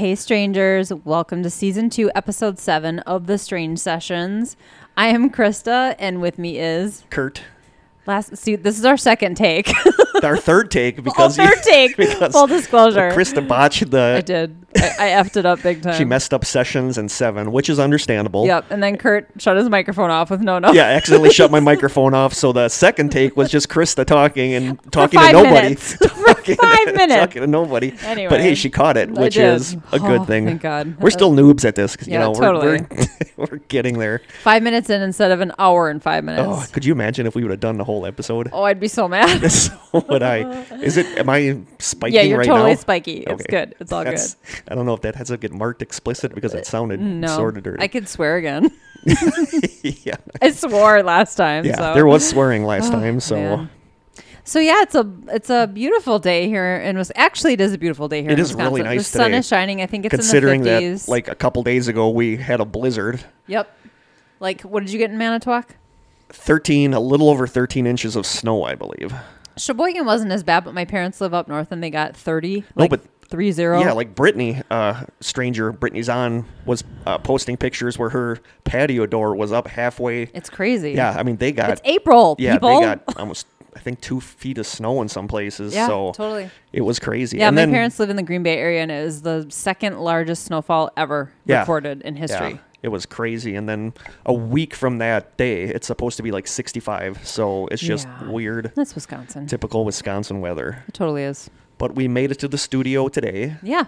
[0.00, 0.90] Hey, strangers.
[0.94, 4.56] Welcome to season two, episode seven of The Strange Sessions.
[4.96, 7.42] I am Krista, and with me is Kurt.
[8.10, 8.36] Last.
[8.36, 9.72] See, this is our second take.
[10.22, 11.96] Our third take because third take.
[11.96, 13.10] because Full disclosure.
[13.12, 14.16] Krista botched the.
[14.18, 14.59] I did.
[14.76, 15.94] I, I effed it up big time.
[15.96, 18.46] She messed up sessions and seven, which is understandable.
[18.46, 18.66] Yep.
[18.70, 20.72] And then Kurt shut his microphone off with no no.
[20.72, 24.54] Yeah, I accidentally shut my microphone off, so the second take was just Krista talking
[24.54, 25.54] and talking five to nobody.
[25.62, 25.94] minutes.
[26.40, 27.14] For five minutes.
[27.20, 27.94] talking to nobody.
[28.02, 28.30] Anyway.
[28.30, 29.54] but hey, she caught it, I which did.
[29.56, 30.46] is a good Oh, thing.
[30.46, 30.96] thank God.
[30.98, 31.96] We're still uh, noobs at this.
[31.96, 32.86] 'cause, Yeah, you know, we're, totally.
[33.36, 34.22] we're, we're getting there.
[34.42, 36.48] Five minutes in instead of an hour and five oh, minutes.
[36.48, 38.48] Oh, could you imagine if we would have done the whole episode?
[38.52, 39.50] Oh, I'd be so mad.
[39.50, 39.72] so
[40.08, 40.38] would I.
[40.82, 41.06] Is it?
[41.18, 42.76] Am I spiking yeah, you're right totally now?
[42.76, 43.18] spiky.
[43.18, 43.44] It's Okay.
[43.50, 43.74] good.
[43.80, 44.59] It's all That's- good.
[44.68, 47.56] I don't know if that has to get marked explicit because it sounded No, sort
[47.56, 47.82] of dirty.
[47.82, 48.70] I could swear again.
[49.82, 51.64] yeah, I swore last time.
[51.64, 51.76] yeah.
[51.76, 51.94] so.
[51.94, 53.70] There was swearing last oh, time, so man.
[54.44, 57.78] So yeah, it's a it's a beautiful day here and was Actually, it is a
[57.78, 58.32] beautiful day here.
[58.32, 59.80] It is really nice The sun today, is shining.
[59.82, 61.08] I think it's considering in the that 50s.
[61.08, 63.74] like a couple days ago we had a blizzard, yep.
[64.40, 65.76] Like, what did you get in Manitowoc?
[66.30, 69.12] thirteen, a little over thirteen inches of snow, I believe.
[69.56, 72.60] Sheboygan wasn't as bad, but my parents live up north and they got thirty.
[72.60, 73.80] No, Like but- three zero.
[73.80, 79.34] Yeah, like Brittany, uh, stranger Brittany's on was uh, posting pictures where her patio door
[79.36, 80.24] was up halfway.
[80.34, 80.92] it's crazy.
[80.92, 82.36] Yeah, I mean they got it's April.
[82.38, 82.80] yeah people.
[82.80, 85.72] they got almost I think two feet of snow in some places.
[85.74, 86.50] yeah, so totally.
[86.72, 87.38] it was crazy.
[87.38, 89.46] Yeah, and my then, parents live in the Green Bay area, and it is the
[89.48, 91.60] second largest snowfall ever Yeah.
[91.60, 92.50] recorded in history.
[92.54, 93.54] Yeah, it was crazy.
[93.54, 93.92] And then
[94.26, 97.24] a week from that day, it's supposed to be like 65.
[97.24, 98.28] So it's just Yeah.
[98.30, 99.46] weird, That's Wisconsin.
[99.46, 100.82] typical Wisconsin weather.
[100.88, 101.48] It totally is.
[101.80, 103.84] But we made it to the studio today, Yeah.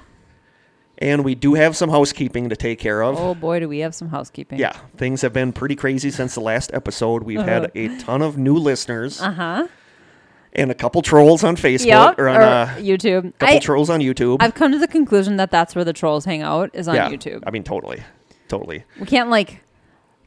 [0.97, 3.19] and we do have some housekeeping to take care of.
[3.21, 4.59] Oh boy, do we have some housekeeping.
[4.59, 7.23] Yeah, things have been pretty crazy since the last episode.
[7.23, 9.69] We've had a ton of new listeners Uh huh.
[10.55, 12.19] and a couple trolls on Facebook Yep.
[12.19, 13.27] or on or uh, YouTube.
[13.29, 14.39] A couple I, trolls on YouTube.
[14.41, 17.11] I've come to the conclusion that that's where the trolls hang out is on yeah,
[17.11, 17.43] YouTube.
[17.47, 18.03] I mean, totally,
[18.49, 18.85] totally.
[18.99, 19.61] we can't like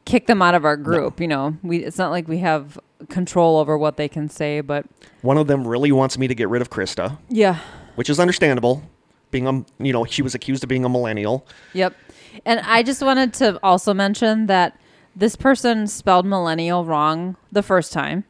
[0.04, 1.20] kick them out of our group.
[1.20, 2.78] You know, we it's not like we have
[3.08, 4.86] control over what they can say, but
[5.22, 7.60] One of them really wants me to get rid of Krista, yeah.
[7.94, 8.82] which is understandable.
[9.30, 11.46] Being a, you know, she was accused of being a millennial.
[11.74, 11.94] Yep.
[12.44, 14.78] And I just wanted to also mention that
[15.14, 18.24] this person spelled millennial wrong the first time.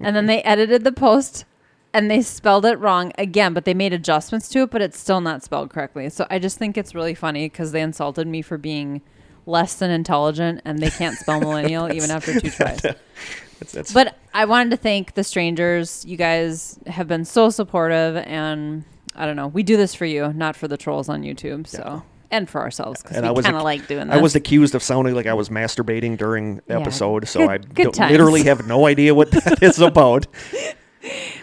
[0.00, 1.44] and then they edited the post
[1.92, 5.20] and they spelled it wrong again, but they made adjustments to it, but it's still
[5.20, 6.10] not spelled correctly.
[6.10, 9.00] So I just think it's really funny because they insulted me for being
[9.46, 12.80] less than intelligent and they can't spell millennial even after two tries.
[13.72, 16.04] That's But I wanted to thank the strangers.
[16.06, 19.48] You guys have been so supportive, and I don't know.
[19.48, 21.66] We do this for you, not for the trolls on YouTube.
[21.66, 24.16] So and for ourselves because we was kind of ac- like doing this.
[24.16, 26.80] I was accused of sounding like I was masturbating during Yeah.
[26.80, 30.26] episode, so Good- I good literally have no idea what that is about.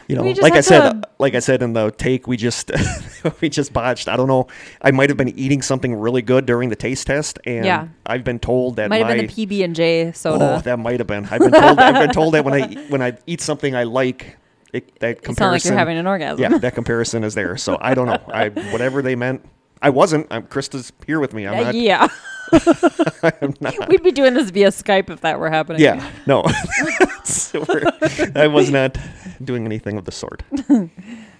[0.07, 2.72] You know, like I said, to- uh, like I said in the take, we just
[3.41, 4.07] we just botched.
[4.07, 4.47] I don't know.
[4.81, 7.88] I might have been eating something really good during the taste test, and Yeah.
[8.05, 10.55] I've been told that might my have been the PB and J soda.
[10.57, 11.25] oh, that might have been.
[11.25, 11.79] I've been told.
[11.79, 14.38] I've been told that when I when I eat something I like,
[14.73, 15.51] it, that you sound comparison.
[15.51, 16.41] like you're having an orgasm.
[16.41, 17.55] yeah, that comparison is there.
[17.57, 18.19] So I don't know.
[18.27, 19.45] I whatever they meant.
[19.81, 20.28] I wasn't.
[20.31, 21.47] I'm, Krista's here with me.
[21.47, 21.75] I'm Uh, not.
[21.75, 22.08] yeah.
[23.24, 23.88] I'm not.
[23.90, 25.81] We'd be doing this via Skype if that were happening.
[25.81, 26.44] Yeah, no.
[27.24, 28.97] So we're- I was not
[29.44, 30.44] doing anything of the sort.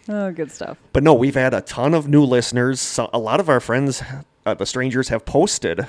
[0.08, 0.78] Oh, good stuff.
[0.94, 2.80] But no, we've had a ton of new listeners.
[2.80, 4.02] So a lot of our friends,
[4.46, 5.88] uh, the strangers, have posted,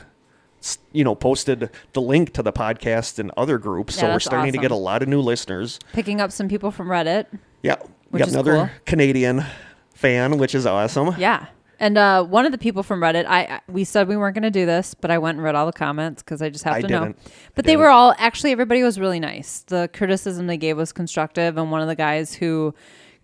[0.60, 3.96] s- you know, posted the link to the podcast in other groups.
[3.96, 5.78] Yeah, so we're that's starting to get a lot of new listeners.
[5.92, 7.26] Picking up some people from Reddit.
[7.62, 8.70] Yeah, we Which got is another cool.
[8.86, 9.44] Canadian
[9.94, 11.14] fan, which is awesome.
[11.18, 11.46] Yeah.
[11.82, 14.44] And uh, one of the people from Reddit, I I- we said we weren't going
[14.44, 16.74] to do this, but I went and read all the comments because I just have
[16.76, 17.14] I to know.
[17.56, 19.64] But they were all actually everybody was really nice.
[19.66, 22.72] The criticism they gave was constructive, and one of the guys who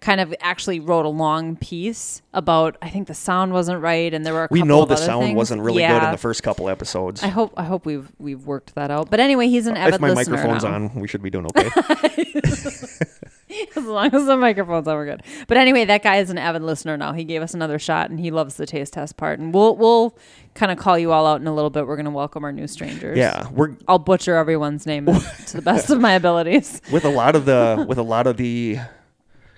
[0.00, 4.26] kind of actually wrote a long piece about I think the sound wasn't right, and
[4.26, 5.36] there were a We know the sound things.
[5.36, 7.22] wasn't really good in the first couple episodes.
[7.22, 9.08] I hope I hope we've we've worked that out.
[9.08, 10.74] But anyway, he's an avid if my microphone's now.
[10.74, 11.70] on, we should be doing okay.
[13.76, 15.22] as long as the microphone's on, we're good.
[15.46, 17.12] But anyway, that guy is an avid listener now.
[17.12, 19.38] He gave us another shot, and he loves the taste test part.
[19.38, 20.16] And we'll we'll
[20.54, 21.86] kind of call you all out in a little bit.
[21.86, 23.16] We're going to welcome our new strangers.
[23.16, 25.06] yeah, we're I'll butcher everyone's name
[25.46, 26.80] to the best of my abilities.
[26.90, 28.78] with a lot of the with a lot of the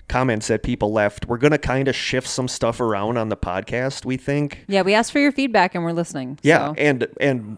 [0.07, 1.25] comments that people left.
[1.25, 4.05] We're gonna kind of shift some stuff around on the podcast.
[4.05, 4.65] We think.
[4.67, 6.39] Yeah, we asked for your feedback, and we're listening.
[6.43, 6.75] Yeah, so.
[6.77, 7.57] and and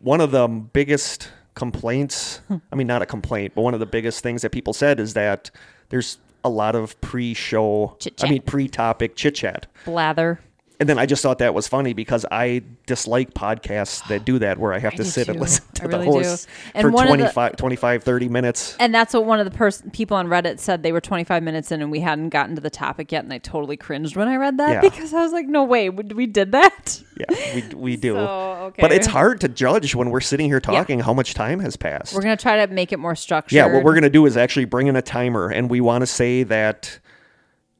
[0.00, 2.40] one of the biggest complaints,
[2.72, 5.14] I mean not a complaint, but one of the biggest things that people said is
[5.14, 5.50] that
[5.92, 8.30] there's a lot of pre-show, I Chit-chat.
[8.30, 9.66] mean pre-topic chit chat.
[9.84, 10.40] Blather.
[10.82, 14.58] And then I just thought that was funny because I dislike podcasts that do that
[14.58, 15.42] where I have I to sit and too.
[15.42, 16.12] listen I to the really do.
[16.28, 18.76] hosts And for one of the- 25, 25, 30 minutes.
[18.80, 20.82] And that's what one of the pers- people on Reddit said.
[20.82, 23.22] They were 25 minutes in and we hadn't gotten to the topic yet.
[23.22, 24.80] And I totally cringed when I read that Yeah.
[24.80, 27.00] because I was like, no way, we, we did that.
[27.16, 28.14] Yeah, we, we do.
[28.14, 28.26] So,
[28.72, 28.82] okay.
[28.82, 32.12] But it's hard to judge when we're sitting here talking how much time has passed.
[32.12, 33.54] We're going to try to make it more structured.
[33.54, 36.02] Yeah, what we're going to do is actually bring in a timer, and we want
[36.02, 36.98] to say that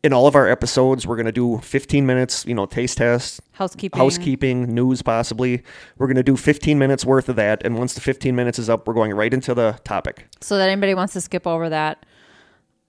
[0.02, 3.40] in all of our episodes, we're going to do 15 minutes, you know, taste test,
[3.52, 3.98] Housekeeping.
[3.98, 5.62] housekeeping, news possibly.
[5.96, 8.68] We're going to do 15 minutes worth of that, and once the 15 minutes is
[8.68, 10.26] up, we're going right into the topic.
[10.40, 12.04] So that anybody wants to skip over that,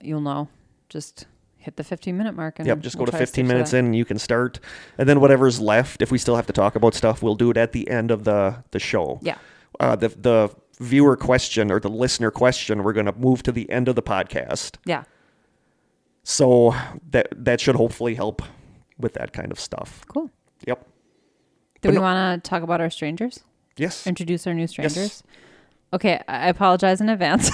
[0.00, 0.48] you'll know.
[0.88, 1.26] Just
[1.56, 2.58] hit the 15 minute mark.
[2.58, 3.78] And Yep, just we'll go to 15 minutes that.
[3.78, 4.58] in, and you can start,
[4.98, 7.56] and then whatever's left, if we still have to talk about stuff, we'll do it
[7.56, 9.20] at the end of the the show.
[9.22, 9.38] Yeah.
[9.78, 10.50] Uh, the the
[10.80, 14.02] viewer question or the listener question, we're going to move to the end of the
[14.02, 14.76] podcast.
[14.84, 15.04] Yeah.
[16.24, 16.74] So
[17.10, 18.42] that that should hopefully help
[18.98, 20.04] with that kind of stuff.
[20.08, 20.30] Cool.
[20.66, 20.80] Yep.
[20.82, 20.88] Do
[21.82, 23.40] But we no- want to talk about our strangers?
[23.76, 24.06] Yes.
[24.06, 25.22] Introduce our new strangers?
[25.92, 27.50] Okay, I apologize in advance.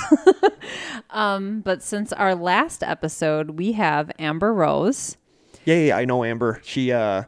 [1.11, 5.17] um, but since our last episode, we have Amber Rose.
[5.65, 6.61] Yeah, yeah, I know Amber.
[6.65, 7.25] She uh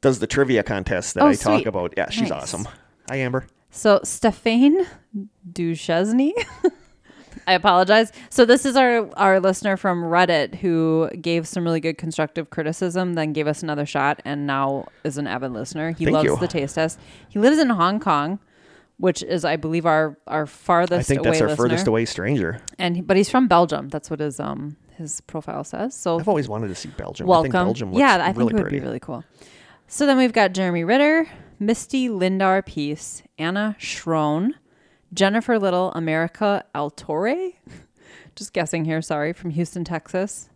[0.00, 1.94] does the trivia contest that Oh, I talk about.
[1.96, 2.32] Yeah, she's Nice.
[2.32, 2.68] awesome.
[3.08, 3.46] Hi Amber.
[3.70, 4.86] So Stephane
[5.52, 6.32] Duchesne.
[7.46, 8.12] I apologize.
[8.30, 13.14] So this is our our listener from Reddit who gave some really good constructive criticism,
[13.14, 15.92] then gave us another shot, and now is an avid listener.
[15.92, 16.36] He Thank loves you.
[16.36, 16.98] the taste test.
[17.28, 18.38] He lives in Hong Kong,
[18.98, 21.64] which is, I believe, our our farthest I think away that's our listener.
[21.64, 22.60] furthest away stranger.
[22.78, 23.88] And but he's from Belgium.
[23.88, 25.94] That's what his um his profile says.
[25.94, 27.26] So I've always wanted to see Belgium.
[27.26, 27.44] I welcome.
[27.44, 28.78] think Belgium looks yeah, I think really it would pretty.
[28.78, 29.24] be really cool.
[29.86, 34.52] So then we've got Jeremy Ritter, Misty Lindar Peace, Anna Schroen,
[35.14, 37.54] Jennifer Little, America Altore.
[38.36, 40.50] Just guessing here, sorry, from Houston, Texas.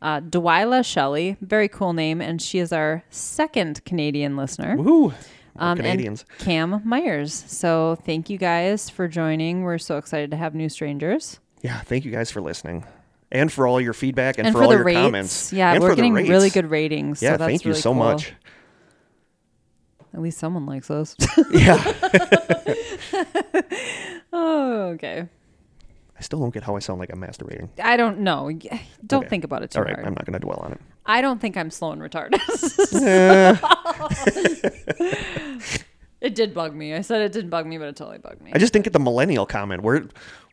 [0.00, 4.76] Uh, Dwyla Shelley, very cool name, and she is our second Canadian listener.
[4.76, 5.14] Woohoo.
[5.56, 6.24] Um, Canadians.
[6.38, 7.32] Cam Myers.
[7.32, 9.62] So thank you guys for joining.
[9.62, 11.40] We're so excited to have new strangers.
[11.62, 12.84] Yeah, thank you guys for listening.
[13.32, 14.98] And for all your feedback and, And for, for all your rates.
[14.98, 15.52] comments.
[15.52, 17.22] Yeah, and we're getting really good ratings.
[17.22, 17.98] Yeah, so that's thank you really so cool.
[17.98, 18.32] much.
[20.14, 21.16] At least someone likes us.
[21.52, 21.82] Yeah.
[24.32, 25.28] oh, okay.
[26.16, 27.68] I still don't get how I sound like I'm masturbating.
[27.82, 28.50] I don't know.
[29.06, 29.28] Don't Okay.
[29.28, 30.06] think about it too All right, hard.
[30.06, 30.80] I'm not going to dwell on it.
[31.04, 32.38] I don't think I'm slow and retarded.
[33.02, 33.56] Eh.
[36.20, 36.94] it did bug me.
[36.94, 38.52] I said it didn't bug me, but it totally bugged me.
[38.54, 39.82] I just didn't get the millennial comment.
[39.82, 40.04] Where,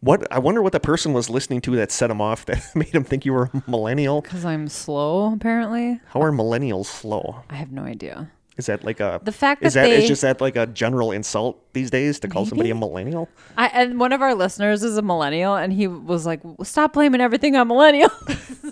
[0.02, 0.28] what?
[0.32, 2.46] I wonder what the person was listening to that set him off.
[2.48, 4.22] That made him think you were a millennial.
[4.22, 6.00] Because I'm slow, apparently.
[6.08, 7.44] How are millennials slow?
[7.50, 8.32] I have no idea.
[8.58, 10.68] Is that like a The fact is that that they- is just that like a
[10.68, 13.30] general insult these days to call somebody a millennial?
[13.58, 17.22] I and one of our listeners is a millennial, and he was like, "Stop blaming
[17.22, 18.12] everything on millennials."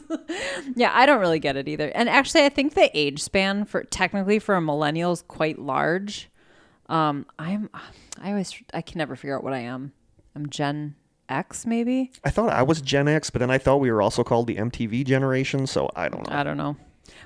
[0.75, 1.89] yeah, I don't really get it either.
[1.95, 6.29] And actually, I think the age span for technically for a millennial is quite large.
[6.87, 7.69] Um, I'm,
[8.19, 9.93] I always, I can never figure out what I am.
[10.35, 10.95] I'm Gen
[11.29, 12.11] X, maybe.
[12.23, 14.55] I thought I was Gen X, but then I thought we were also called the
[14.55, 15.67] MTV generation.
[15.67, 16.35] So I don't know.
[16.35, 16.75] I don't know.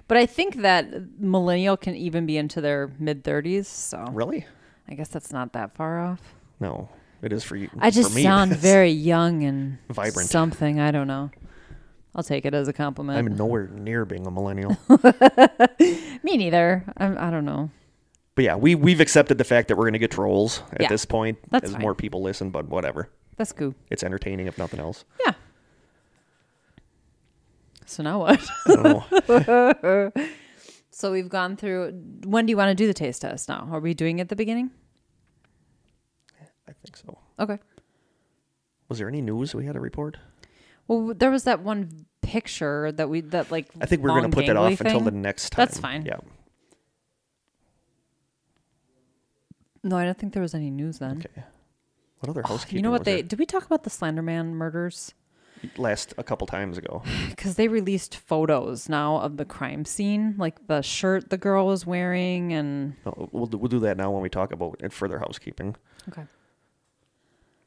[0.08, 3.66] But I think that millennial can even be into their mid 30s.
[3.66, 4.46] So really?
[4.88, 6.22] I guess that's not that far off.
[6.60, 6.90] No,
[7.22, 7.70] it is for you.
[7.80, 10.30] I just for me, sound very young and Vibrant.
[10.30, 10.80] Something.
[10.80, 11.32] I don't know.
[12.16, 13.18] I'll take it as a compliment.
[13.18, 14.78] I'm nowhere near being a millennial.
[16.24, 16.84] Me neither.
[16.98, 17.72] I'm, I don't know.
[18.36, 20.90] but yeah, we we've accepted the fact that we're going to get trolls at Yeah,
[20.90, 21.82] this point that's as fine.
[21.82, 22.50] more people listen.
[22.52, 23.74] But whatever, That's cool.
[23.90, 25.06] it's entertaining if nothing else.
[25.26, 25.34] Yeah.
[27.86, 28.42] So now what?
[28.68, 30.12] I don't know.
[30.92, 31.92] so we've gone through.
[32.26, 33.68] When do you want to do the taste test now?
[33.72, 34.72] Are we doing it at the beginning?
[36.68, 37.18] I think so.
[37.40, 37.60] Okay.
[38.90, 40.18] Was there any news we had to report?
[40.88, 43.70] Well, there was that one picture that we that like.
[43.82, 45.66] I think we're going to put that gangly off until the next time.
[45.66, 46.06] That's fine.
[46.06, 46.18] Yeah.
[49.84, 51.18] No, I don't think there was any news then.
[51.18, 51.44] Okay.
[52.20, 52.78] What other housekeeping?
[52.78, 53.24] You know what was they there?
[53.24, 53.40] did?
[53.40, 55.14] We talk about the Slenderman murders
[55.78, 57.02] last a couple times ago.
[57.30, 61.86] because they released photos now of the crime scene, like the shirt the girl was
[61.86, 65.20] wearing, and No, we'll do, we'll do that now when we talk about it further
[65.20, 65.76] housekeeping.
[66.10, 66.24] okay.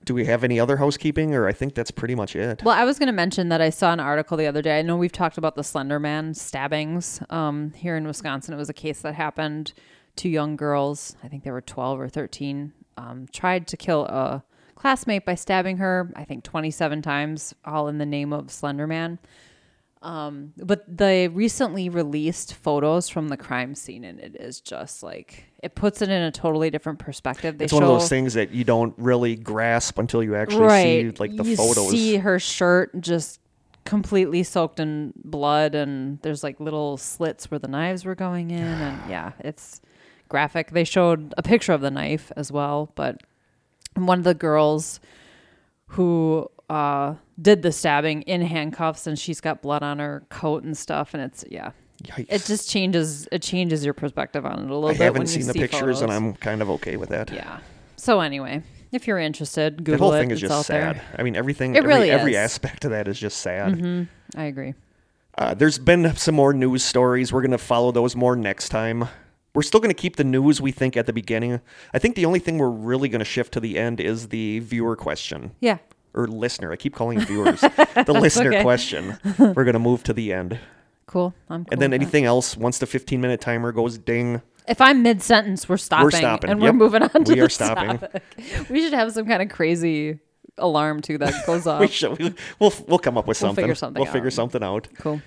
[0.05, 2.63] Do we have any other housekeeping, or I think that's pretty much it?
[2.63, 4.79] Well, I was going to mention that I saw an article the other day.
[4.79, 8.55] I know we've talked about the Slender Man stabbings um, here in Wisconsin.
[8.55, 9.73] It was a case that happened.
[10.15, 14.45] Two young girls, I think they were 12 or 13, um, tried to kill a
[14.77, 19.19] classmate by stabbing her, I think 27 times, all in the name of Slender Man.
[20.03, 25.47] Um, but they recently released photos from the crime scene, and it is just like
[25.65, 27.59] it puts it in a totally different perspective.
[27.59, 30.69] They it's show one of those things that you don't really grasp until you actually
[30.69, 31.91] see like the you photos.
[31.91, 33.41] see her shirt just
[33.85, 38.61] completely soaked in blood and there's like little slits where the knives were going in
[38.61, 39.81] and yeah, it's
[40.29, 40.71] graphic.
[40.71, 43.23] They showed a picture of the knife as well, but
[43.97, 45.01] one of the girls
[45.89, 50.77] who uh did the stabbing in handcuffs and she's got blood on her coat and
[50.77, 51.71] stuff and it's yeah.
[52.05, 52.27] Yikes.
[52.29, 55.01] It just changes it changes your perspective on it a little I bit.
[55.01, 56.13] haven't when seen you the see pictures, and.
[56.13, 57.31] I'm kind of okay with that.
[57.31, 57.61] Yeah.
[57.97, 58.63] So anyway,
[58.93, 60.19] if you're interested, Google That whole it.
[60.21, 60.97] thing is it's just sad.
[60.97, 61.03] there.
[61.19, 61.75] I mean, everything.
[61.75, 62.37] It every, really every is.
[62.39, 64.09] aspect of that is just sad.
[64.37, 64.75] I agree.
[65.39, 67.33] Uh, there's been some more news stories.
[67.33, 69.09] We're going to follow those more next time.
[69.57, 71.61] We're still going to keep the news, we think, at the beginning.
[71.95, 74.59] I think the only thing we're really going to shift to the end is the
[74.61, 75.53] viewer question.
[75.61, 75.79] Yeah.
[76.13, 76.71] Or listener.
[76.73, 77.61] I keep calling viewers.
[77.63, 78.63] the listener okay.
[78.63, 79.19] question.
[79.39, 80.59] We're going to move to the end.
[81.07, 81.35] Cool.
[81.49, 82.05] I'm cool And then with that.
[82.05, 86.05] anything else, once the 15 minute timer goes ding, If I'm mid sentence, we're stopping.
[86.05, 86.51] We're stopping.
[86.51, 86.69] And Yep.
[86.75, 87.99] we're moving on to We are the stopping.
[87.99, 88.23] topic.
[88.69, 90.19] We should have some kind of crazy
[90.59, 91.81] alarm too that goes off.
[91.81, 93.63] we should, we, we'll, we'll come up with We'll something.
[93.63, 94.89] figure something We'll figure something out.
[94.99, 95.21] cool.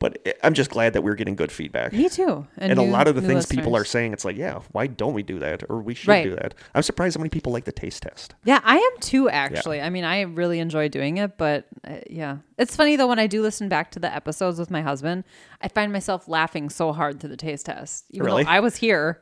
[0.00, 1.92] But I'm just glad that we're getting good feedback.
[1.92, 2.46] Me too.
[2.56, 5.12] and a new- lot of the things people are saying, it's like, yeah, why don't
[5.14, 5.62] we do that?
[5.68, 6.24] Or we should Right.
[6.24, 6.54] do that.
[6.74, 8.34] I'm surprised how many people like the taste test.
[8.44, 9.28] Yeah, I am too.
[9.28, 13.18] Actually, I mean, I really enjoy doing it, but uh, yeah, it's funny though when
[13.18, 15.24] I do listen back to the episodes with my husband,
[15.60, 18.06] I find myself laughing so hard through the taste test.
[18.10, 18.44] Even Really?
[18.44, 19.20] though I was here,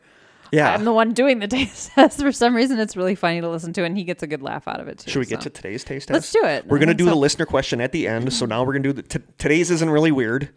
[0.52, 0.72] Yeah.
[0.72, 2.20] I'm the one doing the taste test.
[2.20, 4.66] For some reason, it's really funny to listen to, and he gets a good laugh
[4.68, 5.10] out of it too.
[5.10, 6.14] Should we get to today's taste test?
[6.14, 6.66] Let's do it.
[6.66, 8.32] We're going to do the listener question at the end.
[8.32, 9.02] So now we're going to do the.
[9.02, 10.50] T- today's isn't really weird.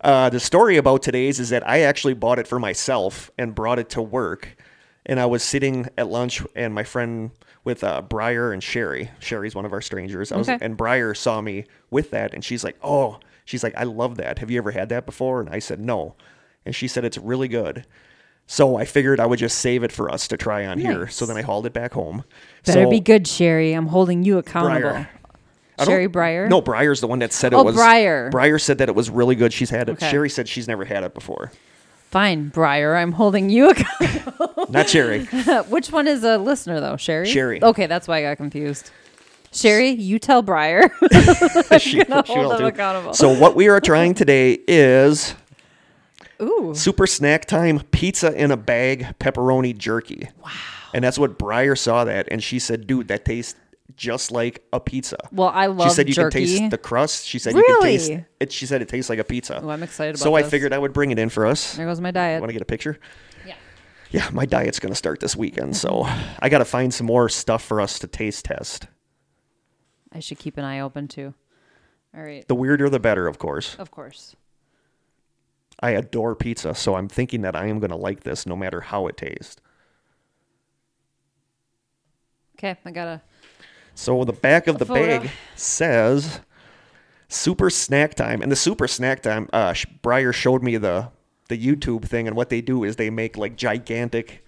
[0.00, 3.78] Uh, the story about today's is that I actually bought it for myself and brought
[3.78, 4.56] it to work.
[5.06, 7.30] And I was sitting at lunch, and my friend
[7.64, 9.10] with uh, Briar and Sherry.
[9.18, 10.30] Sherry's one of our strangers.
[10.32, 10.64] I was, Okay.
[10.64, 14.38] and Briar saw me with that, and she's like, "Oh, she's like, I love that.
[14.38, 16.14] Have you ever had that before?" And I said, "No,"
[16.64, 17.84] and she said it's really good.
[18.50, 21.06] So I figured I would just save it for us to try on here.
[21.06, 22.24] So then I hauled it back home.
[22.64, 23.74] Better so, be good, Sherry.
[23.74, 24.80] I'm holding you accountable.
[24.90, 25.10] Briar.
[25.84, 26.48] Sherry Breyer.
[26.48, 27.76] No, Briar's the one that said it Oh, was.
[27.76, 28.30] Briar.
[28.30, 29.52] Briar said that it was really good.
[29.52, 29.92] She's had it.
[29.92, 30.10] Okay.
[30.10, 31.52] Sherry said she's never had it before.
[32.10, 32.96] Fine, Briar.
[32.96, 34.66] I'm holding you accountable.
[34.70, 35.24] Not Sherry.
[35.68, 36.96] Which one is a listener though?
[36.96, 37.28] Sherry.
[37.28, 37.62] Sherry.
[37.62, 38.90] Okay, that's why I got confused.
[39.52, 40.90] Sherry, you tell Briar.
[41.78, 43.12] she, hold accountable.
[43.12, 45.34] So what we are trying today is
[46.40, 46.72] Ooh.
[46.74, 50.28] super snack time pizza in a bag pepperoni jerky.
[50.44, 50.50] Wow.
[50.94, 53.54] And that's what Briar saw that, and she said, "Dude, that tastes
[53.96, 55.90] just like a pizza." Well, I love it.
[55.90, 56.46] she said you jerky.
[56.46, 57.26] can taste the crust.
[57.26, 58.24] She said you can taste Really?
[58.40, 58.52] it.
[58.52, 59.60] She said it tastes like a pizza.
[59.62, 60.50] Oh, I'm excited about so I this.
[60.50, 61.76] figured I would bring it in for us.
[61.76, 62.40] There goes my diet.
[62.40, 62.98] Want to get a picture?
[63.46, 63.54] Yeah.
[64.10, 66.04] Yeah, my diet's going to start this weekend, so
[66.40, 68.86] I got to find some more stuff for us to taste test.
[70.12, 71.34] I should keep an eye open too.
[72.16, 72.46] All right.
[72.48, 73.74] The weirder, the better, of course.
[73.78, 74.34] Of course.
[75.80, 78.80] I adore pizza, so I'm thinking that I am going to like this no matter
[78.80, 79.60] how it tastes.
[82.58, 83.22] Okay, I gotta.
[83.94, 85.20] So the back of the photo.
[85.20, 86.40] bag says
[87.28, 89.48] super snack time, and the super snack time.
[89.52, 91.10] Uh, Briar showed me the
[91.48, 94.44] the YouTube thing, and what they do is they make like gigantic,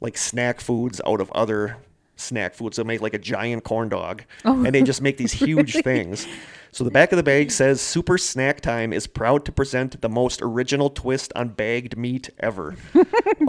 [0.00, 1.78] like snack foods out of other
[2.20, 2.76] snack foods.
[2.76, 6.26] They make like a giant corn dog, Oh, and they just make these huge things.
[6.72, 10.08] So the back of the bag says Super Snack Time is proud to present the
[10.08, 12.76] most original twist on bagged meat ever.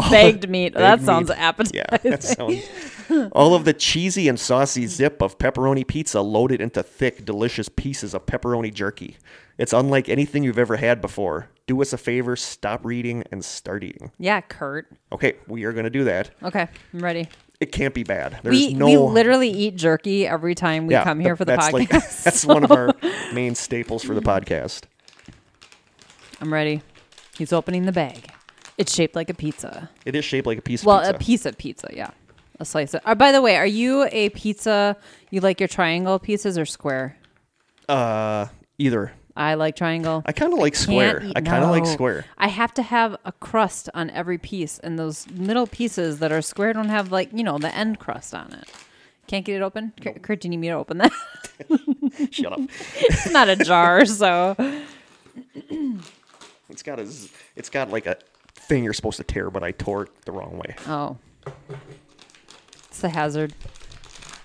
[0.09, 0.73] Bagged meat.
[0.73, 1.77] that Bagged sounds appetizing.
[1.77, 2.63] Yeah, that sounds.
[3.33, 8.13] All of the cheesy and saucy zip of pepperoni pizza loaded into thick, delicious pieces
[8.15, 9.17] of pepperoni jerky.
[9.59, 11.49] It's unlike anything you've ever had before.
[11.67, 14.11] Do us a favor, stop reading and start eating.
[14.17, 14.87] Yeah, Kurt.
[15.11, 16.31] Okay, we are going to do that.
[16.41, 17.27] Okay, I'm ready.
[17.61, 18.39] It can't be bad.
[18.43, 18.85] There's We no.
[18.87, 21.73] we literally eat jerky every time we yeah, come here for the that's podcast.
[21.73, 21.89] like-
[22.23, 22.89] that's one of our
[23.33, 24.81] main staples for the podcast.
[26.41, 26.81] I'm ready.
[27.37, 28.25] He's opening the bag.
[28.77, 29.89] It's shaped like a pizza.
[30.05, 30.87] It is shaped like a piece of pizza.
[30.87, 31.15] Well, pizza.
[31.15, 32.09] a piece of pizza, yeah.
[32.59, 33.01] A slice of.
[33.05, 34.97] Uh, by the way, are you a pizza?
[35.29, 37.15] You like your triangle pizzas or square?
[37.89, 38.47] uh,
[38.79, 39.13] either.
[39.35, 40.23] I like triangle.
[40.25, 41.23] I kind of like square.
[41.23, 42.25] eat- I kind of like square.
[42.37, 46.41] I have to have a crust on every piece, and those middle pieces that are
[46.41, 48.67] square don't have like you know the end crust on it.
[49.27, 49.93] Can't get it open.
[50.01, 51.11] Kurt, Kurt, do you need me to open that?
[52.31, 52.59] Shut up.
[52.95, 54.55] it's not a jar, so
[56.69, 57.07] It's got a.
[57.55, 58.17] It's got like a
[58.53, 60.75] thing you're supposed to tear, but I tore it the wrong way.
[60.87, 61.17] oh,
[62.89, 63.53] it's the hazard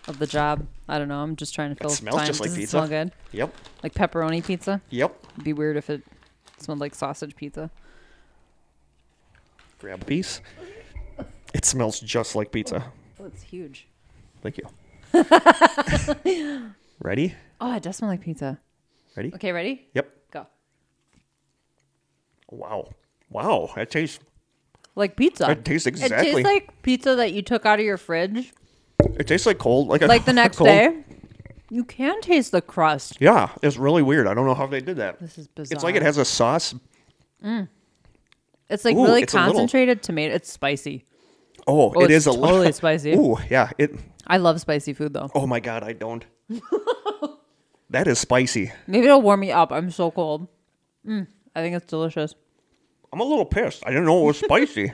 [0.08, 0.66] of the job.
[0.88, 1.18] I don't know.
[1.18, 2.26] I'm just trying to fill it smells time.
[2.26, 2.70] just like Does it pizza.
[2.70, 3.12] smell good?
[3.32, 3.54] Yep.
[3.82, 4.80] Like pepperoni pizza.
[4.90, 5.16] Yep.
[5.32, 6.02] It'd be weird if it
[6.58, 7.70] smelled like sausage pizza.
[9.78, 10.40] Grab a piece.
[11.54, 12.92] It smells just like pizza.
[13.20, 13.86] Oh, it's huge.
[14.42, 14.66] Thank you.
[17.00, 17.34] Ready?
[17.60, 18.58] Oh, it does smell like pizza.
[19.16, 19.32] Ready?
[19.34, 19.86] Okay, ready?
[19.94, 20.12] Yep.
[20.30, 20.46] Go.
[22.50, 22.90] Wow.
[23.30, 23.70] Wow.
[23.76, 24.18] That tastes.
[24.94, 25.50] Like pizza.
[25.50, 26.16] It tastes exactly.
[26.16, 28.52] It tastes like pizza that you took out of your fridge,
[29.00, 29.88] it tastes like cold.
[29.88, 31.02] Like a like the next cold- day.
[31.68, 33.16] You can taste the crust.
[33.20, 34.28] Yeah, it's really weird.
[34.28, 35.18] I don't know how they did that.
[35.20, 35.74] This is bizarre.
[35.74, 36.74] It's like it has a sauce.
[38.68, 40.34] It's like Ooh, really it's a little- concentrated tomato.
[40.34, 41.04] It's spicy.
[41.66, 43.14] Oh, Oh, it it's is a totally little spicy.
[43.14, 43.70] Ooh, yeah.
[43.78, 43.96] It.
[44.26, 45.30] I love spicy food though.
[45.34, 46.24] Oh my god, I don't.
[47.90, 48.72] that is spicy.
[48.86, 49.72] Maybe it'll warm me up.
[49.72, 50.48] I'm so cold.
[51.06, 52.34] Mm, I think it's delicious.
[53.12, 53.82] I'm a little pissed.
[53.86, 54.92] I didn't know it was spicy.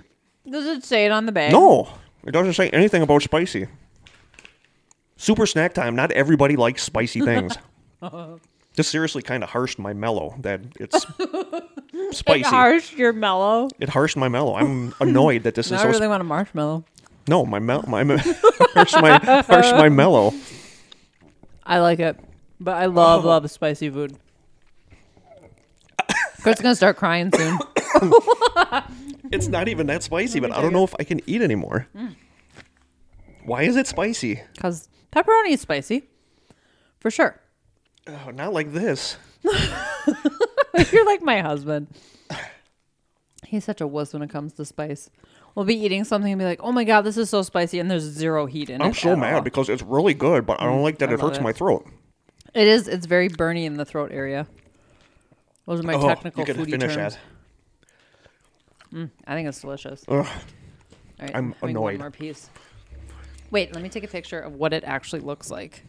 [0.51, 1.53] Does it say it on the bag?
[1.53, 1.89] No,
[2.27, 3.67] it doesn't say anything about spicy.
[5.23, 5.95] Super snack time.
[5.95, 7.57] Not everybody likes spicy things.
[8.75, 10.35] this seriously kind of harshed my mellow.
[10.41, 11.07] That it's
[12.11, 12.41] spicy.
[12.41, 13.69] It harsh, you're mellow.
[13.79, 14.57] It harshed my mellow.
[14.57, 15.89] I'm annoyed that this is so spicy.
[15.89, 15.99] I so.
[16.01, 16.85] really sp- want a marshmallow.
[17.29, 20.35] no, my mel, my harshed my harshed my mellow.
[21.65, 22.19] I like it,
[22.59, 24.17] but I love love spicy food.
[26.43, 27.61] Kurt's gonna start crying soon.
[29.31, 31.87] It's not even that spicy, but I don't know if I can eat anymore.
[31.97, 32.17] Mm.
[33.45, 34.41] Why is it spicy?
[34.55, 36.05] Because pepperoni is spicy.
[37.01, 37.41] For sure.
[38.07, 39.17] Oh, not like this.
[40.93, 41.89] You're like my husband.
[43.47, 45.11] He's such a wuss when it comes to spice.
[45.55, 47.79] We'll be eating something and be like, oh my God, this is so spicy.
[47.79, 48.85] And there's zero heat in it.
[48.85, 49.41] I'm so at mad all.
[49.43, 51.43] because it's really good, but I don't mm, like that I it love hurts it.
[51.43, 51.87] my throat.
[52.55, 52.89] It is.
[52.89, 54.47] It's very burny in the throat area.
[55.67, 57.15] Those are my Oh, technical you could foodie finish terms.
[57.15, 58.95] that.
[58.95, 60.05] Mm, I think it's delicious.
[60.09, 60.15] Ugh.
[60.15, 60.25] All
[61.21, 61.99] right, I'm having One annoyed.
[62.01, 62.49] more piece.
[63.53, 65.85] Wait, let me take a picture of what it actually looks like.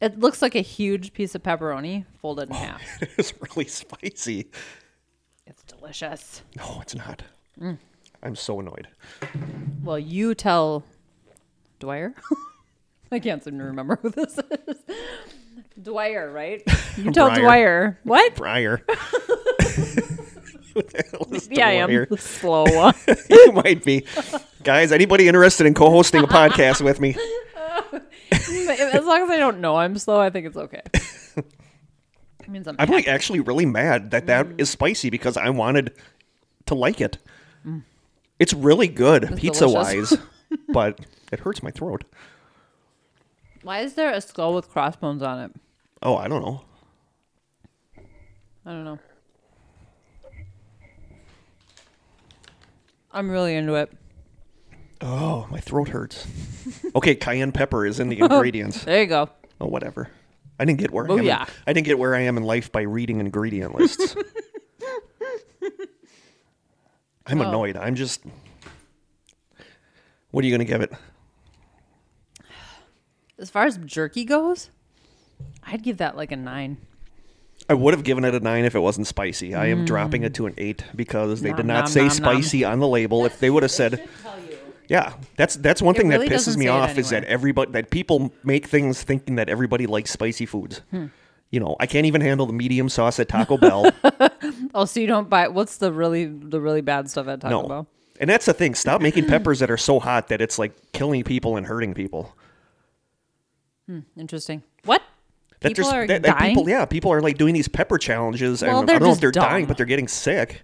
[0.00, 2.80] It looks like a huge piece of pepperoni folded in half.
[3.18, 4.50] it's really spicy.
[5.46, 6.42] It's delicious.
[6.56, 7.24] No, it's not.
[7.60, 7.78] Mm.
[8.22, 8.86] I'm so annoyed.
[9.82, 10.84] Well, you tell
[11.80, 12.14] Dwyer.
[13.12, 14.38] I can't seem to remember who this
[14.68, 14.76] is.
[15.82, 16.62] Dwyer, right?
[16.96, 17.98] You tell Dwyer.
[18.04, 18.36] What?
[18.36, 18.82] Briar.
[20.76, 22.06] What the hell is Yeah, I am Dwyer?
[22.06, 22.94] the slow one.
[23.30, 24.04] you might be.
[24.62, 27.16] Guys, anybody interested in co-hosting a podcast with me?
[28.32, 30.82] as long as I don't know I'm slow, I think it's okay.
[32.42, 34.60] It means I'm, I'm like actually really mad that that Mm.
[34.60, 35.92] is spicy because I wanted
[36.66, 37.18] to like it.
[38.38, 40.16] It's really good pizza wise,
[40.68, 41.00] but
[41.32, 42.04] it hurts my throat.
[43.62, 45.52] Why is there a skull with crossbones on it?
[46.02, 46.60] Oh, I don't know.
[48.64, 48.98] I don't know.
[53.16, 53.90] I'm really into it.
[55.00, 56.26] Oh, my throat hurts.
[56.96, 58.82] Okay, cayenne pepper is in the ingredients.
[58.86, 59.28] There you go.
[59.60, 60.08] Oh, whatever.
[60.58, 61.18] I didn't get where I am.
[61.18, 61.48] in- Booyah.
[61.66, 64.16] I didn't get where I am in life by reading ingredient lists.
[67.26, 67.48] I'm Oh.
[67.48, 67.76] annoyed.
[67.76, 68.22] I'm just.
[70.30, 70.92] What are you gonna give it?
[73.38, 74.70] As far as jerky goes,
[75.62, 76.78] I'd give that like a nine.
[77.68, 79.54] I would have given it a nine if it wasn't spicy.
[79.54, 82.08] I am dropping it to an eight because they Nom, did not nom, say nom,
[82.08, 82.16] nom.
[82.16, 83.24] spicy on the label.
[83.24, 84.08] If they would have said,
[84.88, 87.10] yeah, that's that's one It thing really that pisses doesn't me say it off is
[87.10, 87.32] that anywhere.
[87.34, 90.82] everybody that people make things thinking that everybody likes spicy foods.
[90.90, 91.06] Hmm.
[91.50, 93.90] You know, I can't even handle the medium sauce at Taco Bell.
[94.74, 97.68] Oh, so you don't buy what's the really the really bad stuff at Taco no,
[97.68, 97.86] Bell?
[98.20, 98.74] and that's the thing.
[98.74, 102.36] Stop making peppers that are so hot that it's like killing people and hurting people.
[104.16, 104.62] Interesting.
[104.84, 105.02] What?
[105.60, 106.54] That people just- are that, that dying.
[106.54, 108.62] people, yeah, people are like doing these pepper challenges.
[108.62, 110.62] Well, and I don't know if they're dying, but they're getting sick.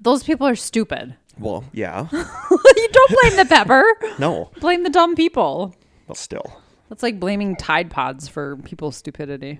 [0.00, 1.16] Those people are stupid.
[1.36, 3.82] Well, yeah, you don't blame the pepper.
[4.20, 5.74] no, Blame the dumb people.
[6.06, 6.60] well, still.
[6.88, 9.58] That's like blaming Tide Pods for people's stupidity.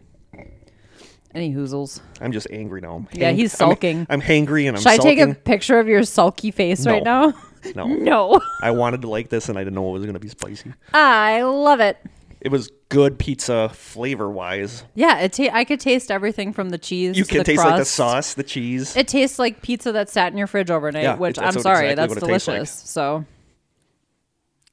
[1.34, 2.00] Any hoozles.
[2.20, 2.94] I'm just angry now.
[2.94, 4.06] I'm Yeah, he's I'm- sulking.
[4.08, 4.82] I'm, hangry and I'm sulking.
[4.82, 5.16] Should I sulking.
[5.26, 7.32] take a picture of your sulky face right now?
[7.74, 8.40] No, No.
[8.62, 10.72] I wanted to like this and I didn't know it was going to be spicy.
[10.92, 11.96] I love it.
[12.40, 14.84] It was good pizza flavor wise.
[14.94, 17.16] Yeah, it ta- I could taste everything from the cheese.
[17.18, 18.96] You to can the taste like the sauce, the cheese.
[18.96, 21.62] It tastes like pizza that sat in your fridge overnight, Yeah, which that's I'm what-
[21.62, 22.54] sorry, exactly that's what it tastes like.
[22.56, 22.70] delicious.
[22.90, 23.24] So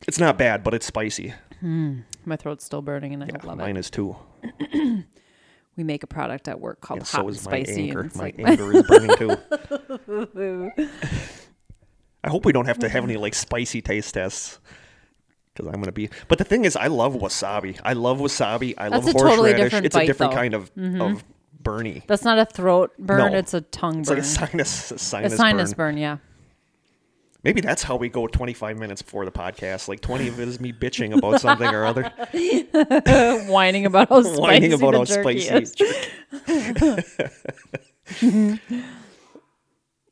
[0.07, 1.33] it's not bad, but it's spicy.
[1.59, 4.15] Hmm, my throat's still burning, and I love mine is too.
[5.77, 7.71] We make a product at work called And Hot so and is my Spicy.
[7.71, 8.01] and anger.
[8.01, 9.37] it's My like- anger is burning too.
[12.23, 14.59] I hope we don't have to have any like spicy taste tests.
[15.53, 17.79] Because I'm gonna be, but the thing is, I love wasabi.
[17.83, 18.73] I love wasabi.
[18.77, 19.63] I That's love a totally horseradish.
[19.63, 20.37] different it's a bite, different though.
[20.37, 20.97] Mm-hmm.
[20.99, 21.23] kind of of
[21.61, 22.05] burny.
[22.07, 23.37] That's not a throat burn; No.
[23.37, 24.17] it's a tongue It's burn.
[24.17, 25.95] like a sinus, a a sinus, sinus burn.
[25.95, 26.01] burn.
[26.01, 26.17] Yeah.
[27.43, 29.87] Maybe that's how we go 25 minutes before the podcast.
[29.87, 32.03] Like 20 of it is me bitching about something or other,
[33.51, 35.83] Whining about how spicy whining about the how jerky spicy.
[38.21, 38.59] is.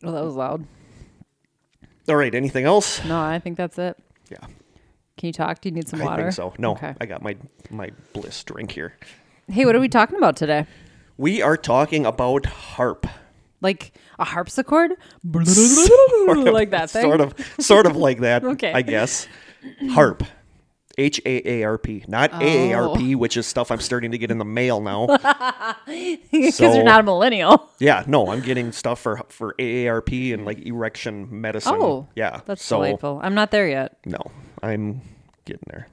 [0.01, 0.65] Oh, that was loud.
[2.07, 3.03] All right, anything else?
[3.05, 3.97] No, I think that's it.
[4.31, 4.37] Yeah,
[5.19, 5.61] Can you talk?
[5.61, 6.21] Do you need some water?
[6.21, 6.53] I think so.
[6.57, 6.95] No, Okay.
[6.99, 7.35] I got my
[7.69, 8.93] my bliss drink here.
[9.47, 10.65] Hey, what are we talking about today?
[11.17, 13.05] We are talking about harp.
[13.61, 14.91] Like a harpsichord?
[15.43, 17.01] Sort of- like that thing?
[17.03, 18.43] Sort of, sort of like that.
[18.45, 18.71] Okay.
[18.73, 19.27] I guess.
[19.91, 20.23] Harp.
[20.97, 22.39] H A A R P, not Oh.
[22.39, 25.07] AARP, which is stuff I'm starting to get in the mail now.
[26.31, 27.69] Because So- you're not a millennial.
[27.79, 31.75] yeah, no, I'm getting stuff for for AARP and like erection medicine.
[31.77, 33.19] Oh, yeah, That's so delightful.
[33.23, 33.97] I'm not there yet.
[34.05, 34.19] no,
[34.61, 35.01] I'm
[35.45, 35.87] getting there.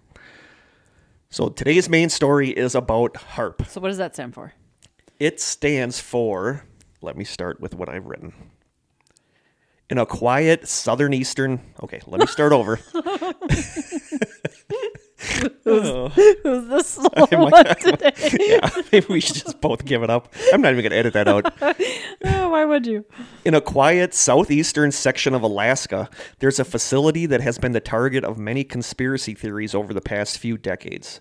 [1.30, 3.66] So today's main story is about HAARP.
[3.68, 4.52] So what does that stand for?
[5.18, 6.64] It stands for,
[7.00, 8.32] let me start with what I've written.
[9.88, 12.80] In a quiet southern eastern, okay, let me start over.
[15.64, 18.12] Oh, Who's the slow one today?
[18.38, 20.32] yeah, maybe we should just both give it up.
[20.52, 21.52] I'm not even going to edit that out.
[22.24, 23.04] Oh, why would you?
[23.44, 28.24] In a quiet southeastern section of Alaska, there's a facility that has been the target
[28.24, 31.20] of many conspiracy theories over the past few decades.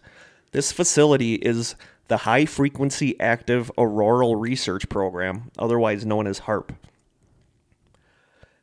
[0.52, 1.76] This facility is
[2.08, 6.72] the High Frequency Active Auroral Research Program, otherwise known as HAARP.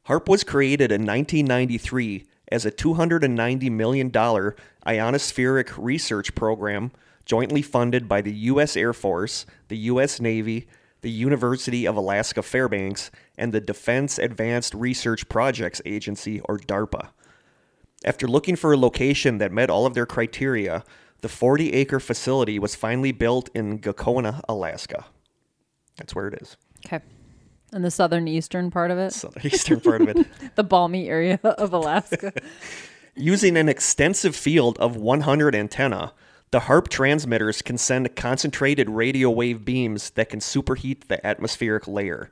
[0.09, 6.93] HAARP was created in 1993 as a $290 million ionospheric research program
[7.25, 8.77] jointly funded by the U.S.
[8.77, 10.21] Air Force, the U.S.
[10.21, 10.69] Navy,
[11.01, 17.09] the University of Alaska Fairbanks, and the Defense Advanced Research Projects Agency, or DARPA.
[18.05, 20.85] After looking for a location that met all of their criteria,
[21.21, 25.07] the 40 acre facility was finally built in Gakona, Alaska.
[25.97, 26.57] That's where it is.
[26.85, 27.01] Okay.
[27.73, 30.27] And the southern eastern part of it, So the eastern part of it.
[30.57, 32.33] the balmy area of Alaska.
[33.15, 36.13] Using an extensive field of 100 antenna,
[36.51, 42.31] the HAARP transmitters can send concentrated radio wave beams that can superheat the atmospheric layer.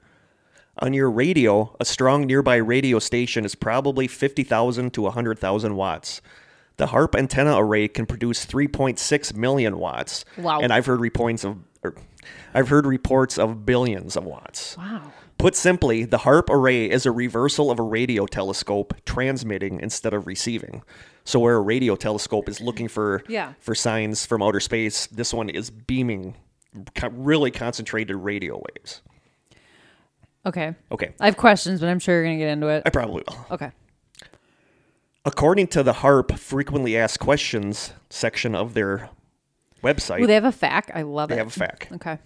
[0.78, 6.20] On your radio, a strong nearby radio station is probably 50,000 to 100,000 watts.
[6.76, 10.24] The HAARP antenna array can produce 3.6 million watts.
[10.38, 10.60] Wow.
[10.60, 11.94] And I've heard reports of or,
[12.54, 14.76] I've heard reports of billions of watts.
[14.76, 15.12] wow.
[15.40, 20.26] Put simply, the HAARP array is a reversal of a radio telescope transmitting instead of
[20.26, 20.82] receiving.
[21.24, 23.54] So where a radio telescope is looking for Yeah.
[23.58, 26.36] for signs from outer space, this one is beaming
[27.12, 29.00] really concentrated radio waves.
[30.44, 30.74] Okay.
[30.92, 32.82] Okay, I have questions, but I'm sure you're going to get into it.
[32.84, 33.46] I probably will.
[33.50, 33.70] Okay.
[35.24, 39.08] According to the HAARP frequently asked questions section of their
[39.82, 40.90] website, Ooh, they have a fact.
[40.94, 41.36] I love they it.
[41.36, 41.88] They have a fact.
[41.92, 42.18] Okay.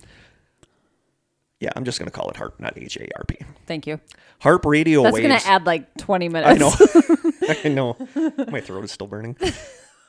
[1.60, 3.36] Yeah, I'm just going to call it HAARP, not H A R P.
[3.66, 4.00] Thank you.
[4.42, 5.28] HAARP radio waves That's waves.
[5.28, 6.50] going to add like 20 minutes.
[6.50, 7.56] I know.
[7.64, 8.46] I know.
[8.50, 9.36] My throat is still burning.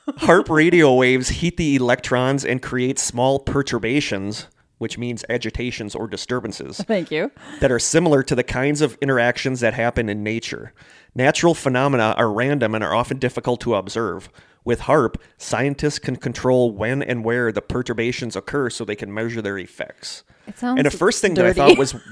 [0.08, 4.46] HAARP radio waves heat the electrons and create small perturbations,
[4.78, 7.30] which means agitations or disturbances, Thank you.
[7.60, 10.72] that are similar to the kinds of interactions that happen in nature.
[11.14, 14.28] Natural phenomena are random and are often difficult to observe.
[14.66, 19.40] With HAARP, scientists can control when and where the perturbations occur so they can measure
[19.40, 20.24] their effects.
[20.48, 21.52] It sounds And the first thing dirty.
[21.52, 21.92] that I thought was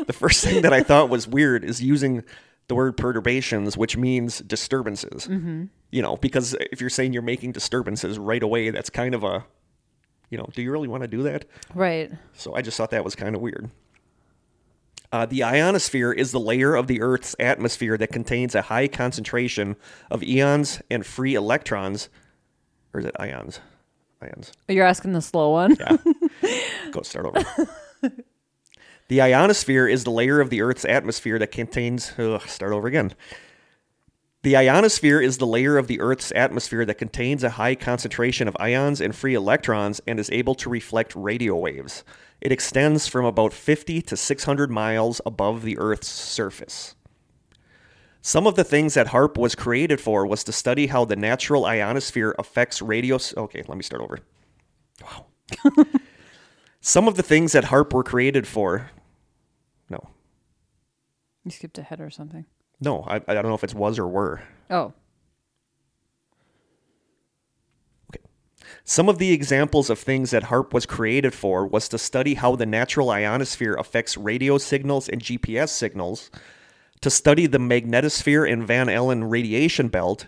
[0.06, 2.22] the first thing that I thought was weird is using
[2.68, 5.26] the word perturbations, which means disturbances.
[5.26, 5.64] Mm-hmm.
[5.90, 9.44] You know, because if you're saying you're making disturbances right away, that's kind of a,
[10.30, 11.44] you know, do you really want to do that?
[11.74, 12.12] Right.
[12.34, 13.68] So I just thought that was kind of weird.
[15.14, 19.76] Uh, the ionosphere is the layer of the Earth's atmosphere that contains a high concentration
[20.10, 22.08] of ions and free electrons.
[22.92, 23.60] Or is it ions?
[24.20, 24.50] Ions.
[24.66, 25.76] You're asking the slow one.
[25.78, 25.98] Yeah.
[26.90, 27.44] Go start over.
[29.06, 32.12] the ionosphere is the layer of the Earth's atmosphere that contains.
[32.18, 33.12] Ugh, start over again.
[34.44, 38.54] The ionosphere is the layer of the Earth's atmosphere that contains a high concentration of
[38.60, 42.04] ions and free electrons and is able to reflect radio waves.
[42.42, 46.94] It extends from about 50 to 600 miles above the Earth's surface.
[48.20, 51.64] Some of the things that HAARP was created for was to study how the natural
[51.64, 53.18] ionosphere affects radio.
[53.38, 54.18] Okay, let me start over.
[55.02, 55.24] Wow.
[56.82, 58.90] Some of the things that HAARP were created for.
[59.88, 60.06] No,
[61.46, 62.44] You skipped ahead or something.
[62.84, 64.42] No, I, I don't know if it's was or were.
[64.68, 64.92] Oh.
[68.10, 68.22] Okay.
[68.84, 72.56] Some of the examples of things that HAARP was created for was to study how
[72.56, 76.30] the natural ionosphere affects radio signals and GPS signals,
[77.00, 80.26] to study the magnetosphere and Van Allen radiation belt,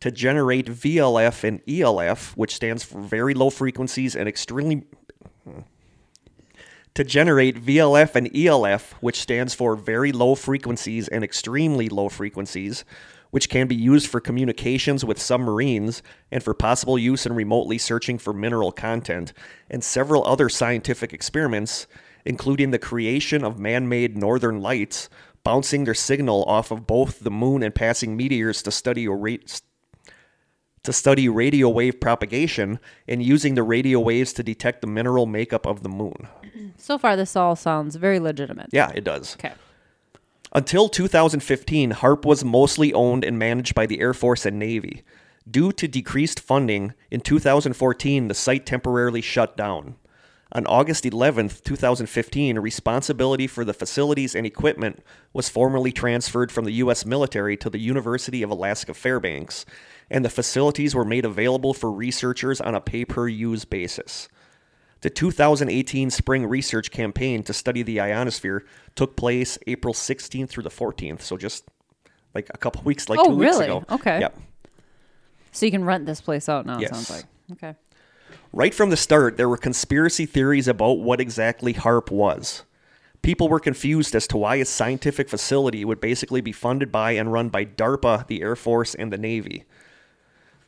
[0.00, 4.84] to generate VLF and ELF, which stands for very low frequencies and extremely
[5.44, 5.60] hmm,
[6.94, 12.84] to generate VLF and ELF, which stands for very low frequencies and extremely low frequencies,
[13.30, 18.16] which can be used for communications with submarines and for possible use in remotely searching
[18.16, 19.32] for mineral content,
[19.68, 21.88] and several other scientific experiments,
[22.24, 25.08] including the creation of man made northern lights,
[25.42, 29.60] bouncing their signal off of both the moon and passing meteors to study rate
[30.84, 35.66] to study radio wave propagation and using the radio waves to detect the mineral makeup
[35.66, 36.28] of the moon.
[36.76, 38.68] So far, this all sounds very legitimate.
[38.70, 39.34] Yeah, it does.
[39.34, 39.52] Okay.
[40.52, 45.02] Until 2015, HAARP was mostly owned and managed by the Air Force and Navy.
[45.50, 49.96] Due to decreased funding, in 2014, the site temporarily shut down.
[50.52, 56.74] On August 11th, 2015, responsibility for the facilities and equipment was formally transferred from the
[56.74, 57.04] U.S.
[57.04, 59.66] military to the University of Alaska Fairbanks,
[60.10, 64.28] and the facilities were made available for researchers on a pay per use basis.
[65.00, 68.64] The 2018 spring research campaign to study the ionosphere
[68.94, 71.64] took place April 16th through the 14th, so just
[72.34, 73.64] like a couple weeks, like Oh, two weeks really?
[73.66, 73.84] ago.
[73.90, 74.20] Okay.
[74.20, 74.38] Yep.
[75.52, 76.78] So you can rent this place out now.
[76.78, 76.90] It Yes.
[76.90, 77.74] sounds like okay.
[78.52, 82.64] Right from the start, there were conspiracy theories about what exactly HAARP was.
[83.22, 87.32] People were confused as to why a scientific facility would basically be funded by and
[87.32, 89.64] run by DARPA, the Air Force, and the Navy.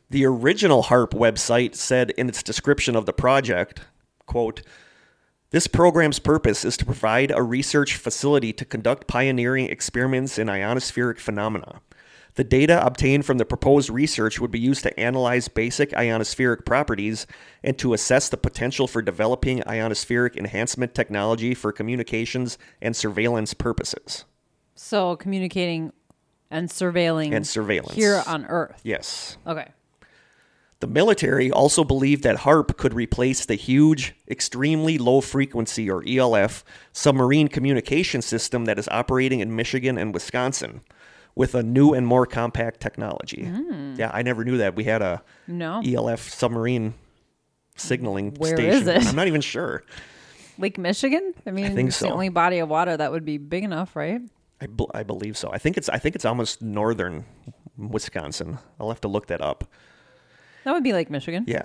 [0.08, 3.80] The original HAARP website said in its description of the project,
[4.26, 4.62] quote,
[5.50, 11.18] this program's purpose is to provide a research facility to conduct pioneering experiments in ionospheric
[11.18, 11.80] phenomena.
[12.34, 17.26] The data obtained from the proposed research would be used to analyze basic ionospheric properties
[17.62, 24.24] and to assess the potential for developing ionospheric enhancement technology for communications and surveillance purposes.
[24.74, 25.92] So communicating
[26.50, 27.94] and surveilling And surveillance.
[27.94, 28.80] here on Earth.
[28.84, 29.38] Yes.
[29.46, 29.68] Okay.
[30.80, 36.64] The military also believed that HAARP could replace the huge, extremely low frequency, or ELF,
[36.92, 40.82] submarine communication system that is operating in Michigan and Wisconsin
[41.34, 43.44] with a new and more compact technology.
[43.44, 43.94] Hmm.
[43.96, 44.76] Yeah, I never knew that.
[44.76, 45.80] We had a No.
[45.84, 46.94] ELF submarine
[47.76, 48.70] signaling Where station.
[48.70, 49.06] is it?
[49.06, 49.82] I'm not even sure.
[50.58, 51.34] Lake Michigan?
[51.46, 52.06] I mean, I think it's so.
[52.06, 54.20] the only body of water that would be big enough, right?
[54.60, 55.50] I, bel I believe so.
[55.52, 57.26] I think it's I think it's almost northern
[57.76, 58.58] Wisconsin.
[58.80, 59.64] I'll have to look that up.
[60.66, 61.44] That would be Lake Michigan.
[61.46, 61.62] Yeah.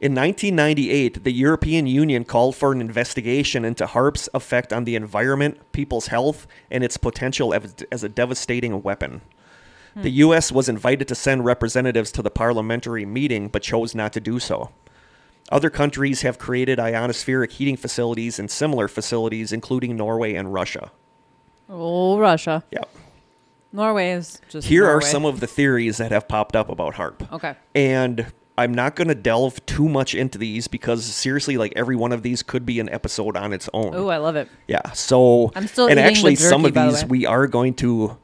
[0.00, 5.60] In 1998, the European Union called for an investigation into HAARP's effect on the environment,
[5.72, 9.20] people's health, and its potential as, as a devastating weapon.
[9.92, 10.00] Hmm.
[10.00, 10.50] The U.S.
[10.50, 14.70] was invited to send representatives to the parliamentary meeting, but chose not to do so.
[15.50, 20.92] Other countries have created ionospheric heating facilities and similar facilities, including Norway and Russia.
[21.68, 22.64] Oh, Russia.
[22.70, 22.88] Yep.
[23.72, 24.68] Norway is just.
[24.68, 24.96] Here Norway.
[24.96, 27.32] are some of the theories that have popped up about HAARP.
[27.32, 27.54] Okay.
[27.74, 32.12] And I'm not going to delve too much into these because seriously, like every one
[32.12, 33.94] of these could be an episode on its own.
[33.94, 34.48] Oh, I love it.
[34.66, 34.92] Yeah.
[34.92, 38.16] So I'm still and actually some of by the these we are going to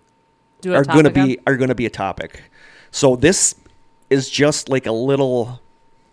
[0.63, 2.43] Do are going to be on- are going to be a topic.
[2.91, 3.55] So this
[4.09, 5.61] is just like a little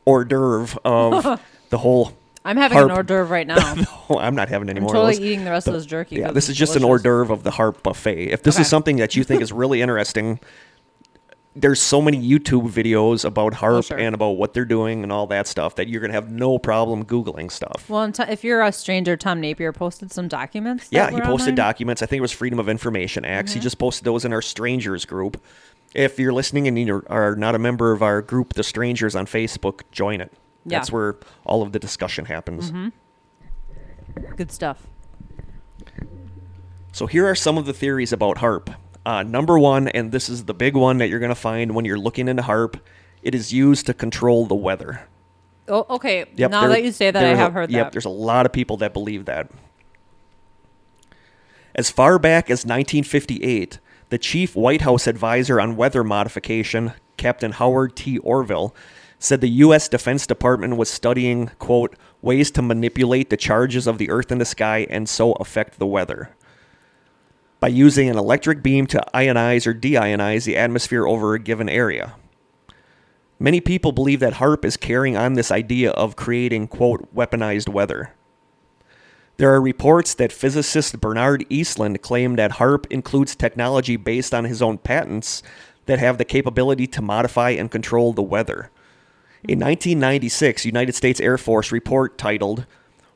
[0.06, 2.14] hors d'oeuvre of the whole
[2.46, 3.76] I'm having harp- an hors d'oeuvre right now.
[4.10, 5.26] Oh, I'm not having any I'm more totally of those.
[5.26, 6.16] eating the rest of this jerky.
[6.18, 7.04] Yeah, this is just an hors delicious.
[7.04, 8.32] d'oeuvre of the harp buffet.
[8.32, 8.62] If this Okay.
[8.62, 10.40] is something that you think is really interesting,
[11.56, 13.98] there's so many YouTube videos about harp Oh, sure.
[14.00, 17.04] and about what they're doing and all that stuff that you're gonna have no problem
[17.04, 17.90] googling stuff.
[17.90, 20.88] Well, and t- if you're a stranger, Tom Napier posted some documents.
[20.92, 21.56] yeah, he posted online.
[21.56, 22.02] documents.
[22.02, 23.52] I think it was Freedom of Information Acts.
[23.52, 23.60] Mm-hmm.
[23.60, 25.42] He just posted those in our strangers group.
[25.96, 29.26] If you're listening and you are not a member of our group, The Strangers on
[29.26, 30.32] Facebook, join it.
[30.66, 30.78] Yeah.
[30.80, 32.72] That's where all of the discussion happens.
[34.36, 34.86] Good stuff.
[36.92, 38.70] So here are some of the theories about harp.
[39.06, 41.86] Uh, number one, and this is the big one that you're going to find when
[41.86, 42.78] you're looking into harp,
[43.22, 45.02] it is used to control the weather.
[45.68, 46.26] Oh, okay.
[46.36, 47.74] Yep, now there- that you say that, I there's a- have heard that.
[47.76, 49.50] Yep, there's a lot of people that believe that.
[51.76, 57.96] As far back as 1958, the chief White House advisor on weather modification, Captain Howard
[57.96, 58.18] T.
[58.20, 58.76] Orville,
[59.20, 59.90] said the U.S.
[59.90, 64.46] Defense Department was studying, quote, ways to manipulate the charges of the Earth and the
[64.46, 66.32] sky and so affect the weather.
[67.60, 72.16] By using an electric beam to ionize or deionize the atmosphere over a given area.
[73.38, 78.14] Many people believe that HAARP is carrying on this idea of creating, quote, weaponized weather.
[79.38, 84.62] There are reports that physicist Bernard Eastlund claimed that HAARP includes technology based on his
[84.62, 85.42] own patents
[85.86, 88.72] that have the capability to modify and control the weather.
[89.48, 92.66] A 1996 United States Air Force report titled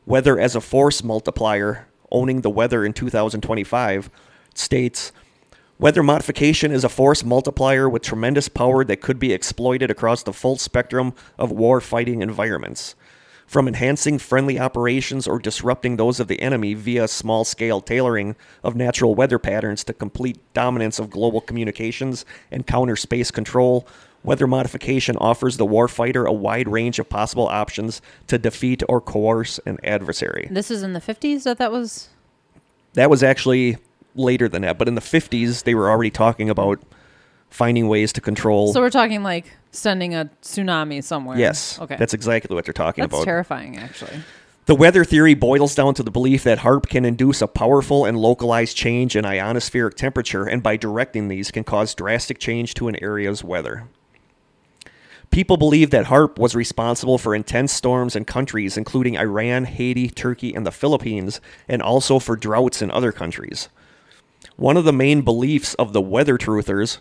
[0.06, 4.10] Weather as a Force Multiplier Owning the Weather in 2025
[4.56, 5.12] states
[5.78, 10.32] Weather modification is a force multiplier with tremendous power that could be exploited across the
[10.32, 12.96] full spectrum of war fighting environments.
[13.46, 18.78] From enhancing friendly operations or disrupting those of the enemy via small scale tailoring of
[18.78, 23.86] natural weather patterns to complete dominance of global communications and counter space control,
[24.24, 29.60] weather modification offers the warfighter a wide range of possible options to defeat or coerce
[29.66, 30.48] an adversary.
[30.52, 32.10] This is in the 50s that that was.
[32.94, 33.78] That was actually
[34.16, 36.80] later than that, but in the 50s, they were already talking about
[37.50, 38.72] finding ways to control.
[38.74, 41.38] So we're talking like sending a tsunami somewhere.
[41.38, 41.96] yes, Okay.
[41.98, 43.26] that's exactly what they're talking That's about.
[43.26, 44.22] terrifying, actually.
[44.66, 48.18] The weather theory boils down to the belief that HAARP can induce a powerful and
[48.18, 52.96] localized change in ionospheric temperature, and by directing these, can cause drastic change to an
[53.04, 53.88] area's weather.
[55.34, 60.54] People believe that HAARP was responsible for intense storms in countries including Iran, Haiti, Turkey,
[60.54, 63.68] and the Philippines, and also for droughts in other countries.
[64.58, 67.00] One of the main beliefs of the weather truthers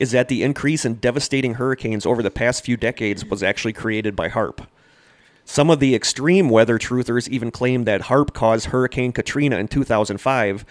[0.00, 4.16] is that the increase in devastating hurricanes over the past few decades was actually created
[4.16, 4.66] by HAARP.
[5.44, 10.64] Some of the extreme weather truthers even claim that HAARP caused Hurricane Katrina in 2005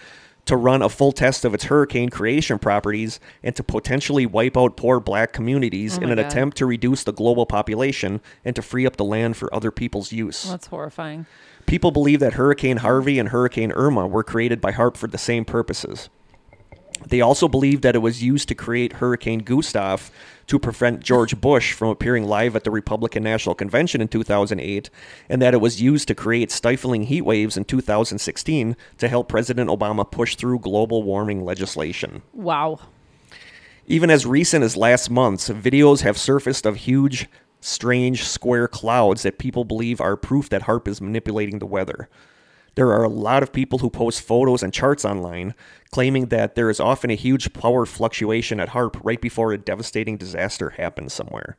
[0.46, 4.76] to run a full test of its hurricane creation properties and to potentially wipe out
[4.76, 6.26] poor black communities Oh in an God.
[6.26, 10.12] attempt to reduce the global population and to free up the land for other people's
[10.12, 10.44] use.
[10.44, 11.26] That's horrifying.
[11.66, 15.44] People believe that Hurricane Harvey and Hurricane Irma were created by HAARP for the same
[15.44, 16.08] purposes.
[17.04, 20.10] They also believe that it was used to create Hurricane Gustav
[20.46, 24.90] to prevent George Bush from appearing live at the Republican National Convention in 2008,
[25.28, 29.68] and that it was used to create stifling heat waves in 2016 to help President
[29.68, 32.22] Obama push through global warming legislation.
[32.32, 32.80] Wow.
[33.86, 37.28] Even as recent as last month, videos have surfaced of huge,
[37.60, 42.08] strange square clouds that people believe are proof that HAARP is manipulating the weather.
[42.76, 45.54] There are a lot of people who post photos and charts online
[45.90, 50.16] claiming that there is often a huge power fluctuation at HAARP right before a devastating
[50.16, 51.56] disaster happens somewhere.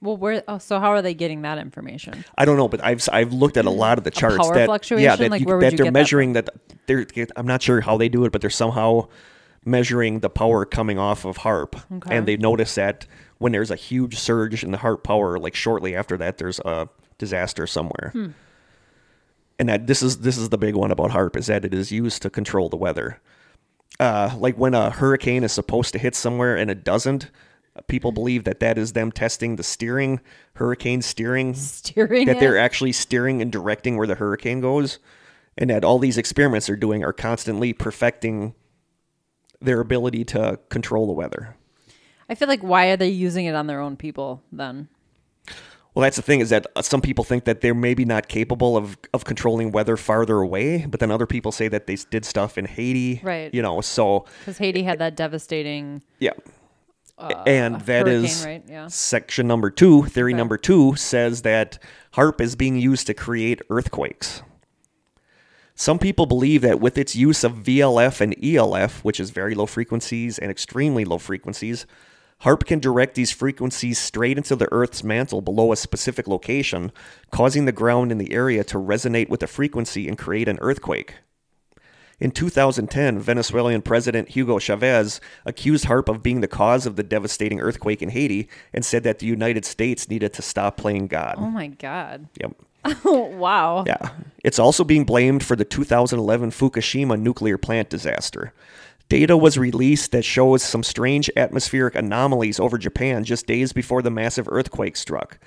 [0.00, 0.42] Well, where?
[0.46, 2.26] Oh, so how are they getting that information?
[2.36, 4.90] I don't know, but I've I've looked at a lot of the charts power that
[5.00, 6.50] yeah that, Like, you, where that they're get that measuring that
[6.86, 9.08] they're I'm not sure how they do it, but they're somehow
[9.64, 12.14] measuring the power coming off of HAARP, Okay.
[12.14, 13.06] and they notice that
[13.38, 16.88] when there's a huge surge in the HAARP power, like shortly after that, there's a
[17.16, 18.10] disaster somewhere.
[18.12, 18.26] Hmm.
[19.58, 21.92] And that this is this is the big one about HAARP is that it is
[21.92, 23.20] used to control the weather.
[24.00, 27.30] Uh, like when a hurricane is supposed to hit somewhere and it doesn't,
[27.86, 30.20] people believe that that is them testing the steering,
[30.54, 32.40] hurricane steering Steering that it?
[32.40, 34.98] they're actually steering and directing where the hurricane goes,
[35.56, 38.54] and that all these experiments they're doing are constantly perfecting
[39.60, 41.56] their ability to control the weather.
[42.28, 44.88] I feel like why are they using it on their own people then?
[45.94, 48.76] Well, that's the thing is that uh, some people think that they're maybe not capable
[48.76, 52.58] of, of controlling weather farther away, but then other people say that they did stuff
[52.58, 53.20] in Haiti.
[53.22, 53.54] Right.
[53.54, 56.02] You know, so Because Haiti had that devastating.
[56.18, 56.32] yeah.
[57.46, 58.64] and that is Uh, right?
[58.68, 58.88] Yeah.
[58.88, 60.02] section number two.
[60.06, 60.36] Theory Okay.
[60.38, 61.78] number two says that
[62.14, 64.42] HAARP is being used to create earthquakes.
[65.76, 69.66] Some people believe that with its use of VLF and ELF, which is very low
[69.66, 71.86] frequencies and extremely low frequencies,
[72.42, 76.92] HAARP can direct these frequencies straight into the Earth's mantle below a specific location,
[77.30, 81.14] causing the ground in the area to resonate with the frequency and create an earthquake.
[82.20, 87.60] In 2010, Venezuelan President Hugo Chavez accused HAARP of being the cause of the devastating
[87.60, 91.36] earthquake in Haiti and said that the United States needed to stop playing God.
[91.38, 92.28] Oh my God.
[92.40, 92.52] Yep.
[93.04, 93.84] Oh, wow.
[93.86, 94.10] Yeah.
[94.44, 98.52] It's also being blamed for the 2011 Fukushima nuclear plant disaster.
[99.08, 104.10] Data was released that shows some strange atmospheric anomalies over Japan just days before the
[104.10, 105.38] massive earthquake struck.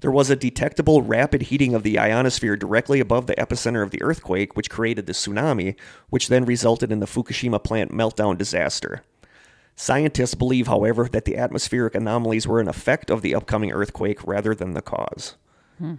[0.00, 4.02] There was a detectable rapid heating of the ionosphere directly above the epicenter of the
[4.02, 5.76] earthquake, which created the tsunami,
[6.08, 9.02] which then resulted in the Fukushima plant meltdown disaster.
[9.76, 14.54] Scientists believe, however, that the atmospheric anomalies were an effect of the upcoming earthquake rather
[14.54, 15.36] than the cause.
[15.78, 15.94] Hmm.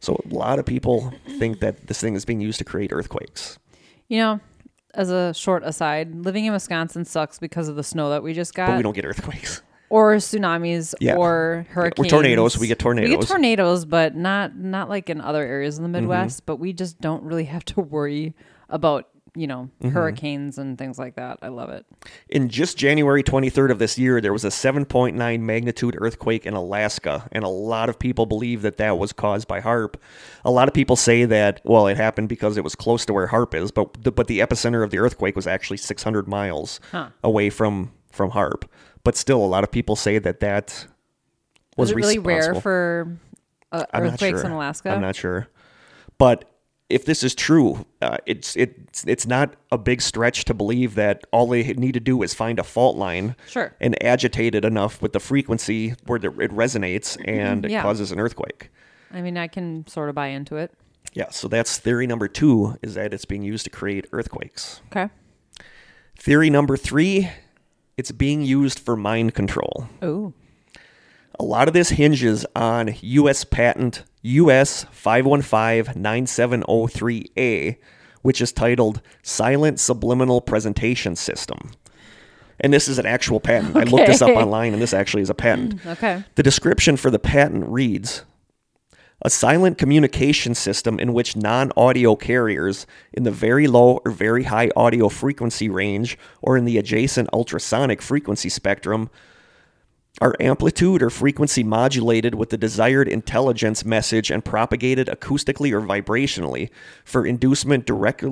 [0.00, 3.58] So a lot of people think that this thing is being used to create earthquakes.
[4.08, 4.40] You know,
[4.94, 8.54] as a short aside, living in Wisconsin sucks because of the snow that we just
[8.54, 8.68] got.
[8.68, 9.62] But we don't get earthquakes.
[9.90, 11.16] or tsunamis Yeah.
[11.16, 12.06] or hurricanes.
[12.06, 12.58] Or tornadoes.
[12.58, 13.10] We get tornadoes.
[13.10, 13.84] We get tornadoes.
[13.84, 16.08] but not not like in other areas in the Mm-hmm.
[16.08, 16.46] Midwest.
[16.46, 18.34] But we just don't really have to worry
[18.68, 19.90] about you know Mm-hmm.
[19.90, 21.38] hurricanes and things like that.
[21.42, 21.86] I love it.
[22.28, 27.28] In just January 23rd of this year, there was a 7.9 magnitude earthquake in Alaska,
[27.32, 29.94] and a lot of people believe that that was caused by HAARP.
[30.44, 33.28] A lot of people say that, well, it happened because it was close to where
[33.28, 37.08] HAARP is, but the, but the epicenter of the earthquake was actually 600 miles Huh.
[37.24, 38.64] away from, from HAARP.
[39.04, 40.86] But still, a lot of people say that that
[41.76, 43.16] was Is it really rare for
[43.72, 44.44] uh, earthquakes sure.
[44.44, 44.90] in Alaska?
[44.90, 45.48] I'm not sure,
[46.18, 46.49] but
[46.90, 51.24] if this is true, uh, it's it's it's not a big stretch to believe that
[51.32, 53.74] all they need to do is find a fault line, Sure.
[53.80, 58.18] and agitate it enough with the frequency where the, it resonates and it causes an
[58.20, 58.70] earthquake.
[59.12, 60.72] I mean, I can sort of buy into it.
[61.14, 64.80] Yeah, so that's theory number two is that it's being used to create earthquakes.
[64.92, 65.08] Okay.
[66.16, 67.30] Theory number three,
[67.96, 69.88] it's being used for mind control.
[70.02, 70.32] Oh.
[71.38, 73.44] A lot of this hinges on U.S.
[73.44, 77.76] patent US 5159703A,
[78.22, 81.72] which is titled Silent Subliminal Presentation System.
[82.60, 83.76] And this is an actual patent.
[83.76, 85.80] I looked this up online, and this actually is a patent.
[85.80, 86.22] Hmm, okay.
[86.34, 88.26] The description for the patent reads
[89.22, 94.42] A silent communication system in which non audio carriers in the very low or very
[94.44, 99.08] high audio frequency range or in the adjacent ultrasonic frequency spectrum
[100.20, 106.70] are amplitude or frequency modulated with the desired intelligence message and propagated acoustically or vibrationally
[107.04, 108.24] for inducement direct,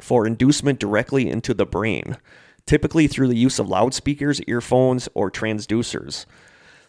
[0.00, 2.16] for inducement directly into the brain,
[2.66, 6.26] typically through the use of loudspeakers, earphones, or transducers.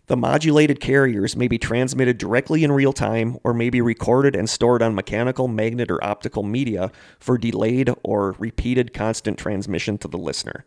[0.08, 4.50] The modulated carriers may be transmitted directly in real time or may be recorded and
[4.50, 10.18] stored on mechanical, magnet, or optical media for delayed or repeated constant transmission to the
[10.18, 10.66] listener.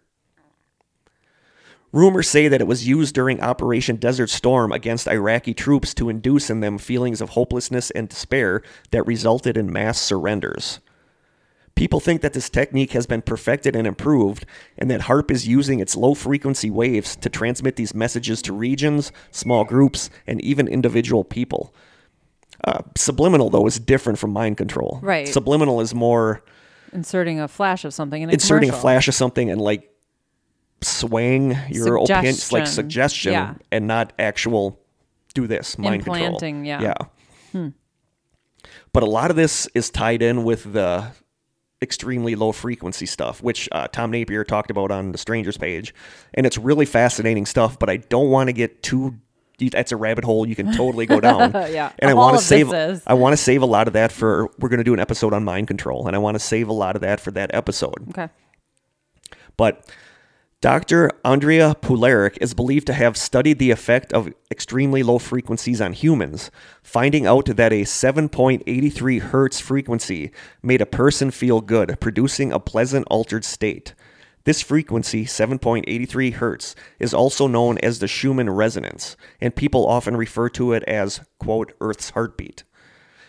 [1.92, 6.48] Rumors say that it was used during Operation Desert Storm against Iraqi troops to induce
[6.48, 8.62] in them feelings of hopelessness and despair
[8.92, 10.78] that resulted in mass surrenders.
[11.74, 14.44] People think that this technique has been perfected and improved,
[14.76, 19.10] and that HAARP is using its low frequency waves to transmit these messages to regions,
[19.30, 21.74] small groups, and even individual people.
[22.62, 25.00] Uh, subliminal, though, is different from mind control.
[25.02, 25.26] Right.
[25.26, 26.42] Subliminal is more
[26.92, 29.90] Inserting a flash of something in a inserting a flash of something and like
[30.82, 33.32] swaying your opinions, like Suggestion.
[33.32, 33.54] Yeah.
[33.70, 34.80] and not actual
[35.34, 36.16] do this mind control.
[36.16, 36.94] Implanting, yeah.
[37.52, 37.68] Yeah.
[38.92, 41.12] But a lot of this is tied in with the
[41.82, 45.94] extremely low frequency stuff, which uh, Tom Napier talked about on the Strangers page,
[46.34, 47.78] and it's really fascinating stuff.
[47.78, 49.16] But I don't want to get too.
[49.58, 51.52] That's a rabbit hole you can totally go down.
[51.70, 51.92] Yeah.
[51.98, 52.72] and I want to save.
[53.06, 54.50] I want to save a lot of that for.
[54.58, 56.72] We're going to do an episode on mind control, and I want to save a
[56.72, 58.08] lot of that for that episode.
[58.10, 58.28] Okay.
[59.56, 59.86] But
[60.62, 61.10] Dr.
[61.24, 66.50] Andrija Puharich is believed to have studied the effect of extremely low frequencies on humans,
[66.82, 70.30] finding out that a 7.83 hertz frequency
[70.62, 73.94] made a person feel good, producing a pleasant altered state.
[74.44, 80.50] This frequency, 7.83 hertz, is also known as the Schumann resonance, and people often refer
[80.50, 82.64] to it as, quote, Earth's heartbeat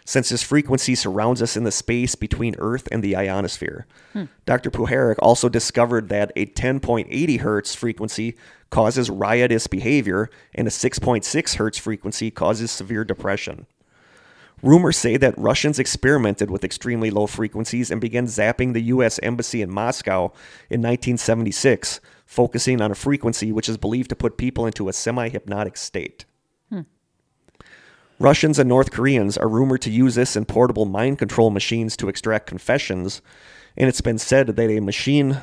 [0.06, 3.86] since this frequency surrounds us in the space between Earth and the ionosphere.
[4.45, 4.72] Dr.
[4.72, 8.36] Puharich also discovered that a 10.80 hertz frequency
[8.70, 13.68] causes riotous behavior, and a 6.6 hertz frequency causes severe depression.
[14.64, 19.20] Rumors say that Russians experimented with extremely low frequencies and began zapping the U.S.
[19.24, 20.26] Embassy in Moscow
[20.70, 25.30] in 1976, focusing on a frequency which is believed to put people into a semi
[25.30, 26.26] hypnotic state.
[28.22, 32.07] Russians and North Koreans are rumored to use this in portable mind control machines to
[32.07, 33.22] extract confessions,
[33.76, 35.41] and it's been said that a machine.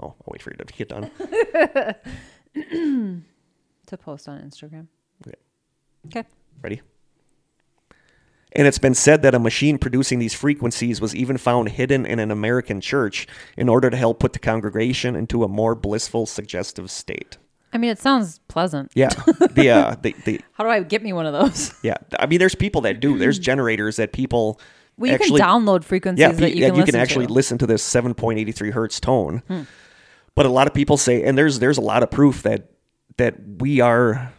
[0.00, 1.10] Oh, I'll wait for you to get done.
[3.88, 4.86] To post on Instagram.
[5.26, 5.38] Okay.
[6.06, 6.28] Okay.
[6.60, 6.82] Ready?
[8.52, 12.18] And it's been said that a machine producing these frequencies was even found hidden in
[12.18, 13.26] an American church
[13.56, 17.38] in order to help put the congregation into a more blissful, suggestive state.
[17.72, 18.92] I mean, it sounds pleasant.
[18.94, 19.08] Yeah,
[19.52, 21.74] the uh, the, the How do I get me one of those?
[21.82, 21.96] yeah.
[22.18, 23.18] I mean, there's people that do.
[23.18, 24.60] There's generators that people
[24.96, 27.32] Well, you actually can download frequencies yeah, that you yeah, can, you can actually to.
[27.32, 27.36] Hmm.
[27.36, 29.42] listen to this 7.83 hertz tone.
[30.34, 32.70] But a lot of people say, and there's there's a lot of proof that
[33.16, 34.32] that we are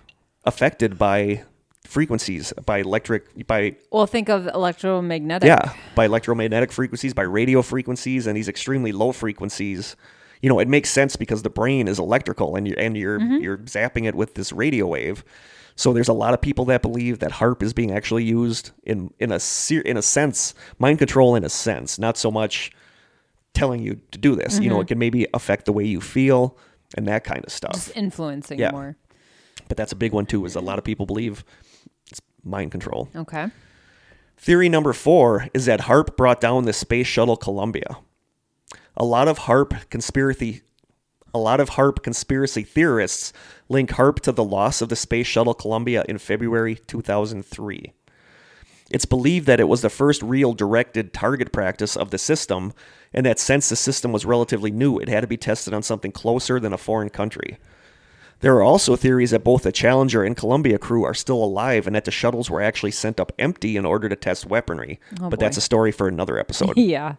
[0.45, 1.43] affected by
[1.85, 5.47] frequencies, by electric, by Well, think of electromagnetic.
[5.47, 9.95] yeah, by electromagnetic frequencies, by radio frequencies, and these extremely low frequencies.
[10.41, 13.41] You know, it makes sense because the brain is electrical, and you're and you're Mm-hmm.
[13.43, 15.23] you're zapping it with this radio wave.
[15.75, 19.13] So there's a lot of people that believe that HAARP is being actually used in
[19.19, 22.71] in a ser- in a sense, mind control in a sense, not so much
[23.53, 24.55] telling you to do this.
[24.55, 24.63] Mm-hmm.
[24.63, 26.57] You know, it can maybe affect the way you feel
[26.95, 27.73] and that kind of stuff.
[27.73, 28.71] Just influencing Yeah.
[28.71, 28.95] more.
[29.67, 30.45] But that's a big one too.
[30.45, 31.43] Is a lot of people believe
[32.11, 33.09] it's mind control.
[33.15, 33.47] Okay.
[34.37, 37.97] Theory number four is that HAARP brought down the space shuttle Columbia.
[38.99, 40.61] A lot of HAARP conspiracy
[41.33, 43.31] a lot of HAARP conspiracy theorists
[43.69, 47.93] link HAARP to the loss of the space shuttle Columbia in February 2003.
[48.89, 52.73] It's believed that it was the first real directed target practice of the system,
[53.13, 56.11] and that since the system was relatively new, it had to be tested on something
[56.11, 57.57] closer than a foreign country.
[58.39, 61.95] There are also theories that both the Challenger and Columbia crew are still alive and
[61.95, 64.99] that the shuttles were actually sent up empty in order to test weaponry.
[65.21, 65.45] Oh, but boy.
[65.45, 66.77] that's a story for another episode.
[66.77, 67.15] Yeah.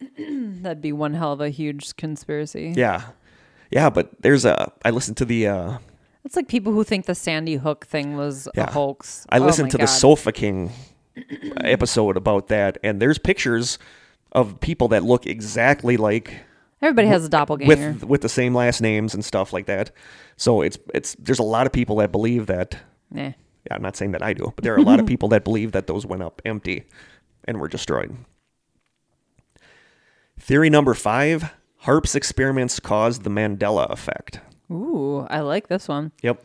[0.18, 2.72] That'd be one hell of a huge conspiracy.
[2.76, 3.02] yeah.
[3.70, 5.78] Yeah, but there's a I listened to the uh
[6.24, 8.64] It's like people who think the Sandy Hook thing was Yeah.
[8.68, 9.26] a hoax.
[9.30, 9.92] I Oh listened my to the God.
[9.92, 10.70] Sofa King
[11.62, 13.78] episode about that and there's pictures
[14.32, 16.32] of people that look exactly like
[16.82, 17.92] Everybody has a doppelganger.
[17.92, 19.90] with with the same last names and stuff like that.
[20.36, 22.76] So it's it's there's a lot of people that believe that
[23.10, 23.22] Nah.
[23.66, 25.42] Yeah, I'm not saying that I do, but there are a lot of people that
[25.44, 26.84] believe that those went up empty
[27.46, 28.14] and were destroyed.
[30.38, 31.52] Theory number five
[31.84, 34.40] HAARP's experiments caused the Mandela effect.
[34.70, 36.12] Ooh, I like this one.
[36.22, 36.42] Yep.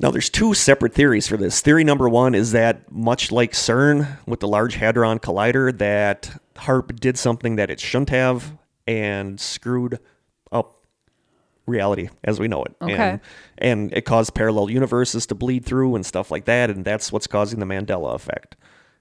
[0.00, 1.60] Now, there's two separate theories for this.
[1.60, 6.98] Theory number one is that, much like CERN with the Large Hadron Collider, that HAARP
[6.98, 8.56] did something that it shouldn't have
[8.86, 10.00] and screwed
[10.50, 10.84] up
[11.66, 12.74] reality as we know it.
[12.82, 12.94] Okay.
[12.94, 13.20] And,
[13.58, 16.70] and it caused parallel universes to bleed through and stuff like that.
[16.70, 18.56] And that's what's causing the Mandela effect.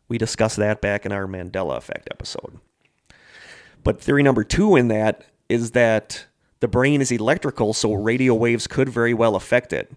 [0.07, 2.59] We discussed that back in our Mandela effect episode.
[3.83, 6.25] But theory number two in that is that
[6.59, 9.91] the brain is electrical, so radio waves could very well affect it.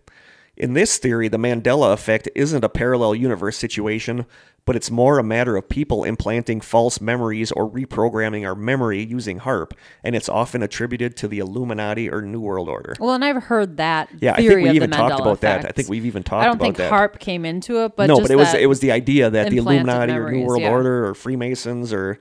[0.56, 4.24] In this theory, the Mandela effect isn't a parallel universe situation,
[4.64, 9.38] but it's more a matter of people implanting false memories or reprogramming our memory using
[9.40, 9.72] HAARP,
[10.02, 12.96] and it's often attributed to the Illuminati or New World Order.
[12.98, 14.08] Well, and I've heard that.
[14.20, 15.66] Yeah, I think we even talked about that.
[15.66, 16.90] I think we've even talked I don't think that.
[16.90, 19.58] HAARP came into it, but no, but it was it was the idea that the
[19.58, 20.70] Illuminati or New World yeah.
[20.70, 22.18] Order or Freemasons or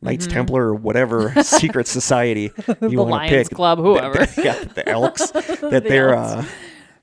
[0.00, 4.14] Knights Templar or whatever secret society you want to Lions pick, Club, whoever.
[4.26, 6.44] that- yeah, the Elks, that they're uh,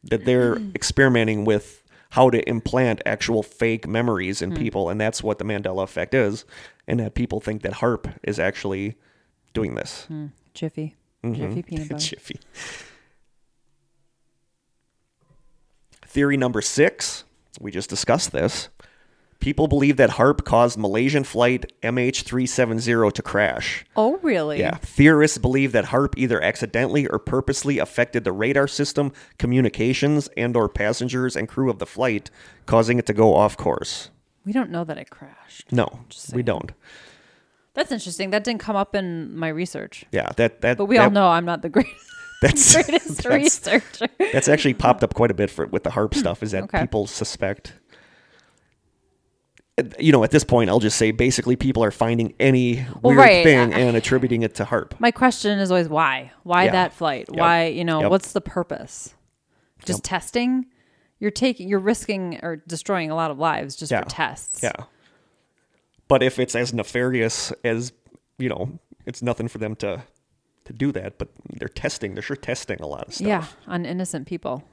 [0.04, 1.82] that they're experimenting with
[2.12, 6.46] how to implant actual fake memories in people, and that's what the Mandela effect is,
[6.88, 8.96] and that people think that HAARP is actually
[9.54, 10.08] doing this.
[10.54, 11.34] Jiffy, Mm-hmm.
[11.34, 12.00] Jiffy peanut butter.
[12.02, 12.39] Jiffy.
[16.06, 17.24] Theory number six,
[17.60, 18.70] we just discussed this.
[19.40, 23.86] People believe that HAARP caused Malaysian flight MH370 to crash.
[23.96, 24.60] Oh, really?
[24.60, 24.78] Yeah.
[24.78, 30.68] Theorists believe that HAARP either accidentally or purposely affected the radar system, communications, and or
[30.68, 32.32] passengers and crew of the flight,
[32.66, 34.10] causing it to go off course.
[34.46, 35.72] We don't know that it crashed.
[35.72, 36.02] No,
[36.34, 36.72] we don't.
[37.74, 38.30] That's interesting.
[38.30, 40.06] That didn't come up in my research.
[40.12, 41.96] Yeah, that that But we that- all know I'm not the greatest,
[42.42, 44.08] that's greatest that's, researcher.
[44.32, 46.20] that's actually popped up quite a bit for with the HAARP hmm.
[46.20, 46.82] stuff is that Okay.
[46.82, 47.74] people suspect
[50.00, 53.18] you know at this point i'll just say basically people are finding any Well, weird
[53.18, 53.44] right.
[53.44, 56.32] thing and attributing it to HAARP My question is always why?
[56.44, 56.72] Why Yeah.
[56.72, 57.26] that flight?
[57.30, 57.38] Yep.
[57.40, 58.10] Why, you know, Yep.
[58.12, 59.14] what's the purpose?
[59.84, 60.68] Just testing?
[61.20, 64.04] You're taking you're risking or destroying a lot of lives just Yeah.
[64.04, 64.62] for tests.
[64.64, 64.74] yeah
[66.08, 67.92] but if it's as nefarious as
[68.38, 70.04] you know it's nothing for them to
[70.66, 73.86] to do that but they're testing they're sure testing a lot of stuff Yeah, on
[73.86, 74.64] innocent people.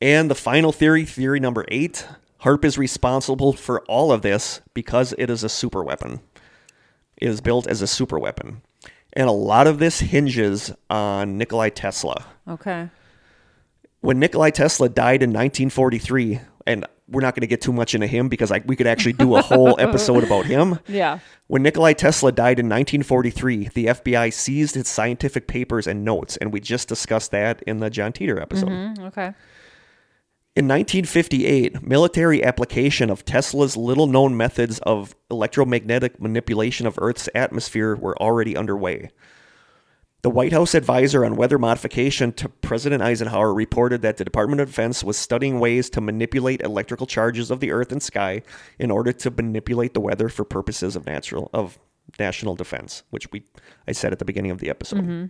[0.00, 2.06] And the final theory, theory number eight,
[2.42, 6.20] HAARP is responsible for all of this because it is a super weapon.
[7.16, 8.62] It is built as a super weapon.
[9.14, 12.24] And a lot of this hinges on Nikolai Tesla.
[12.46, 12.90] Okay.
[14.00, 18.06] When Nikolai Tesla died in 1943, and we're not going to get too much into
[18.06, 20.78] him because I, we could actually do a whole episode about him.
[20.86, 21.18] Yeah.
[21.48, 26.52] When Nikolai Tesla died in 1943, the FBI seized his scientific papers and notes, and
[26.52, 28.68] we just discussed that in the John Titor episode.
[28.68, 29.32] Mm, Okay.
[30.58, 37.94] In 1958, military application of Tesla's little known methods of electromagnetic manipulation of Earth's atmosphere
[37.94, 39.10] were already underway.
[40.22, 44.66] The White House advisor on weather modification to President Eisenhower reported that the Department of
[44.66, 48.42] Defense was studying ways to manipulate electrical charges of the earth and sky
[48.80, 51.78] in order to manipulate the weather for purposes of natural of
[52.18, 53.44] national defense, which we
[53.86, 55.02] I said at the beginning of the episode.
[55.02, 55.26] Mm-hmm.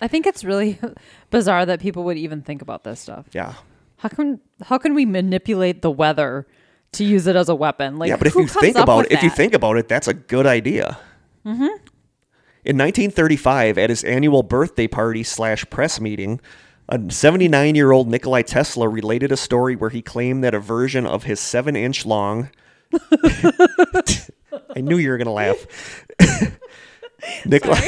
[0.00, 0.78] I think it's really
[1.30, 3.26] bizarre that people would even think about this stuff.
[3.32, 3.54] Yeah.
[4.02, 6.48] How can how can we manipulate the weather
[6.90, 7.98] to use it as a weapon?
[7.98, 10.14] Like yeah, but if you think about it, if you think about it, that's a
[10.14, 10.98] good idea.
[11.46, 11.86] Mm-hmm.
[12.64, 16.40] In 1935, at his annual birthday party slash press meeting,
[16.88, 21.06] a 79 year old Nikolai Tesla related a story where he claimed that a version
[21.06, 22.50] of his seven inch long.
[24.74, 26.04] I knew you were going to laugh.
[27.46, 27.86] Nikolai.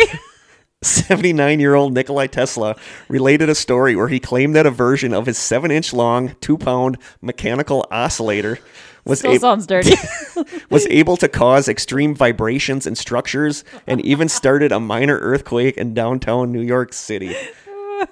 [0.84, 2.76] 79 year old Nikolai Tesla
[3.08, 6.58] related a story where he claimed that a version of his 7 inch long, 2
[6.58, 8.58] pound mechanical oscillator
[9.04, 9.94] was, still ab- sounds dirty.
[10.70, 15.94] was able to cause extreme vibrations in structures and even started a minor earthquake in
[15.94, 17.34] downtown New York City.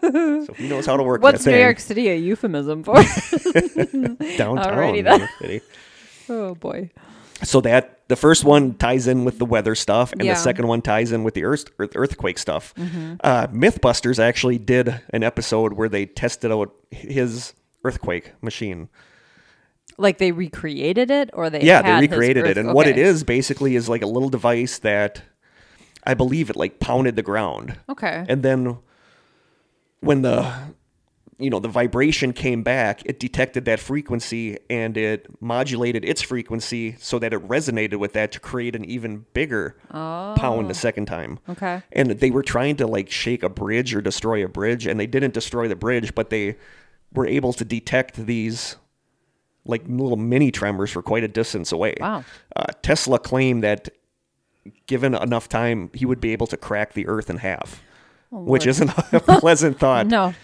[0.01, 1.57] So he knows how to work What's New.
[1.57, 2.95] York City a euphemism for?
[4.37, 5.19] downtown Alrighty New.
[5.19, 5.61] York City.
[6.29, 6.91] oh boy.
[7.45, 10.33] So that the first one ties in with the weather stuff, and Yeah.
[10.33, 10.39] Mm-hmm.
[10.39, 12.73] the second one ties in with the earth, earth earthquake stuff.
[12.79, 18.89] Uh, MythBusters actually did an episode where they tested out his earthquake machine.
[19.99, 23.77] Like they recreated it, or they yeah, they recreated it, and what it is basically
[23.77, 25.23] is like a little device that
[26.05, 28.25] I believe it like pounded the ground, Okay.
[28.29, 28.79] and then
[30.01, 30.51] when the
[31.39, 36.97] you know the vibration came back, it detected that frequency and it modulated its frequency
[36.99, 41.39] so that it resonated with that to create an even bigger pound the second time.
[41.49, 41.83] okay.
[41.93, 45.07] And they were trying to like shake a bridge or destroy a bridge, and they
[45.07, 46.57] didn't destroy the bridge, but they
[47.13, 48.77] were able to detect these
[49.65, 51.95] like little mini tremors for quite a distance away.
[52.01, 52.25] Wow.
[52.57, 53.89] Uh, Tesla claimed that
[54.87, 57.83] given enough time, he would be able to crack the Earth in half,
[58.31, 60.07] which isn't a pleasant thought.
[60.07, 60.35] No.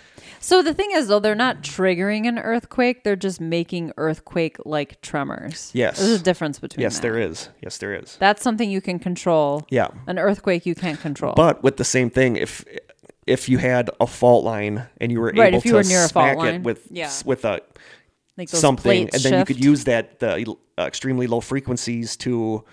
[0.41, 5.71] So the thing is, though, they're not triggering an earthquake; they're just making earthquake-like tremors.
[5.75, 5.99] Yes.
[5.99, 6.83] there's a difference between.
[6.83, 7.03] Yes, that.
[7.03, 7.49] there is.
[7.63, 8.17] Yes, there is.
[8.19, 9.67] That's something you can control.
[9.71, 9.89] Yeah.
[10.07, 11.35] An earthquake you can't control.
[11.35, 12.65] But with the same thing, if
[13.27, 15.83] if you had a fault line and you were Right, able if you to were
[15.85, 16.63] near a fault smack it line.
[16.63, 17.11] with Yeah.
[17.25, 17.61] with a
[18.39, 22.65] Like those something, and then you could use that the uh, extremely low frequencies to,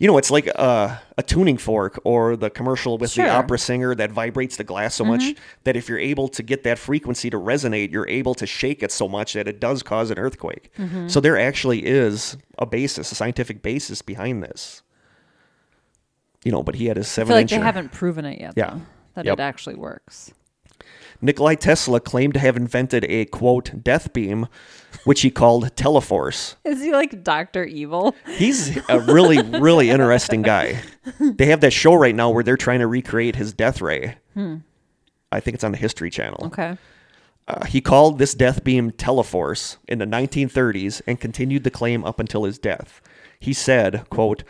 [0.00, 3.24] you know, it's like a, a tuning fork or the commercial with Sure.
[3.26, 3.32] Mm-hmm.
[3.34, 5.22] the opera singer that vibrates the glass so much
[5.64, 8.90] that if you're able to get that frequency to resonate, you're able to shake it
[8.90, 10.72] so much that it does cause an earthquake.
[10.78, 11.06] Mm-hmm.
[11.08, 14.82] So there actually is a basis, a scientific basis behind this.
[16.44, 18.54] You know, but he had his I seven feel like they haven't proven it yet,
[18.56, 18.70] Yeah.
[18.70, 18.80] though,
[19.14, 19.34] that Yep.
[19.38, 20.32] it actually works.
[21.22, 24.46] Nikolai Tesla claimed to have invented a quote death beam,
[25.04, 26.56] which he called Teleforce.
[26.64, 28.14] Is he like Doctor Evil?
[28.26, 30.82] He's a really, really interesting guy.
[31.18, 34.16] They have that show right now where they're trying to recreate his death ray.
[35.32, 36.46] I think it's on the History Channel.
[36.46, 36.76] Okay.
[37.46, 42.20] Uh, he called this death beam Teleforce in the 1930s and continued the claim up
[42.20, 43.00] until his death.
[43.40, 44.44] He said, quote,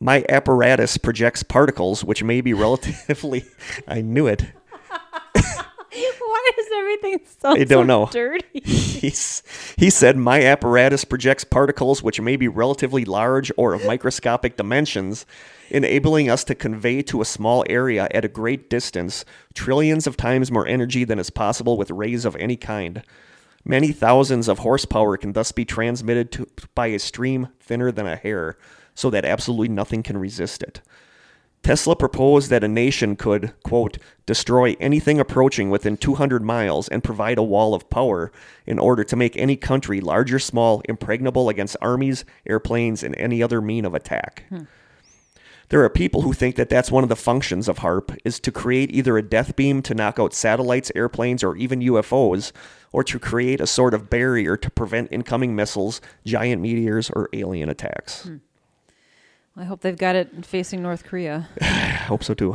[0.00, 3.44] my apparatus projects particles which may be relatively
[3.88, 4.44] I knew it.
[6.18, 8.08] Why is everything so, I don't so know.
[8.10, 8.60] dirty?
[8.64, 9.42] He's,
[9.76, 15.26] he said, My apparatus projects particles which may be relatively large or of microscopic dimensions,
[15.70, 19.24] enabling us to convey to a small area at a great distance
[19.54, 23.02] trillions of times more energy than is possible with rays of any kind.
[23.64, 28.16] Many thousands of horsepower can thus be transmitted to, by a stream thinner than a
[28.16, 28.56] hair,
[28.94, 30.80] so that absolutely nothing can resist it.
[31.66, 37.38] Tesla proposed that a nation could, quote, destroy anything approaching within 200 miles and provide
[37.38, 38.30] a wall of power
[38.66, 43.42] in order to make any country, large or small, impregnable against armies, airplanes, and any
[43.42, 44.44] other mean of attack.
[44.48, 44.62] Hmm.
[45.68, 48.52] There are people who think that that's one of the functions of HAARP is to
[48.52, 52.52] create either a death beam to knock out satellites, airplanes, or even UFOs,
[52.92, 57.68] or to create a sort of barrier to prevent incoming missiles, giant meteors, or alien
[57.68, 58.22] attacks.
[58.22, 58.36] Hmm.
[59.58, 61.48] I hope they've got it facing North Korea.
[61.60, 62.52] I hope so too.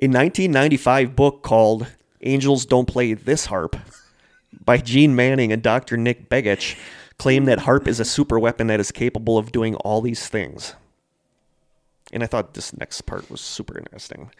[0.00, 1.86] A 1995 book called
[2.22, 3.78] Angels Don't Play This HAARP
[4.64, 5.98] by Jeane Manning and Dr.
[5.98, 6.78] Nick Begich
[7.18, 10.74] claim that HAARP is a super weapon that is capable of doing all these things.
[12.10, 14.30] And I thought this next part was super interesting.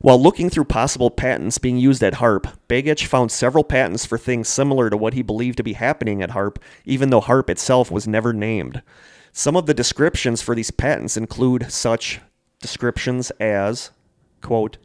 [0.00, 4.48] While looking through possible patents being used at HAARP, Begich found several patents for things
[4.48, 8.08] similar to what he believed to be happening at HAARP, even though HAARP itself was
[8.08, 8.82] never named.
[9.38, 12.20] Some of the descriptions for these patents include such
[12.60, 13.92] descriptions as,
[14.42, 14.78] quote,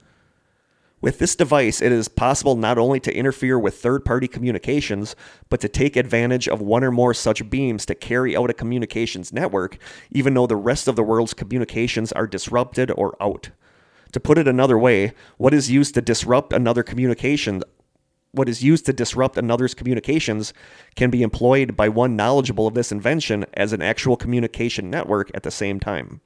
[1.02, 5.16] with this device, it is possible not only to interfere with third party communications,
[5.50, 9.34] but to take advantage of one or more such beams to carry out a communications
[9.34, 9.80] network,
[10.12, 13.50] even though the rest of the world's communications are disrupted or out.
[14.12, 17.64] To put it another way, what is used to disrupt another communication
[18.34, 20.54] what is used to disrupt another's communications
[20.96, 25.44] can be employed by one knowledgeable of this invention as an actual communication network at
[25.44, 26.20] the same time.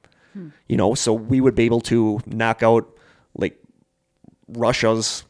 [0.68, 2.88] You know, so we would be able to knock out
[3.34, 3.58] like
[4.48, 5.24] Russia's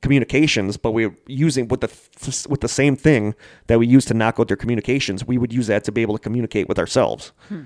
[0.00, 3.34] communications, but we're using with the with the same thing
[3.66, 5.26] that we use to knock out their communications.
[5.26, 7.32] We would use that to be able to communicate with ourselves.
[7.48, 7.64] Hmm.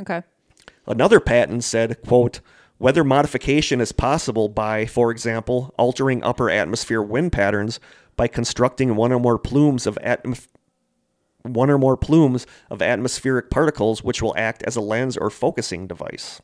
[0.00, 0.22] Okay.
[0.86, 2.40] Another patent said, quote,
[2.78, 7.80] weather modification is possible by, for example, altering upper atmosphere wind patterns
[8.16, 10.48] by constructing one or more plumes of atmos-
[11.42, 15.86] one or more plumes of atmospheric particles which will act as a lens or focusing
[15.86, 16.40] device.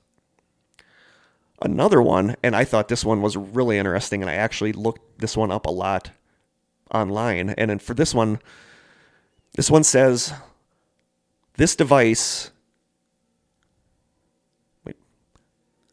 [1.62, 5.36] Another one, and I thought this one was really interesting, and I actually looked this
[5.36, 6.10] one up a lot
[6.92, 7.50] online.
[7.50, 8.40] And for this one,
[9.56, 10.32] this one says
[11.56, 12.50] this device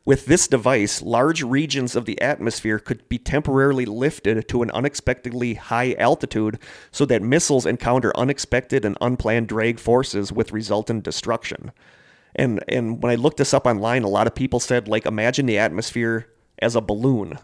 [0.07, 5.55] With this device, large regions of the atmosphere could be temporarily lifted to an unexpectedly
[5.55, 6.59] high altitude
[6.93, 11.73] so that missiles encounter unexpected and unplanned drag forces with resultant destruction.
[12.33, 15.45] And and when I looked this up online, a lot of people said like imagine
[15.45, 16.27] the atmosphere
[16.59, 17.39] as a balloon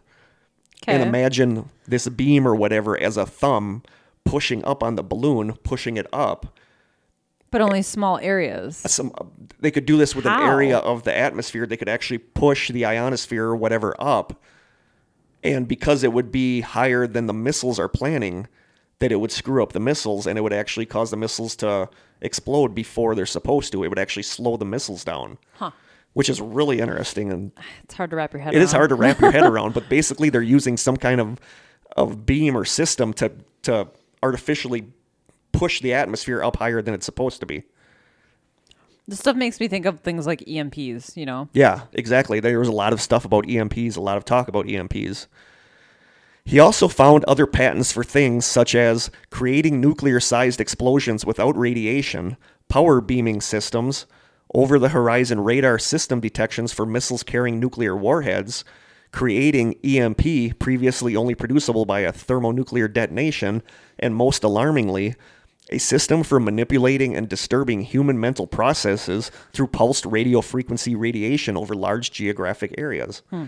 [0.84, 0.94] Okay.
[0.94, 3.84] and imagine this beam or whatever as a thumb
[4.24, 6.58] pushing up on the balloon, pushing it up.
[7.54, 8.78] But only small areas.
[8.78, 9.14] Some
[9.60, 11.66] they could do this with an area of the atmosphere.
[11.66, 14.42] They could actually push the ionosphere or whatever up,
[15.44, 18.48] and because it would be higher than the missiles are planning,
[19.00, 21.90] that it would screw up the missiles and it would actually cause the missiles to
[22.22, 23.84] explode before they're supposed to.
[23.84, 25.72] It would actually slow the missiles down, Huh.
[26.14, 27.52] which is really interesting and
[27.84, 28.64] It's hard to wrap your head it around.
[28.64, 31.40] is hard to wrap your head around, but basically they're using some kind of
[31.96, 33.32] of beam or system to
[33.64, 33.88] to
[34.24, 34.86] artificially
[35.54, 37.64] push the atmosphere up higher than it's supposed to be.
[39.08, 41.50] This stuff makes me think of things like EMPs, you know?
[41.54, 42.40] Yeah, exactly.
[42.40, 45.28] There was a lot of stuff about EMPs, a lot of talk about EMPs.
[46.46, 52.38] He also found other patents for things such as creating nuclear sized explosions without radiation,
[52.68, 54.06] power beaming systems,
[54.54, 58.64] over the horizon radar system detections for missiles carrying nuclear warheads,
[59.12, 63.62] creating EMP, previously only producible by a thermonuclear detonation,
[64.00, 65.16] and most alarmingly,
[65.70, 71.74] a system for manipulating and disturbing human mental processes through pulsed radio frequency radiation over
[71.74, 73.22] large geographic areas.
[73.30, 73.46] Hmm.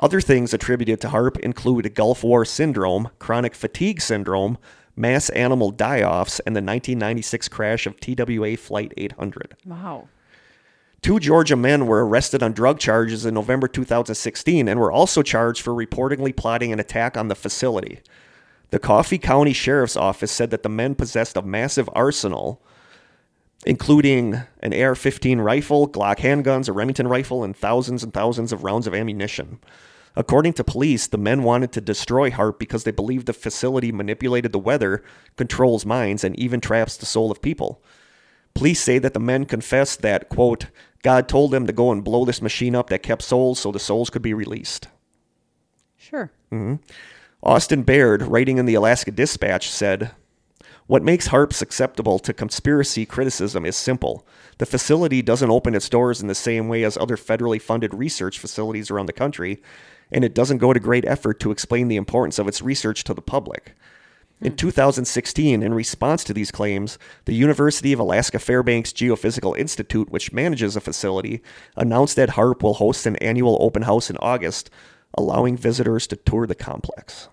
[0.00, 4.56] Other things attributed to HAARP include Gulf War syndrome, chronic fatigue syndrome,
[4.96, 9.56] mass animal die offs, and the 1996 crash of TWA Flight 800.
[9.66, 10.08] Wow.
[11.02, 15.60] Two Georgia men were arrested on drug charges in November 2016 and were also charged
[15.60, 18.00] for reportedly plotting an attack on the facility.
[18.72, 22.62] The Coffee County Sheriff's Office said that the men possessed a massive arsenal,
[23.66, 28.64] including an AR 15 rifle, Glock handguns, a Remington rifle, and thousands and thousands of
[28.64, 29.58] rounds of ammunition.
[30.16, 34.52] According to police, the men wanted to destroy HAARP because they believed the facility manipulated
[34.52, 35.04] the weather,
[35.36, 37.82] controls minds, and even traps the soul of people.
[38.54, 40.68] Police say that the men confessed that, quote,
[41.02, 43.78] God told them to go and blow this machine up that kept souls so the
[43.78, 44.88] souls could be released.
[45.98, 46.32] Sure.
[46.50, 46.76] Mm-hmm.
[47.44, 50.12] Austin Baird, writing in the Alaska Dispatch, said,
[50.86, 54.24] What makes HAARP susceptible to conspiracy criticism is simple.
[54.58, 58.38] The facility doesn't open its doors in the same way as other federally funded research
[58.38, 59.60] facilities around the country,
[60.12, 63.14] and it doesn't go to great effort to explain the importance of its research to
[63.14, 63.74] the public.
[64.40, 64.56] In hmm.
[64.56, 70.74] 2016, in response to these claims, the University of Alaska Fairbanks Geophysical Institute, which manages
[70.74, 71.42] the facility,
[71.76, 74.70] announced that HAARP will host an annual open house in August,
[75.16, 77.28] allowing visitors to tour the complex.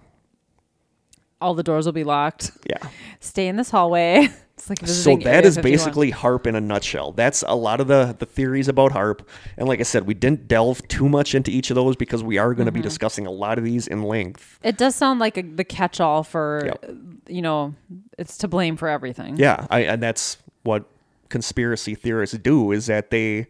[1.42, 2.52] All the doors will be locked.
[2.70, 2.86] Yeah.
[3.22, 4.28] Stay in this hallway.
[4.60, 5.62] It's like So that is 51.
[5.62, 7.14] basically HAARP in a nutshell.
[7.14, 9.22] That's a lot of the, the theories about HAARP.
[9.56, 12.38] And like I said, we didn't delve too much into each of those because we
[12.38, 12.80] are going to Mm-hmm.
[12.80, 14.60] be discussing a lot of these in length.
[14.62, 16.92] It does sound like a, the catch-all for, Yep.
[17.30, 17.74] you know,
[18.18, 19.38] it's to blame for everything.
[19.38, 20.84] Yeah, I, and that's what
[21.30, 23.48] conspiracy theorists do is that they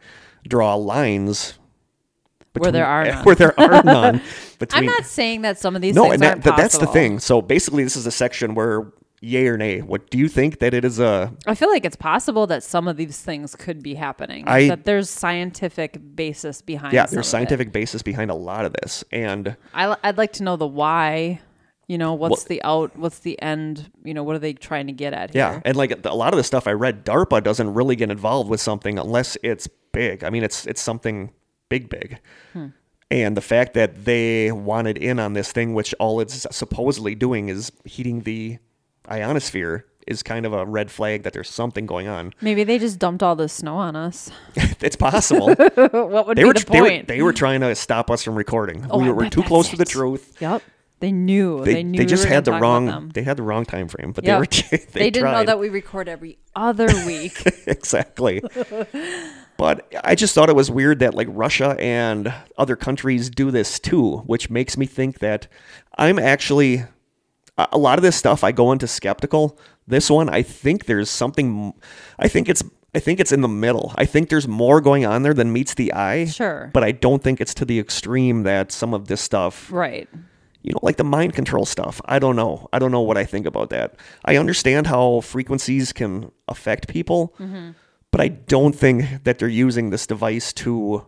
[0.47, 1.55] draw lines
[2.57, 3.23] Where there are none.
[3.25, 4.21] where there are none
[4.57, 7.19] between I'm not saying that some of these no, things and that, that's the thing.
[7.19, 8.91] So basically, this is a section where
[9.21, 9.81] yay or nay.
[9.81, 11.33] What do you think that it is a?
[11.47, 14.47] I feel like it's possible that some of these things could be happening.
[14.47, 16.93] I- that there's scientific basis behind.
[16.93, 20.55] Yeah, there's scientific basis behind a lot of this, and I, would like to know
[20.55, 21.41] the why.
[21.87, 22.97] You know, what's Well- the out?
[22.97, 23.91] What's the end?
[24.03, 26.37] You know, what are they trying to get at yeah, and like a lot of
[26.37, 30.23] the stuff I read, DARPA doesn't really get involved with something unless it's big.
[30.23, 31.31] I mean, it's it's something
[31.69, 32.19] big, big.
[32.53, 32.67] Hmm.
[33.11, 37.49] And the fact that they wanted in on this thing, which all it's supposedly doing
[37.49, 38.59] is heating the
[39.09, 42.33] ionosphere, is kind of a red flag that there's something going on.
[42.41, 44.29] Maybe they just dumped all the snow on us.
[44.55, 45.47] it's possible.
[45.75, 47.07] what would they be were the they were point?
[47.07, 48.85] they were trying to stop us from recording.
[48.89, 50.35] Oh, we I were too close to the truth.
[50.39, 50.61] Yep.
[50.99, 51.63] They knew.
[51.63, 51.97] They, They, knew.
[51.97, 53.87] they we just were had the gonna talk about wrong they had the wrong time
[53.87, 54.33] frame, but Yep.
[54.35, 57.41] they were they, They didn't know that we record every other week.
[57.67, 58.41] exactly.
[59.59, 63.77] But I just thought it was weird that like Russia and other countries do this
[63.77, 65.47] too, which makes me think that
[65.97, 66.85] I'm actually
[67.57, 69.59] a lot of this stuff I go into skeptical.
[69.85, 71.73] This one, I think there's something.
[72.17, 72.63] I think it's.
[72.95, 73.93] I think it's in the middle.
[73.97, 76.25] I think there's more going on there than meets the eye.
[76.25, 76.71] Sure.
[76.73, 80.07] But I don't think it's to the extreme that some of this stuff right.
[80.63, 81.99] you know, like the mind control stuff.
[82.05, 82.69] I don't know.
[82.71, 83.95] I don't know what I think about that.
[84.23, 87.71] I understand how frequencies can affect people, mm-hmm.
[88.11, 91.05] But I don't think that they're using this device to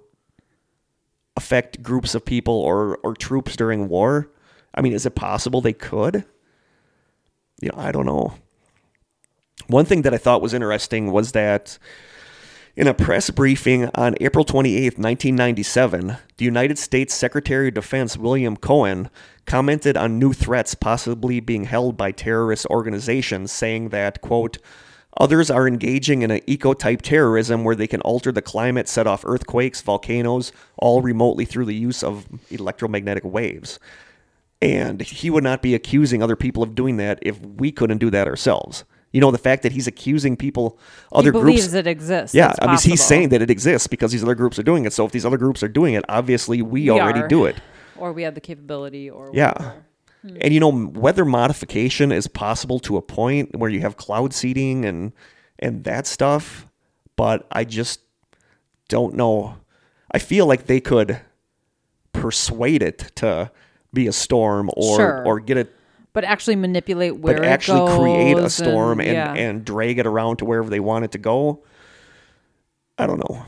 [1.36, 4.32] affect groups of people or, or troops during war.
[4.76, 6.26] I mean, is it possible they could?
[7.62, 8.36] You know, I don't know.
[9.68, 11.78] One thing that I thought was interesting was that
[12.76, 18.56] in a press briefing on April 28, 1997, the United States Secretary of Defense William
[18.56, 19.10] Cohen
[19.45, 24.58] commented on new threats possibly being held by terrorist organizations, saying that, quote,
[25.18, 29.05] Others are engaging in an eco type terrorism where they can alter the climate, set
[29.07, 33.78] off earthquakes, volcanoes, all remotely through the use of electromagnetic waves.
[34.62, 38.09] And he would not be accusing other people of doing that if we couldn't do
[38.12, 38.86] that ourselves.
[39.12, 40.80] You know, the fact that he's accusing people,
[41.12, 41.74] other he believes groups.
[41.74, 42.34] it exists.
[42.34, 44.93] Yeah, I mean, he's saying that it exists because these other groups are doing it.
[44.93, 47.28] So if these other groups are doing it, obviously we, We already are.
[47.28, 47.57] do it.
[47.97, 49.49] or we have the capability, or Yeah.
[49.51, 49.86] whatever.
[50.24, 54.86] And you know, weather modification is possible to a point where you have cloud seeding
[54.86, 55.14] and
[55.60, 56.68] and that stuff,
[57.16, 58.02] but I just
[58.88, 59.58] don't know.
[60.12, 61.20] I feel like they could
[62.14, 63.52] persuade it to
[63.94, 65.26] be a storm or Sure.
[65.26, 65.74] or get it
[66.14, 69.34] But actually manipulate where but actually create a storm and, yeah.
[69.34, 71.64] and drag it around to wherever they want it to go.
[72.98, 73.46] I don't know.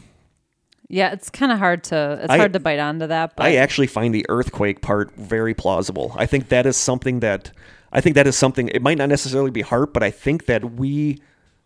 [0.93, 3.35] Yeah, it's kind of hard to it's I- hard to bite onto that.
[3.35, 6.13] But I actually find the earthquake part very plausible.
[6.15, 7.51] I think that is something that
[7.91, 10.73] I think that is something it might not necessarily be HAARP, but I think that
[10.73, 11.19] we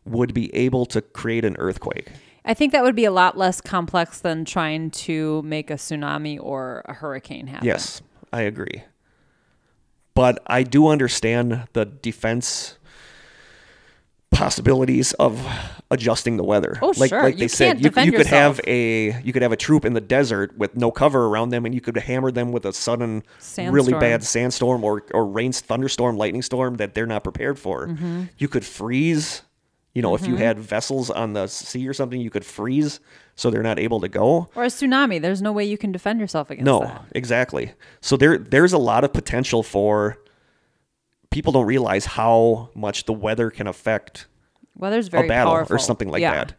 [0.05, 2.09] would be able to create an earthquake.
[2.45, 6.39] I think that would be a lot less complex than trying to make a tsunami
[6.41, 7.67] or a hurricane happen.
[7.67, 8.01] Yes,
[8.31, 8.83] I agree.
[10.13, 12.76] But I do understand the defense
[14.31, 15.45] possibilities of
[15.89, 16.77] adjusting the weather.
[16.81, 17.23] Oh, like, sure.
[17.23, 19.85] Like You they said, can't you, you could have a you could have a troop
[19.85, 22.73] in the desert with no cover around them, and you could hammer them with a
[22.73, 23.23] sudden,
[23.57, 27.87] really bad sandstorm or or rain, thunderstorm, lightning storm that they're not prepared for.
[27.87, 28.23] Mm-hmm.
[28.37, 29.41] You could freeze.
[29.93, 32.99] You know, if you had vessels on the sea or something, you could freeze
[33.35, 34.47] so they're not able to go.
[34.53, 35.19] Or a tsunami.
[35.19, 37.05] There's no way you can defend yourself against No, that.
[37.15, 37.71] exactly.
[38.01, 40.19] So there there's a lot of potential for
[41.37, 44.25] people don't realize how much the weather can affect
[44.75, 45.75] Weather's very a battle powerful.
[45.75, 46.33] or something like Yeah.
[46.33, 46.53] that.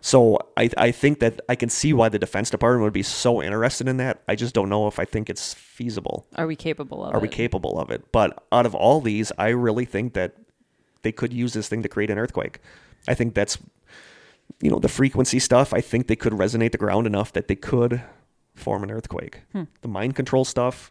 [0.00, 3.42] So I I think that I can see why the defense department would be so
[3.42, 4.22] interested in that.
[4.28, 6.26] I just don't know if I think it's feasible.
[6.36, 7.14] Are we capable of it?
[7.16, 7.22] Are it?
[7.22, 8.12] we capable of it?
[8.12, 10.30] But out of all these, I really think that
[11.02, 12.60] they could use this thing to create an earthquake.
[13.08, 13.58] I think that's
[14.62, 17.56] you know, the frequency stuff, I think they could resonate the ground enough that they
[17.56, 18.02] could
[18.54, 19.40] form an earthquake.
[19.52, 19.64] Hmm.
[19.82, 20.90] The mind control stuff,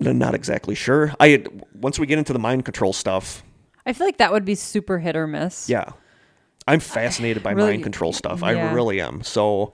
[0.00, 1.12] not exactly sure.
[1.20, 1.44] I
[1.74, 3.42] once we get into the mind control stuff,
[3.86, 5.68] I feel like that would be super hit or miss.
[5.68, 5.92] yeah.
[6.66, 8.42] I'm fascinated by Really- mind control stuff.
[8.42, 9.22] I really am.
[9.22, 9.72] So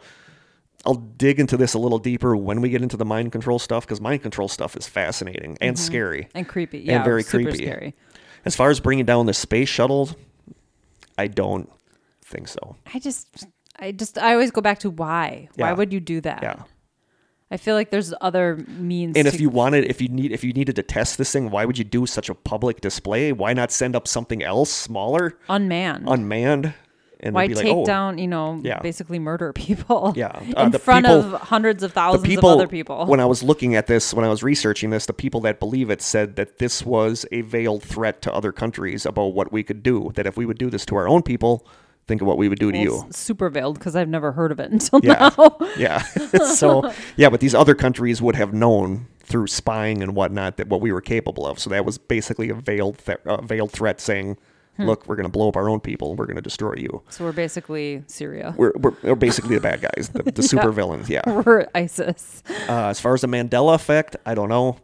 [0.87, 3.85] I'll dig into this a little deeper when we get into the mind control stuff
[3.85, 5.85] because mind control stuff is fascinating and mm-hmm.
[5.85, 6.29] scary.
[6.35, 6.79] And creepy.
[6.79, 6.97] Yeah.
[6.97, 7.65] And very super creepy.
[7.65, 7.95] scary.
[8.45, 10.11] As far as bringing down the space shuttle,
[11.19, 11.69] I don't
[12.23, 12.77] think so.
[12.95, 13.47] I just,
[13.79, 15.49] I just, I always go back to why.
[15.57, 16.43] Why would you do that?
[16.43, 16.63] Yeah.
[17.51, 19.17] I feel like there's other means.
[19.17, 21.51] And to, if you wanted, if you need, if you needed to test this thing,
[21.51, 23.33] why would you do such a public display?
[23.33, 26.75] Why not send up something else smaller, unmanned, unmanned,
[27.21, 28.81] and why be like, take oh, down, you know, Yeah.
[28.81, 30.13] basically murder people?
[30.17, 30.41] Yeah.
[30.43, 33.07] in Uh, the front people- of hundreds of thousands people, of other people.
[33.07, 35.89] When I was looking at this, when I was researching this, the people that believe
[35.89, 39.85] it said that this was a veiled threat to other countries about what we could
[39.85, 40.11] do.
[40.17, 41.65] That if we would do this to our own people,
[42.07, 43.05] think of what we would do to Well, you.
[43.09, 45.31] it's super veiled because I've never heard of it until Yeah.
[45.37, 45.57] now.
[45.77, 45.99] yeah.
[46.55, 50.81] so yeah, but these other countries would have known through spying and whatnot that what
[50.81, 51.59] we were capable of.
[51.59, 54.37] So that was basically a veiled th- uh, veiled threat saying,
[54.77, 54.85] Hmm.
[54.85, 56.15] "Look, we're going to blow up our own people.
[56.17, 57.03] We're going to destroy you.
[57.09, 58.55] So we're basically Syria.
[58.59, 61.23] We're we're, we're basically the bad guys, the, the super villains." Yeah.
[61.27, 62.43] We're ISIS.
[62.69, 64.77] Uh, as far as the Mandela effect, I don't know.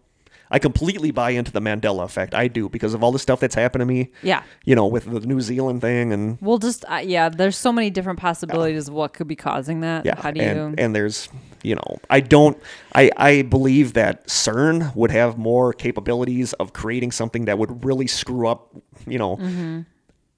[0.55, 2.35] I completely buy into the Mandela effect.
[2.35, 4.11] I do because of all the stuff that's happened to me.
[4.23, 4.43] Yeah.
[4.65, 7.89] You know, with the New Zealand thing and We'll just, uh, yeah, there's so many
[7.91, 10.05] different possibilities of what could be causing that.
[10.05, 11.29] yeah, How do you, and and there's
[11.65, 12.57] you know, I don't,
[12.95, 18.07] I I believe that CERN would have more capabilities of creating something that would really
[18.07, 18.69] screw up,
[19.07, 19.81] you know, Mm-hmm.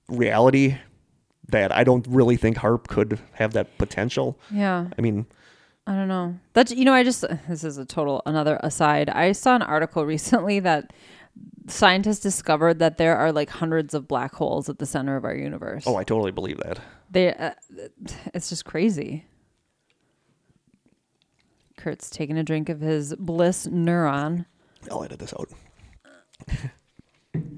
[0.09, 0.77] reality.
[1.49, 4.39] That I don't really think HAARP could have that potential.
[4.51, 5.27] yeah, I mean,
[5.87, 6.39] I don't know.
[6.55, 9.09] That's, you know, I just, this is a total, another aside.
[9.11, 10.93] I saw an article recently that
[11.67, 15.35] scientists discovered that there are like hundreds of black holes at the center of our
[15.35, 15.85] universe.
[15.87, 16.79] oh, I totally believe that.
[17.11, 17.53] They, uh,
[18.35, 19.27] it's just crazy.
[21.77, 24.47] Kurt's taking a drink of his bliss neuron.
[24.91, 25.51] I'll edit this out.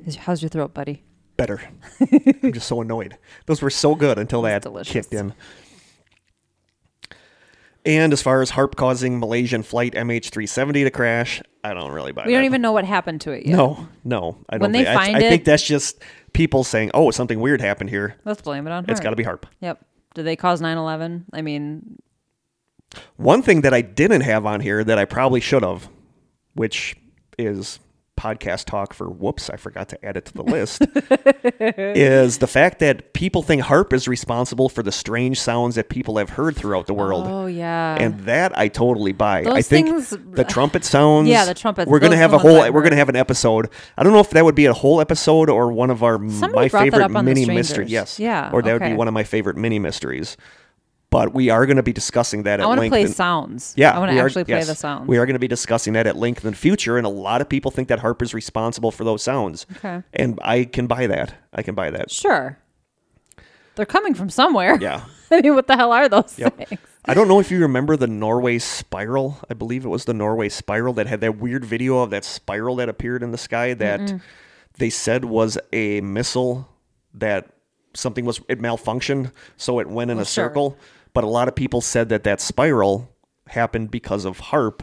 [0.05, 1.03] Is- How's your throat, buddy?
[1.37, 1.61] better.
[2.43, 3.18] I'm just so annoyed.
[3.45, 5.35] Those were so good until that kicked in.
[7.87, 12.24] And as far as HAARP causing Malaysian flight MH370 to crash, I don't really buy
[12.26, 12.39] We that.
[12.39, 13.57] don't even know what happened to it yet.
[13.57, 14.62] No, no, I don't.
[14.62, 17.91] When they think, I- find I, think that's just people saying, "Oh, something weird happened
[17.91, 18.84] here." Let's blame it on.
[18.89, 19.45] It's got to be HAARP.
[19.61, 19.84] Yep.
[20.14, 21.24] Did they cause 9/11?
[21.32, 21.99] I mean,
[23.16, 25.89] One thing that I didn't have on here that I probably should have,
[26.55, 26.97] which
[27.39, 27.78] is
[28.17, 30.83] podcast talk for whoops, I forgot to add it to the list,
[31.61, 36.19] is the fact that people think HAARP is responsible for the strange sounds that people
[36.19, 37.25] have heard throughout the world.
[37.27, 37.97] oh yeah.
[38.01, 39.45] And that I totally buy.
[39.47, 41.29] I think things- the trumpet sounds.
[41.29, 42.71] Yeah, the trumpets, We're gonna have a whole.
[42.73, 43.69] We're gonna have an episode.
[43.97, 46.55] I don't know if that would be a whole episode or one of our Somebody
[46.55, 47.91] my favorite up on the mini mysteries.
[47.91, 48.19] Yes.
[48.19, 50.37] Yeah, Or that would be one of my favorite mini mysteries.
[51.17, 53.73] But we are going to be discussing that at I want to play in- sounds.
[53.75, 55.09] yeah, I want to are- actually play yes, the sounds.
[55.09, 57.41] We are going to be discussing that at length in the future, and a lot
[57.41, 59.64] of people think that HAARP is responsible for those sounds.
[59.79, 60.03] Okay.
[60.12, 61.33] And I can buy that.
[61.55, 62.11] I can buy that.
[62.11, 62.59] Sure.
[63.77, 64.77] They're coming from somewhere.
[64.81, 65.05] Yeah.
[65.31, 66.57] I mean, what the hell are those Yep.
[66.69, 66.81] things?
[67.07, 69.39] I don't know if you remember the Norway spiral.
[69.49, 72.77] I believe it was the Norway spiral that had that weird video of that spiral
[72.77, 74.21] that appeared in the sky that
[74.77, 76.69] they said was a missile
[77.14, 77.49] that
[77.95, 80.45] something was it malfunctioned, so it went in Well, a sure.
[80.49, 80.77] circle.
[81.17, 83.11] But a lot of people said that that spiral
[83.49, 84.83] happened because of HAARP.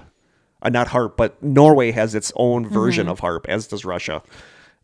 [0.63, 2.73] Uh, not HAARP, but Norway has its own mm-hmm.
[2.73, 4.23] version of HAARP, as does Russia.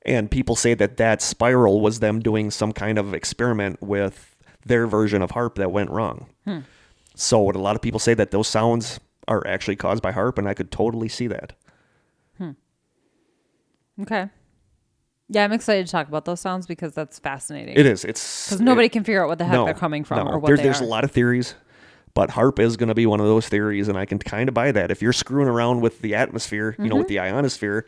[0.05, 4.85] And people say that that spiral was them doing some kind of experiment with their
[4.85, 6.27] version of HAARP that went wrong.
[6.45, 6.59] Hmm.
[7.15, 10.37] So what a lot of people say that those sounds are actually caused by HAARP,
[10.37, 11.53] and I could totally see that.
[12.37, 12.51] Hmm.
[14.03, 14.29] Okay.
[15.29, 17.77] Yeah, I'm excited to talk about those sounds because that's fascinating.
[17.77, 18.03] It is.
[18.03, 20.31] It's because nobody can figure out what the heck no, they're coming from no.
[20.33, 20.85] or what there's they there's are.
[20.85, 21.53] a lot of theories,
[22.15, 24.55] but HAARP is going to be one of those theories, and I can kind of
[24.55, 24.89] buy that.
[24.89, 27.13] If you're screwing around with the atmosphere, you know, with Mm-hmm.
[27.13, 27.87] the ionosphere,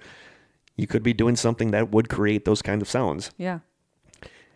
[0.78, 3.32] you could be doing something that would create those kind of sounds.
[3.38, 3.60] yeah.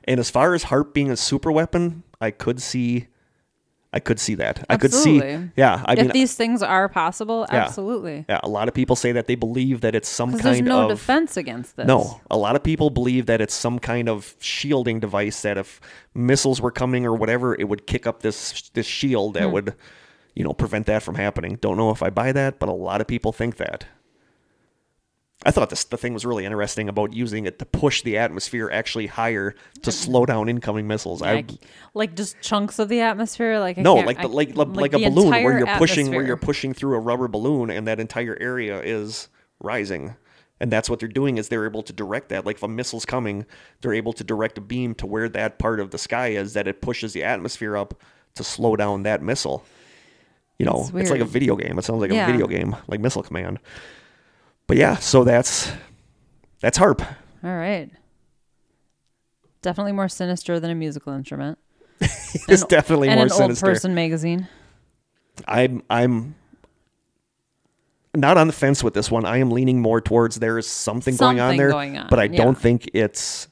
[0.07, 3.07] And as far as HAARP being a super weapon, I could see,
[3.96, 4.66] I could see that.
[4.70, 5.18] I could see,
[5.56, 5.82] yeah.
[5.86, 7.64] I if mean, these things are possible, Yeah.
[7.64, 8.26] absolutely.
[8.28, 10.84] yeah, a lot of people say that they believe that it's some kind there's no
[10.84, 11.88] of defense against this.
[11.88, 15.80] No, a lot of people believe that it's some kind of shielding device that if
[16.14, 19.43] missiles were coming or whatever, it would kick up this this shield Hmm.
[19.43, 19.76] that would,
[20.36, 21.58] you know, prevent that from happening.
[21.62, 23.86] Don't know if I buy that, but a lot of people think that.
[25.48, 28.70] I thought this the thing was really interesting about using it to push the atmosphere
[28.74, 31.22] actually higher to slow down incoming missiles.
[31.22, 31.52] I Like,
[31.93, 33.60] like just chunks of the atmosphere.
[33.60, 36.26] Like I no, like the, I- like like, like a balloon where you're pushing where
[36.26, 39.30] you're pushing through a rubber balloon and that entire area is
[39.60, 40.16] rising.
[40.60, 42.46] And that's what they're doing is they're able to direct that.
[42.46, 43.46] Like if a missile's coming,
[43.82, 46.68] they're able to direct a beam to where that part of the sky is that
[46.68, 48.02] it pushes the atmosphere up
[48.36, 49.64] to slow down that missile.
[50.58, 51.78] You know, It's it's like a video game.
[51.78, 52.28] It sounds like Yeah.
[52.28, 53.60] a video game, like Missile Command.
[54.68, 55.72] But yeah, so that's
[56.61, 57.01] that's HAARP.
[57.43, 57.89] All right.
[59.61, 61.57] Definitely more sinister than a musical instrument.
[62.47, 63.66] It's And- definitely and more an sinister.
[63.68, 64.47] old person magazine.
[65.47, 66.36] I'm I'm
[68.16, 69.26] not on the fence with this one.
[69.26, 72.26] I am leaning more towards there is something, going on there, going on, but I
[72.26, 72.38] yeah.
[72.43, 73.47] don't think it's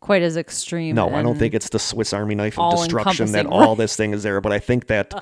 [0.00, 0.94] Quite as extreme.
[0.94, 1.12] no.
[1.14, 4.22] I don't think it's the Swiss Army knife of destruction that all this thing is
[4.22, 4.40] there.
[4.40, 5.12] But I think that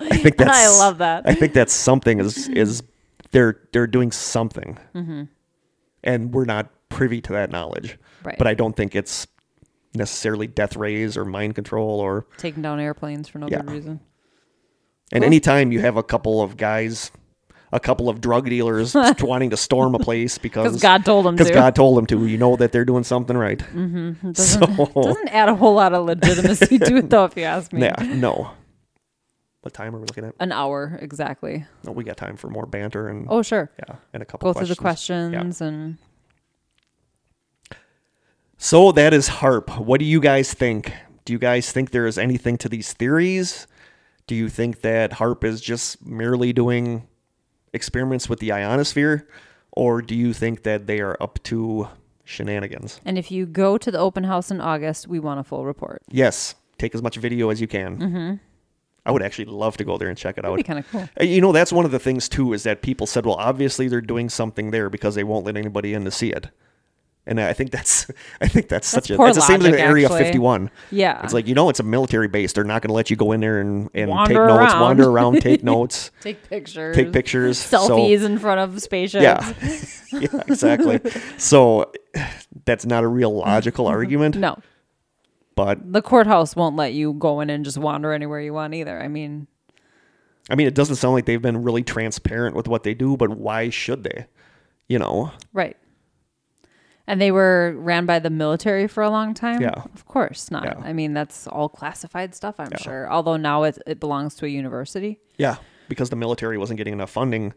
[0.00, 1.24] I think that's I love that.
[1.26, 2.82] I think that something is is
[3.32, 4.78] they're they're doing something,
[6.04, 7.92] and we're not privy to that knowledge.
[7.92, 8.28] Mm-hmm.
[8.28, 8.38] Right.
[8.38, 9.26] But I don't think it's
[9.94, 13.58] necessarily death rays or mind control or taking down airplanes for no Yeah.
[13.62, 14.00] good reason.
[15.12, 17.10] And anytime you have a couple of guys,
[17.72, 21.48] a couple of drug dealers wanting to storm a place because God told them because
[21.48, 21.54] to.
[21.54, 23.58] God told them to, you know that they're doing something right.
[23.74, 24.60] doesn't, So
[25.02, 27.82] doesn't add a whole lot of legitimacy to it, though, if you ask me.
[27.82, 28.50] yeah, no.
[29.62, 30.34] What time are we looking at?
[30.40, 31.66] An hour exactly.
[31.84, 33.70] No, we got time for more banter and Oh, sure.
[33.78, 35.30] yeah, and a couple Go through the questions.
[35.34, 35.98] questions and
[38.56, 39.78] So that is HAARP.
[39.78, 40.92] What do you guys think?
[41.24, 43.66] Do you guys think there is anything to these theories?
[44.26, 47.06] Do you think that HAARP is just merely doing
[47.72, 49.28] experiments with the ionosphere,
[49.72, 51.88] or do you think that they are up to
[52.24, 53.00] shenanigans?
[53.04, 56.00] and if you go to the open house in August, we want a full report.
[56.10, 57.96] Yes, take as much video as you can.
[57.98, 58.34] Mm-hmm.
[59.06, 60.56] I would actually love to go there and check it That'd out.
[60.56, 61.08] be kind of cool.
[61.20, 63.88] Uh, You know, that's one of the things too is that people said, well, obviously
[63.88, 66.48] they're doing something there because they won't let anybody in to see it.
[67.26, 70.08] And I think that's, I think that's, such a, it's the same thing with Area
[70.08, 70.70] 51.
[70.90, 71.22] Yeah.
[71.22, 72.52] It's like, you know, it's a military base.
[72.54, 75.08] They're not going to let you go in there and, and take Wander notes, wander
[75.08, 77.58] around, take notes, take pictures, take pictures.
[77.58, 79.22] So- selfies in front of spaceships.
[79.22, 80.18] yeah.
[80.18, 81.00] yeah, exactly.
[81.38, 81.92] So
[82.64, 84.58] that's not a real logical argument, No,
[85.56, 89.00] but the courthouse won't let you go in and just wander anywhere you want either.
[89.00, 89.46] I mean,
[90.48, 93.30] I mean, it doesn't sound like they've been really transparent with what they do, but
[93.30, 94.26] why should they?
[94.88, 95.76] You know, right.
[97.06, 99.60] And they were ran by the military for a long time.
[99.60, 99.82] Yeah.
[99.94, 100.64] Of course not.
[100.64, 100.74] Yeah.
[100.84, 102.78] I mean, that's all classified stuff, I'm Yeah.
[102.78, 103.12] sure.
[103.12, 105.18] Although now it, it belongs to a university.
[105.36, 105.56] yeah,
[105.88, 107.52] because the military wasn't getting enough funding,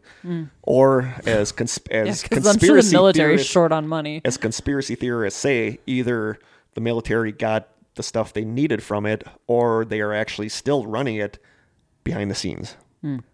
[0.62, 1.88] or as cons- Mm.
[1.92, 4.20] Yeah, as because I'm sure the military short on money.
[4.24, 6.38] as conspiracy theorists say, either
[6.74, 11.16] the military got the stuff they needed from it, or they are actually still running
[11.16, 11.38] it
[12.04, 12.76] behind the scenes.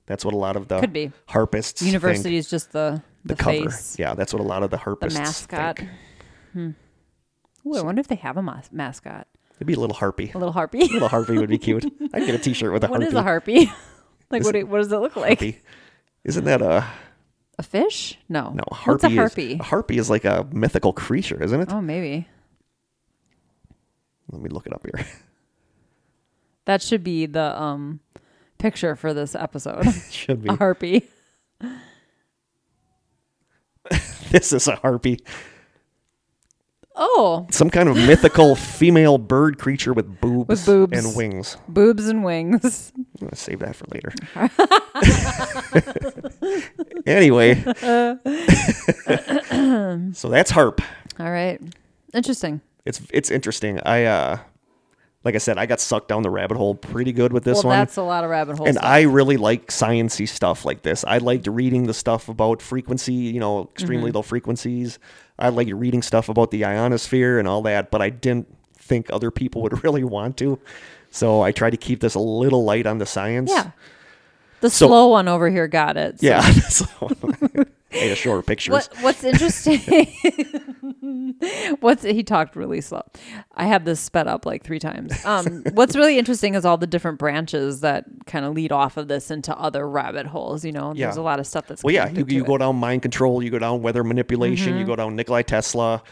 [0.07, 0.81] That's what a lot of the Hmm.
[0.81, 1.13] Could be.
[1.27, 2.39] harpists University think.
[2.41, 4.83] is just the, The, the, cover, face, yeah, that's what a lot of the the
[4.83, 5.79] harpists mascot.
[5.79, 5.91] think.
[6.53, 6.71] Hmm.
[7.69, 9.29] Ooh, I wonder if they have a mas- mascot.
[9.57, 10.33] It'd be a little harpy.
[10.35, 10.81] A little harpy.
[10.83, 11.85] A little harpy would be cute.
[12.13, 13.07] I'd get a T-shirt with a What harpy.
[13.07, 13.73] is a harpy?
[14.31, 15.39] like, Is what, it- what does it look like?
[15.39, 15.59] Harpy.
[16.25, 16.85] Isn't that a
[17.59, 18.19] A fish?
[18.29, 18.51] No.
[18.55, 18.65] no?
[18.69, 19.07] What's Harpy.
[19.13, 19.53] Is, harpy?
[19.55, 21.69] a harpy is like a mythical creature, isn't it?
[21.73, 22.27] Oh, maybe.
[24.31, 25.05] Let me look it up here.
[26.67, 27.99] That should be the um
[28.59, 29.85] picture for this episode.
[30.11, 30.51] Should be.
[30.51, 31.09] a harpy.
[34.31, 35.19] This is a harpy.
[36.95, 41.05] Oh, Some kind of mythical female bird creature with boobs, With boobs.
[41.07, 41.57] and wings.
[41.67, 42.93] boobs and wings.
[42.97, 44.13] I'm gonna save that for later.
[47.07, 47.55] anyway,
[50.13, 50.81] so that's HAARP.
[51.19, 51.61] All right.
[52.13, 52.61] Interesting.
[52.85, 53.81] It's it's interesting.
[53.85, 54.39] I uh,
[55.25, 57.65] like I said, I got sucked down the rabbit hole pretty good with this well,
[57.73, 57.79] one.
[57.79, 58.69] that's a lot of rabbit holes.
[58.69, 61.05] and I really like sciency stuff like this.
[61.05, 64.99] I liked reading the stuff about frequency, you know, extremely low frequencies.
[65.39, 69.31] I like reading stuff about the ionosphere and all that, but I didn't think other
[69.31, 70.59] people would really want to.
[71.11, 73.51] So I tried to keep this a little light on the science.
[73.51, 73.73] yeah.
[74.61, 76.21] The So- slow one over here got it.
[76.21, 76.41] so- Yeah.
[77.93, 78.73] So, Hey, shorter pictures.
[78.73, 79.81] What What's interesting?
[81.81, 83.03] what's he talked really slow.
[83.55, 85.13] I have this sped up like three times.
[85.25, 89.09] Um, what's really interesting is all the different branches that kind of lead off of
[89.09, 90.65] this into other rabbit holes.
[90.65, 93.03] You know, there's a lot of stuff that's Well, yeah, you, you go down mind
[93.03, 94.81] control, you go down weather manipulation, Mm-hmm.
[94.81, 96.03] you go down Nikolai Tesla.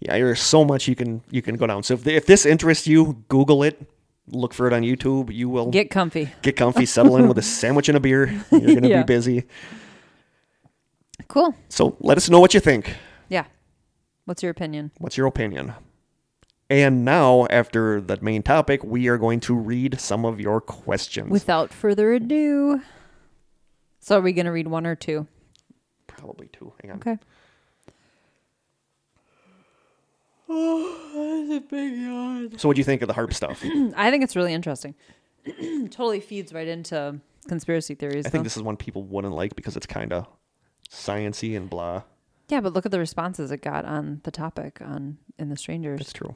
[0.00, 1.82] Yeah, there's so much you can you can go down.
[1.82, 3.80] So if, if this interests you, Google it,
[4.28, 5.32] look for it on YouTube.
[5.34, 6.30] You will get comfy.
[6.42, 8.26] get comfy, settle in with a sandwich and a beer.
[8.50, 9.02] You're gonna Yeah.
[9.02, 9.44] be busy.
[11.28, 11.54] Cool.
[11.68, 12.96] So let us know what you think.
[13.28, 13.44] Yeah.
[14.24, 14.90] What's your opinion?
[14.98, 15.74] What's your opinion?
[16.70, 21.30] And now, after the main topic, we are going to read some of your questions.
[21.30, 22.80] Without further ado.
[24.00, 25.26] So are we going to read one or two?
[26.06, 26.72] Probably two.
[26.82, 26.96] Hang on.
[26.98, 27.18] Okay.
[32.58, 33.62] So, what do you think of the HAARP stuff?
[33.96, 34.94] I think it's really interesting.
[35.90, 37.18] totally feeds right into
[37.48, 38.26] conspiracy theories.
[38.26, 38.44] I think though.
[38.44, 40.26] this is one people wouldn't like because it's kind of
[40.90, 42.02] sciency and blah.
[42.48, 46.00] yeah, but look at the responses it got on the topic on in the strangers.
[46.00, 46.34] It's true.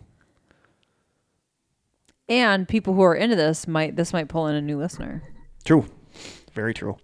[2.28, 5.22] And people who are into this might this might pull in a new listener.
[5.64, 5.86] True.
[6.52, 6.96] Very true.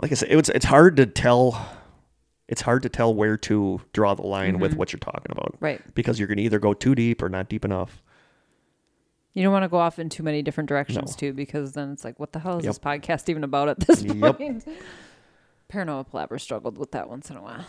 [0.00, 1.76] Like I said, it's it's hard to tell.
[2.48, 4.78] It's hard to tell where to draw the line with mm-hmm.
[4.78, 5.80] what you're talking about, Right.
[5.94, 8.02] because you're gonna either go too deep or not deep enough.
[9.34, 11.16] You don't want to go off in too many different directions No.
[11.16, 12.70] too, because then it's like, what the hell is Yep.
[12.70, 14.38] this podcast even about at this Yep.
[14.38, 14.66] point?
[15.70, 17.64] Paranormal Palaver struggled with that once in a while.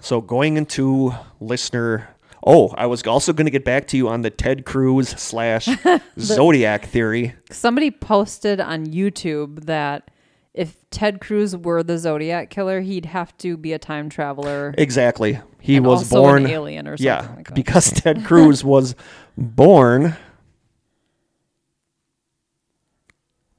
[0.00, 2.08] So going into listener.
[2.44, 5.68] Oh, I was also going to get back to you on the Ted Cruz slash
[6.18, 7.34] Zodiac theory.
[7.50, 10.10] Somebody posted on YouTube that
[10.54, 14.74] if Ted Cruz were the Zodiac killer, he'd have to be a time traveler.
[14.76, 15.40] Exactly.
[15.60, 16.44] He was born.
[16.44, 17.54] an alien or something yeah, like that.
[17.54, 18.96] because Ted Cruz was
[19.38, 20.16] born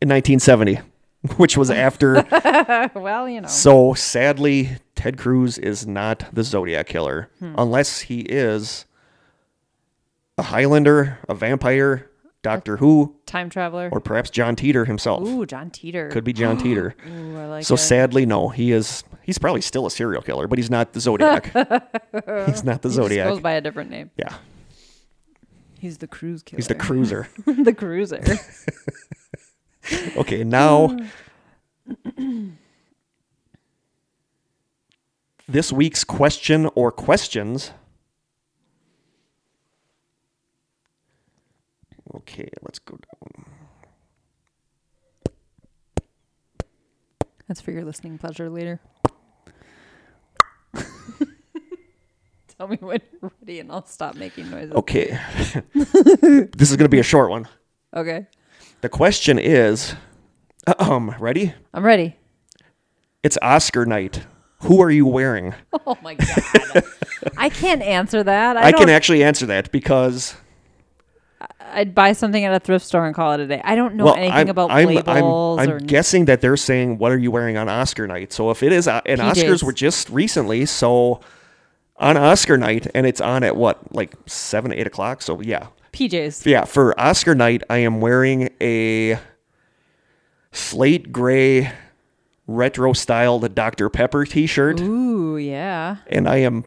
[0.01, 0.81] in 1970,
[1.37, 2.25] which was after.
[2.95, 3.47] well, you know.
[3.47, 7.55] so sadly, Ted Cruz is not the Zodiac killer, Hmm.
[7.57, 8.85] unless he is
[10.37, 12.09] a Highlander, a vampire,
[12.41, 13.87] Doctor Who, Time traveler.
[13.91, 15.25] or perhaps John Titor himself.
[15.25, 16.11] Ooh, John Titor.
[16.11, 16.93] Could be John Titor.
[17.07, 17.77] Ooh, I like So it.
[17.77, 19.03] sadly, no, he is.
[19.21, 21.45] He's probably still a serial killer, but he's not the Zodiac.
[22.47, 23.29] he's not the He Zodiac.
[23.29, 24.11] goes by a different name.
[24.17, 24.35] Yeah,
[25.79, 26.57] He's the cruise killer.
[26.57, 27.29] he's the cruiser.
[27.45, 28.21] the cruiser.
[29.91, 30.97] Okay, now
[35.47, 37.71] this week's question or questions.
[42.15, 43.45] Okay, let's go down.
[47.47, 48.79] That's for your listening pleasure later.
[52.57, 54.71] Tell me when you're ready and I'll stop making noises.
[54.73, 55.19] Okay,
[55.73, 57.47] this is going to be a short one.
[57.95, 58.27] Okay.
[58.83, 59.95] The question is,
[60.77, 61.53] um, ready?
[61.73, 62.17] I'm ready.
[63.23, 64.25] It's Oscar night.
[64.63, 65.55] Who are you wearing?
[65.87, 66.83] Oh my god.
[67.37, 68.57] I can't answer that.
[68.57, 70.35] I, I, can actually answer that because
[71.59, 73.61] I'd buy something at a thrift store and call it a day.
[73.63, 76.57] I don't know well, anything I'm, about I'm, labels I'm, or I'm guessing that they're
[76.57, 79.43] saying, "What are you wearing on Oscar night?" So if it is, uh, and PJs.
[79.43, 81.21] Oscars were just recently, so
[81.97, 85.21] on Oscar night, and it's on at what, like seven, eight o'clock.
[85.21, 86.45] So yeah, PJs.
[86.45, 86.65] yeah.
[86.65, 89.17] For Oscar night, I am wearing a
[90.51, 91.71] slate gray
[92.47, 95.97] retro styled Dr Pepper T-shirt, Ooh, yeah.
[96.07, 96.65] and I am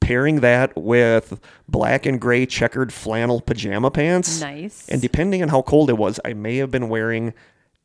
[0.00, 4.40] pairing that with black and gray checkered flannel pajama pants.
[4.40, 4.88] Nice.
[4.88, 7.34] And depending on how cold it was, I may have been wearing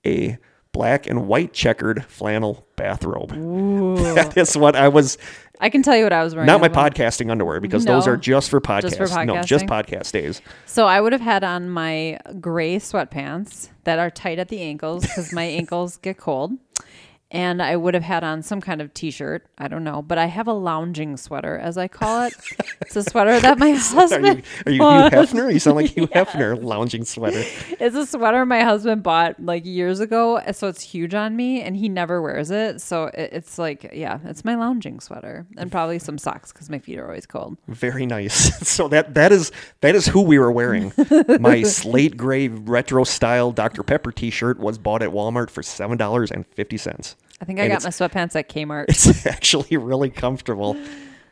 [0.05, 0.37] a
[0.75, 3.31] black and white checkered flannel bathrobe.
[4.15, 5.17] That is what I was.
[5.61, 6.47] I can tell you what I was wearing.
[6.47, 8.97] Not my as podcasting underwear because those are just for podcasts.
[8.97, 10.41] Just for No, just podcast days.
[10.65, 15.03] So I would have had on my gray sweatpants that are tight at the ankles
[15.03, 16.51] because my ankles get cold.
[17.31, 19.47] And I would have had on some kind of t-shirt.
[19.57, 22.33] I don't know, but I have a lounging sweater, as I call it.
[22.81, 24.43] It's a sweater that my Are you, husband.
[24.65, 25.09] are you Hugh.
[25.09, 25.51] Hefner?
[25.51, 27.43] You sound like Hugh Hefner lounging sweater.
[27.79, 31.75] It's a sweater my husband bought like years ago, so it's huge on me, and
[31.75, 32.79] he never wears it.
[32.79, 36.79] So it, it's like, yeah, it's my lounging sweater, and probably some socks because my
[36.79, 37.57] feet are always cold.
[37.67, 38.53] Very nice.
[38.75, 40.91] So that that is that is who we were wearing.
[41.39, 46.29] My slate gray retro style Dr Pepper T-shirt was bought at Walmart for seven dollars
[46.31, 47.14] and fifty cents.
[47.41, 48.85] I think I And got my sweatpants at Kmart.
[48.89, 50.77] It's actually really comfortable.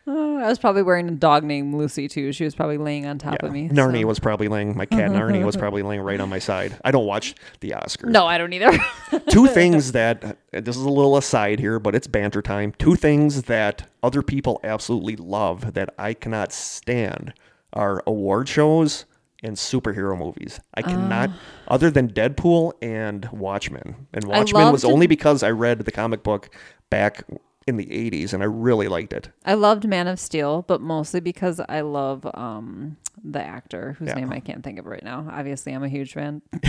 [0.05, 2.34] Oh, I was probably wearing a dog named Lucy too.
[2.34, 3.45] She was probably laying on top Yeah.
[3.47, 3.69] of me.
[3.69, 6.77] Narnie so- was probably laying my cat Narnie was probably laying right on my side.
[6.84, 8.10] I don't watch the Oscars.
[8.10, 8.77] No, I don't either.
[9.30, 12.73] Two things that uh, this is a little aside here, but it's banter time.
[12.77, 17.34] Two things that other people absolutely love that I cannot stand
[17.72, 19.05] are award shows
[19.43, 20.59] and superhero movies.
[20.73, 21.29] I cannot
[21.67, 24.07] other than Deadpool and Watchmen.
[24.13, 26.49] And Watchmen was only because I read the comic book
[26.89, 27.23] back
[27.65, 29.29] in the 80s and I really liked it.
[29.45, 34.15] I loved Man of Steel, but mostly because I love um, the actor whose Yeah.
[34.15, 35.25] name I can't think of right now.
[35.31, 36.41] Obviously, I'm a huge fan.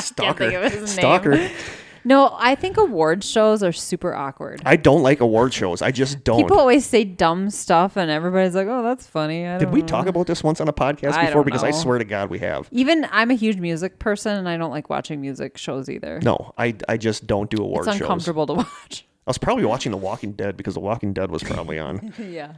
[0.00, 0.50] Stalker.
[0.50, 0.86] think of his name.
[0.86, 1.50] Stalker.
[2.08, 4.62] No, I think award shows are super awkward.
[4.64, 5.82] I don't like award shows.
[5.82, 6.40] I just don't.
[6.40, 9.86] People always say dumb stuff, and everybody's like, "Oh, that's funny." I Did we know.
[9.88, 11.44] talk about this once on a podcast I before?
[11.44, 12.66] Because I swear to God, we have.
[12.70, 16.18] Even I'm a huge music person, and I don't like watching music shows either.
[16.22, 17.88] No, I, I just don't do award shows.
[17.88, 18.06] it's shows.
[18.06, 19.06] uncomfortable to watch.
[19.26, 22.14] I was probably watching The Walking Dead because The Walking Dead was probably on.
[22.18, 22.54] yeah.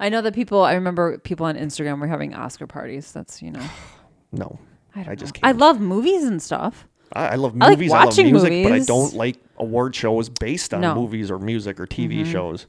[0.00, 0.62] I know that people.
[0.62, 3.12] I remember people on Instagram were having Oscar parties.
[3.12, 3.62] That's you know.
[4.32, 4.58] No,
[4.96, 5.46] I, don't I just can't.
[5.46, 6.88] I love movies and stuff.
[7.14, 7.92] I, I love I like movies.
[7.92, 8.86] I, love watching music, but I movies.
[8.86, 10.90] don't like award shows based on No.
[10.90, 11.00] Mm-hmm.
[11.00, 12.66] movies or music or TV shows.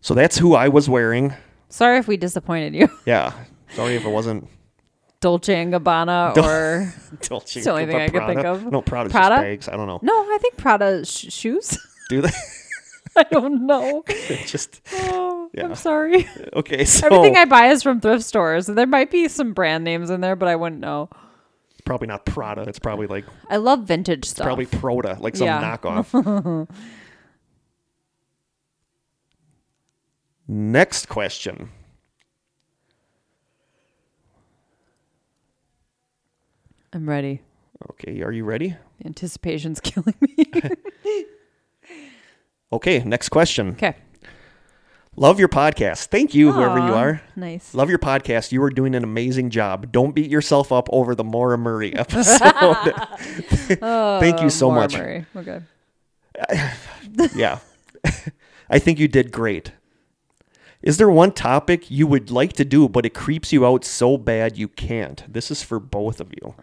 [0.00, 1.34] So that's who I was wearing.
[1.68, 3.32] Sorry if we disappointed you, Yeah.
[3.74, 4.48] Sorry if it wasn't
[5.20, 7.60] Dolce and Gabbana Dol- or Dolce.
[7.60, 8.70] It's the only thing I could Prada- think of.
[8.70, 9.36] No, Prada's Prada?
[9.36, 9.68] just bags.
[9.68, 9.98] I don't know.
[10.02, 10.12] no.
[10.12, 11.78] I think Prada sh- shoes.
[12.10, 12.30] Do they?
[13.16, 14.02] I don't know.
[14.46, 15.64] just Oh, Yeah.
[15.66, 16.28] I'm sorry.
[16.52, 16.84] okay.
[16.84, 18.66] So Everything I buy is from thrift stores.
[18.66, 21.08] There might be some brand names in there, but I wouldn't know.
[21.84, 22.62] Probably not Prada.
[22.62, 24.44] It's probably like I love vintage stuff.
[24.44, 25.76] probably Proda, like some Yeah.
[25.78, 26.68] knockoff.
[30.48, 31.70] Next question.
[36.92, 37.40] I'm ready.
[37.90, 38.76] Okay, are you ready?
[39.00, 40.36] The anticipation's killing me.
[42.72, 43.68] Okay, next question.
[43.74, 43.94] okay.
[45.16, 46.06] Love your podcast.
[46.06, 47.22] Thank you, whoever you are.
[47.36, 47.72] Nice.
[47.74, 48.50] Love your podcast.
[48.50, 49.92] You are doing an amazing job.
[49.92, 52.40] Don't beat yourself up over the Maura Murray episode.
[53.20, 54.96] Thank you so Maura much.
[54.96, 55.26] Murray.
[55.36, 55.60] Okay.
[57.36, 57.60] yeah.
[58.70, 59.70] I think you did great.
[60.82, 64.18] Is there one topic you would like to do, but it creeps you out so
[64.18, 65.22] bad you can't?
[65.32, 66.54] This is for both of you.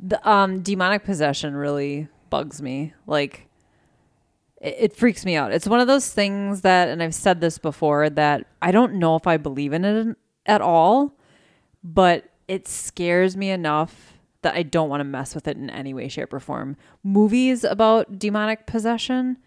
[0.00, 2.92] The um demonic possession really bugs me.
[3.06, 3.47] Like
[4.60, 5.52] it, it freaks me out.
[5.52, 9.16] It's one of those things that and I've said this before that I don't know
[9.16, 10.16] if I believe in it
[10.46, 11.14] at all,
[11.82, 15.92] but it scares me enough that I don't want to mess with it in any
[15.92, 16.76] way shape or form.
[17.02, 19.38] Movies about demonic possession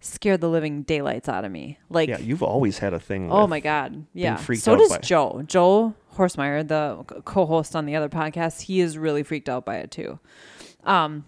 [0.00, 1.78] scare the living daylights out of me.
[1.88, 3.30] Like Yeah, you've always had a thing.
[3.30, 4.36] Oh my god, yeah.
[4.36, 5.42] So out does by- Joe.
[5.46, 9.90] Joe Horsemeyer, the co-host on the other podcast, he is really freaked out by it
[9.90, 10.18] too.
[10.84, 11.24] Um,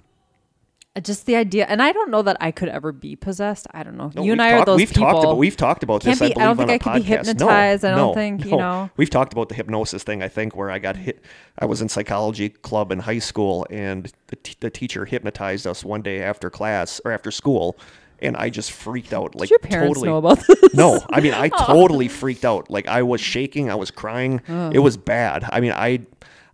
[1.03, 3.67] just the idea, and I don't know that I could ever be possessed.
[3.73, 4.11] I don't know.
[4.15, 5.05] No, you and I talked- are those we've people.
[5.11, 6.19] Talked about, we've talked about this.
[6.19, 7.85] be- I I don't think on I could be hypnotized.
[7.85, 8.91] I No, don't no, think, you know.
[8.99, 10.23] We've talked about the hypnosis thing.
[10.23, 11.25] I think where I got hit.
[11.59, 15.83] I was in psychology club in high school, and the, t- the teacher hypnotized us
[15.83, 17.79] one day after class or after school,
[18.21, 19.35] and I just freaked out.
[19.35, 20.09] Like Did your parents totally.
[20.11, 20.75] know about this?
[20.75, 21.65] No, I mean I oh.
[21.67, 22.71] totally freaked out.
[22.71, 24.43] Like I was shaking, I was crying.
[24.47, 25.49] It was bad.
[25.51, 26.01] I mean I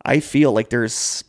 [0.04, 1.24] I feel like there's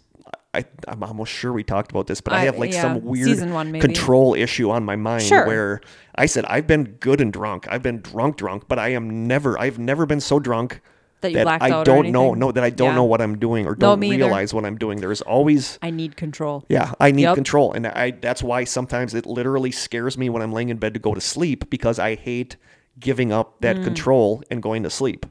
[0.53, 3.03] I, I'm almost sure we talked about this, but I, I- have like yeah, some
[3.03, 5.45] weird one, control issue on my mind Sure.
[5.45, 5.81] where
[6.15, 7.67] I said I've been good and drunk.
[7.69, 10.81] I've been drunk drunk, but I am never I've never been so drunk
[11.21, 12.95] That you blacked I don't know no that I don't Yeah.
[12.95, 14.15] know what I'm doing or don't either.
[14.15, 15.01] realize what I'm doing.
[15.01, 16.65] There's always I need control.
[16.67, 17.35] yeah, I need Yep.
[17.35, 20.95] control, and I that's why sometimes it literally scares me when I'm laying in bed
[20.95, 22.55] to go to sleep because I hate
[22.99, 23.83] giving up that hmm.
[23.83, 25.27] control and going to sleep.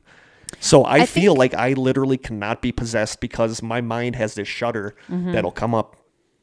[0.61, 0.99] So I.
[0.99, 4.95] I feel think- like I literally cannot be possessed because my mind has this shutter
[5.09, 5.33] Mm-hmm.
[5.33, 5.97] that'll come up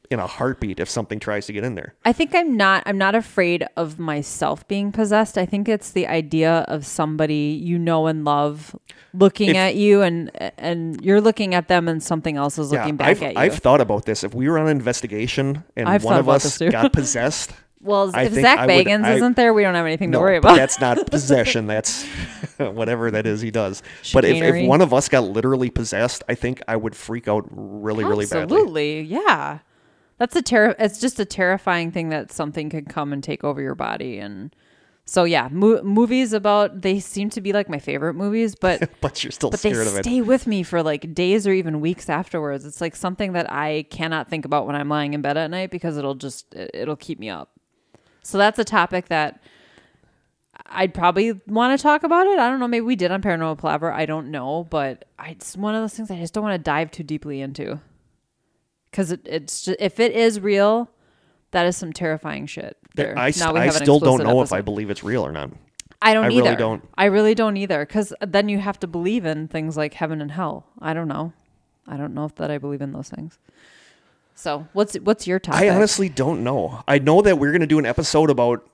[0.08, 1.94] in a heartbeat if something tries to get in there.
[2.04, 5.36] I think I'm not I'm not afraid of myself being possessed.
[5.36, 8.76] I think it's the idea of somebody you know and love
[9.12, 12.96] looking If- at you and and you're looking at them and something else is looking
[12.96, 13.38] back I've, at you.
[13.40, 14.22] I've thought about this.
[14.22, 17.50] If we were on an investigation and I've one of us got possessed,
[17.86, 20.18] well, I if Zach I would- Bagans I- isn't there, we don't have anything no,
[20.18, 20.56] to worry about.
[20.56, 21.66] that's not possession.
[21.66, 22.04] That's
[22.58, 23.82] whatever that is he does.
[24.12, 27.46] But if, if one of us got literally possessed, I think I would freak out
[27.50, 28.42] really, really badly.
[28.42, 29.58] Absolutely, yeah.
[30.18, 30.74] That's a terror.
[30.78, 34.54] It's just a terrifying thing that something could come and take over your body, and
[35.04, 39.22] so yeah, mo- movies about they seem to be like my favorite movies, but But
[39.22, 40.04] you're still but they scared of it.
[40.04, 42.64] stay with me for like days or even weeks afterwards.
[42.64, 45.70] It's like something that I cannot think about when I'm lying in bed at night
[45.70, 47.50] because it'll just it'll keep me up.
[48.26, 49.40] So that's a topic that
[50.66, 52.38] I'd probably want to talk about it.
[52.38, 52.66] I don't know.
[52.66, 53.92] Maybe we did on Paranormal Palaver.
[53.92, 56.62] I don't know, but I, it's one of those things I just don't want to
[56.62, 57.80] dive too deeply into.
[58.90, 60.90] Because it, it's just, if it is real,
[61.52, 62.76] that is some terrifying shit.
[62.96, 63.16] There.
[63.16, 65.50] I, Now we I still don't know if I believe it's real or not.
[66.02, 66.42] I don't I either.
[66.42, 66.88] really don't.
[66.98, 67.86] I really don't either.
[67.86, 70.66] Because then you have to believe in things like heaven and hell.
[70.80, 71.32] I don't know.
[71.86, 73.38] I don't know if that I believe in those things.
[74.36, 75.60] So what's what's your topic?
[75.62, 76.82] I honestly don't know.
[76.86, 78.64] I know that we're going to do an episode about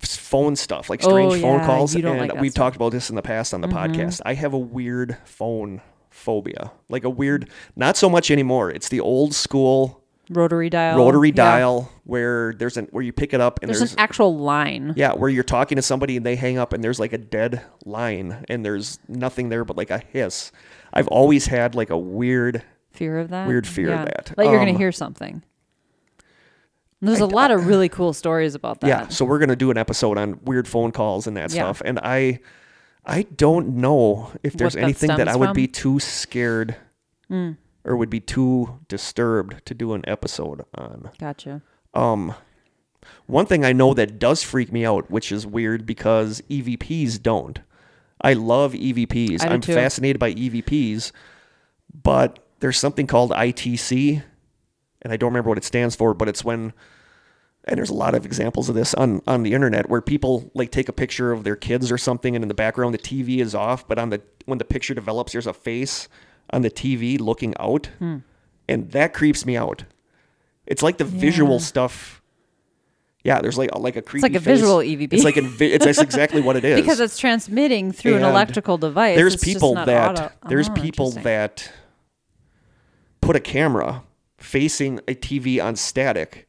[0.00, 2.38] phone stuff, like strange Oh, phone yeah, calls, and like we've stuff.
[2.38, 2.48] Mm-hmm.
[2.52, 4.20] talked about this in the past on the podcast.
[4.24, 5.80] I have a weird phone
[6.10, 8.70] phobia, like a weird, not so much anymore.
[8.70, 10.98] It's the old school Rotary dial.
[10.98, 11.34] rotary Yeah.
[11.34, 14.92] dial where there's an where you pick it up and There's, there's, an actual line.
[14.94, 17.62] yeah where you're talking to somebody and they hang up and there's like a dead
[17.86, 20.52] line and there's nothing there but like a hiss.
[20.92, 22.62] I've always had like a weird
[22.98, 23.46] Fear of that.
[23.48, 24.34] Weird fear of that.
[24.36, 25.42] Like you're gonna Um, hear something.
[27.00, 28.88] There's a lot of really cool stories about that.
[28.88, 31.62] Yeah, so we're gonna do an episode on weird phone calls and that Yeah.
[31.64, 31.82] stuff.
[31.84, 32.40] And I,
[33.06, 35.72] I don't know if there's anything that I would be from?
[35.72, 36.76] Too scared
[37.30, 41.10] or would be too disturbed to do an episode on.
[41.20, 41.62] Gotcha.
[41.94, 42.34] Um,
[43.26, 47.60] one thing I know that does freak me out, which is weird because EVPs don't.
[48.20, 49.42] I love EVPs.
[49.48, 49.72] I too.
[49.72, 51.12] fascinated by EVPs,
[52.02, 54.22] but there's something called ITC,
[55.02, 56.72] and I don't remember what it stands for, but it's when
[57.64, 60.70] and there's a lot of examples of this on on the internet where people like
[60.70, 63.54] take a picture of their kids or something and in the background the TV is
[63.54, 66.08] off, but on the when the picture develops there's a face
[66.50, 67.90] on the TV looking out.
[67.98, 68.18] Hmm.
[68.70, 69.84] And that creeps me out.
[70.66, 72.20] It's like the visual stuff.
[73.24, 74.60] Yeah, there's like like a creepy It's like a face.
[74.60, 75.12] visual EVP.
[75.12, 76.80] It's like a, vi- it's that's exactly what it is.
[76.80, 79.16] because it's transmitting through an electrical device.
[79.16, 81.70] there's It's people that auto- there's Oh, people that
[83.20, 84.02] put a camera
[84.36, 86.46] facing a TV on static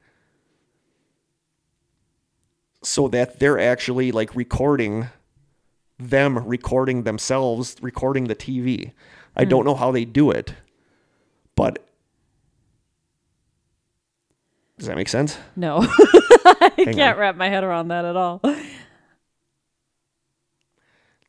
[2.83, 5.09] so that they're actually like recording
[5.97, 8.93] them recording themselves recording the TV.
[9.35, 9.49] I Hmm.
[9.49, 10.53] don't know how they do it,
[11.55, 11.85] but
[14.77, 15.37] does that make sense?
[15.57, 15.79] No,
[16.45, 17.17] I Hang can't on.
[17.19, 18.39] wrap my head around that at all.
[18.43, 18.55] Let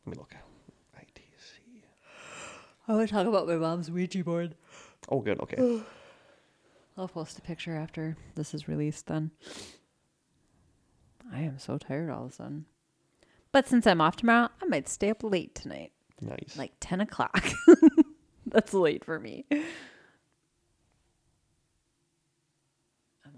[0.06, 0.34] me look.
[0.34, 1.82] At ITC.
[2.86, 4.54] I want to talk about my mom's Ouija board.
[5.10, 5.40] Oh, good.
[5.40, 5.82] Okay.
[6.96, 9.30] I'll post a picture after this is released then.
[11.32, 12.66] I am so tired all of a sudden.
[13.52, 16.56] But since I'm off tomorrow, I might stay up late tonight, Nice.
[16.56, 17.48] like 10 o'clock.
[18.46, 19.44] That's late for me.
[19.50, 19.62] I'm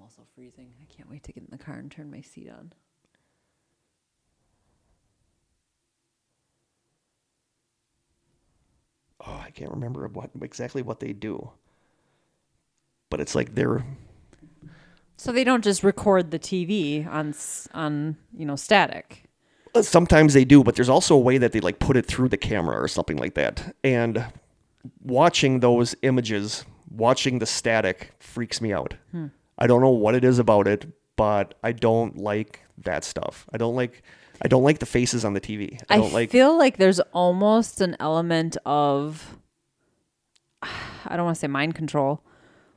[0.01, 0.73] also freezing.
[0.81, 2.73] I can't wait to get in the car and turn my seat on.
[9.27, 11.51] oh, I can't remember what exactly what they do.
[13.13, 13.85] But it's like they're
[15.19, 17.35] So they don't just record the TV on
[17.75, 19.25] on you know static.
[19.75, 22.31] uh, sometimes they do, but there's also a way that they like put it through
[22.31, 23.77] the camera or something like that.
[23.85, 24.25] And
[25.03, 28.95] watching those images, watching the static freaks me out.
[29.11, 29.27] Hmm.
[29.59, 30.87] I don't know what it is about it,
[31.17, 33.47] but I don't like that stuff.
[33.53, 34.03] I don't like
[34.41, 35.79] I don't like the faces on the TV.
[35.91, 39.37] I I, don't like feel like there's almost an element of
[40.63, 42.23] I don't want to say mind control,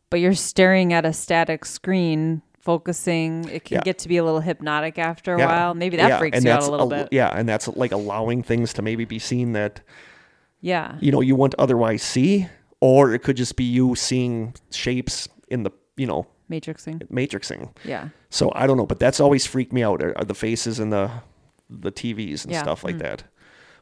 [0.09, 3.47] but you're staring at a static screen, focusing.
[3.49, 3.81] It can Yeah.
[3.81, 5.45] get to be a little hypnotic after a Yeah.
[5.45, 5.73] while.
[5.75, 7.09] Maybe that Yeah, freaks and you out a little bit.
[7.11, 9.81] Yeah, and that's like allowing things to maybe be seen that
[10.61, 10.95] Yeah.
[10.99, 12.47] you know you wouldn't otherwise see,
[12.81, 17.07] or it could just be you seeing shapes in the you know Matrixing.
[17.09, 17.69] matrixing.
[17.83, 18.09] Yeah.
[18.29, 20.91] So I don't know, but that's always freaked me out are, are the faces and
[20.91, 21.11] the
[21.69, 22.99] the TVs and stuff like mm.
[22.99, 23.23] that.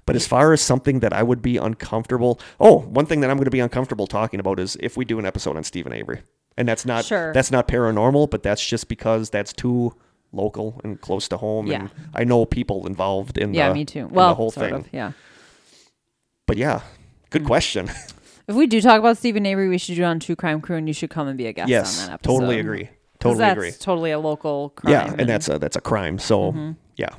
[0.05, 3.37] But as far as something that I would be uncomfortable, oh, one thing that I'm
[3.37, 6.21] going to be uncomfortable talking about is if we do an episode on Steven Avery,
[6.57, 7.33] and that's not Sure.
[7.33, 9.93] that's not paranormal, but that's just because that's too
[10.31, 14.07] local and close to home, and I know people involved in Yeah, the me too.
[14.07, 14.73] Well, the whole thing.
[14.73, 14.89] of.
[14.91, 15.13] Yeah.
[16.47, 16.81] But yeah,
[17.29, 17.47] good hmm.
[17.47, 17.91] question.
[18.45, 20.75] If we do talk about Steven Avery, we should do it on True Crime Crew,
[20.75, 22.33] and you should come and be a guest yes, on that episode.
[22.33, 22.89] totally agree.
[23.19, 23.71] Totally that's agree.
[23.71, 24.91] totally a local crime.
[24.91, 26.19] Yeah, and that's a that's a crime.
[26.19, 26.71] So mm-hmm.
[26.97, 27.15] yeah,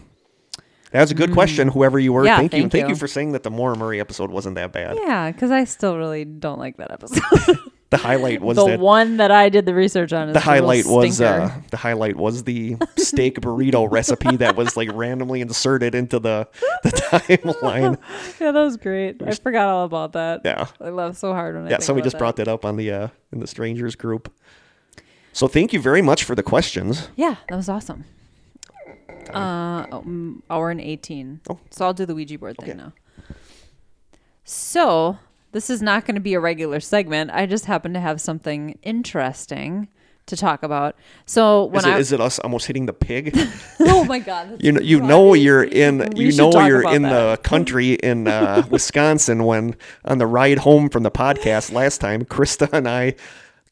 [0.95, 1.67] that was a good question.
[1.67, 2.25] Whoever you were.
[2.25, 2.99] Yeah, thank you, and thank thank you you.
[2.99, 4.97] for saying that the Maura Murray episode wasn't that bad.
[4.97, 7.59] yeah, because I still really don't like that episode.
[7.91, 10.29] The highlight was the that one that I did the research on.
[10.29, 14.91] Is the highlight was uh, the highlight was the steak burrito recipe that was like
[14.93, 16.49] randomly inserted into the
[16.83, 17.97] the timeline.
[18.41, 19.23] yeah, that was great.
[19.23, 20.41] I forgot all about that.
[20.45, 21.79] Yeah, I laughed so hard when I yeah.
[21.79, 24.33] So we just brought that up on the uh, in the strangers group.
[25.33, 27.11] So thank you very much for the questions.
[27.15, 28.07] Yeah, that was awesome.
[29.33, 31.41] Uh, um, hour and eighteen.
[31.49, 31.59] Oh.
[31.71, 32.79] So I'll do the Ouija board thing Okay.
[32.79, 32.93] now.
[34.45, 35.19] So
[35.53, 37.31] this is not going to be a regular segment.
[37.33, 39.89] I just happen to have something interesting
[40.27, 40.97] to talk about.
[41.27, 43.37] So when Is it, I is it us almost hitting the pig?
[43.81, 46.69] oh my god, that's You know, you know you're in We you should know talk
[46.69, 51.11] you're about in the country in uh, Wisconsin when on the ride home from the
[51.11, 53.15] podcast last time, Krista and I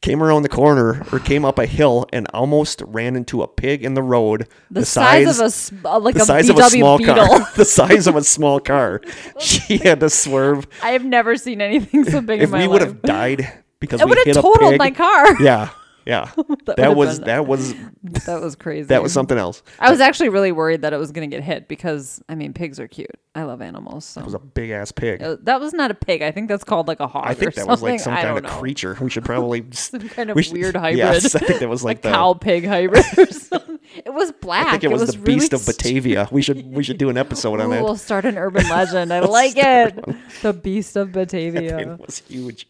[0.03, 3.83] came around the corner or came up a hill and almost ran into a pig
[3.83, 5.47] in the road the, size, of
[5.83, 7.15] a uh, like the a size VW of a small Beetle.
[7.15, 9.01] car, the size of a small car.
[9.39, 10.67] She had to swerve.
[10.83, 12.71] I have never seen anything so big If in my we life.
[12.71, 15.41] would have died because it would have totaled pig, my car.
[15.41, 15.69] yeah,
[16.05, 16.31] Yeah,
[16.65, 17.73] That that, was been- that was
[18.25, 18.87] That was crazy.
[18.87, 19.63] that was something else.
[19.79, 22.53] I was actually really worried that it was going to get hit because I mean
[22.53, 23.09] pigs are cute.
[23.35, 24.05] I love animals.
[24.05, 25.23] So It was a big ass pig.
[25.23, 26.21] Uh, that was not a pig.
[26.21, 27.23] I think that's called like a hog.
[27.25, 28.49] I think that was like some I kind of know.
[28.59, 28.97] creature.
[29.01, 30.97] We should probably Some kind of we should- weird hybrid.
[30.97, 33.03] Yes, I think that was like a the cow pig hybrid.
[33.17, 33.79] or something.
[34.05, 34.67] It was black.
[34.67, 36.27] I think it was, the really beast of Batavia.
[36.31, 37.83] We should we should do an episode on Ooh, that.
[37.83, 39.13] We'll start an urban legend.
[39.13, 40.03] I like it.
[40.41, 41.77] The beast of Batavia.
[41.79, 42.67] It was huge.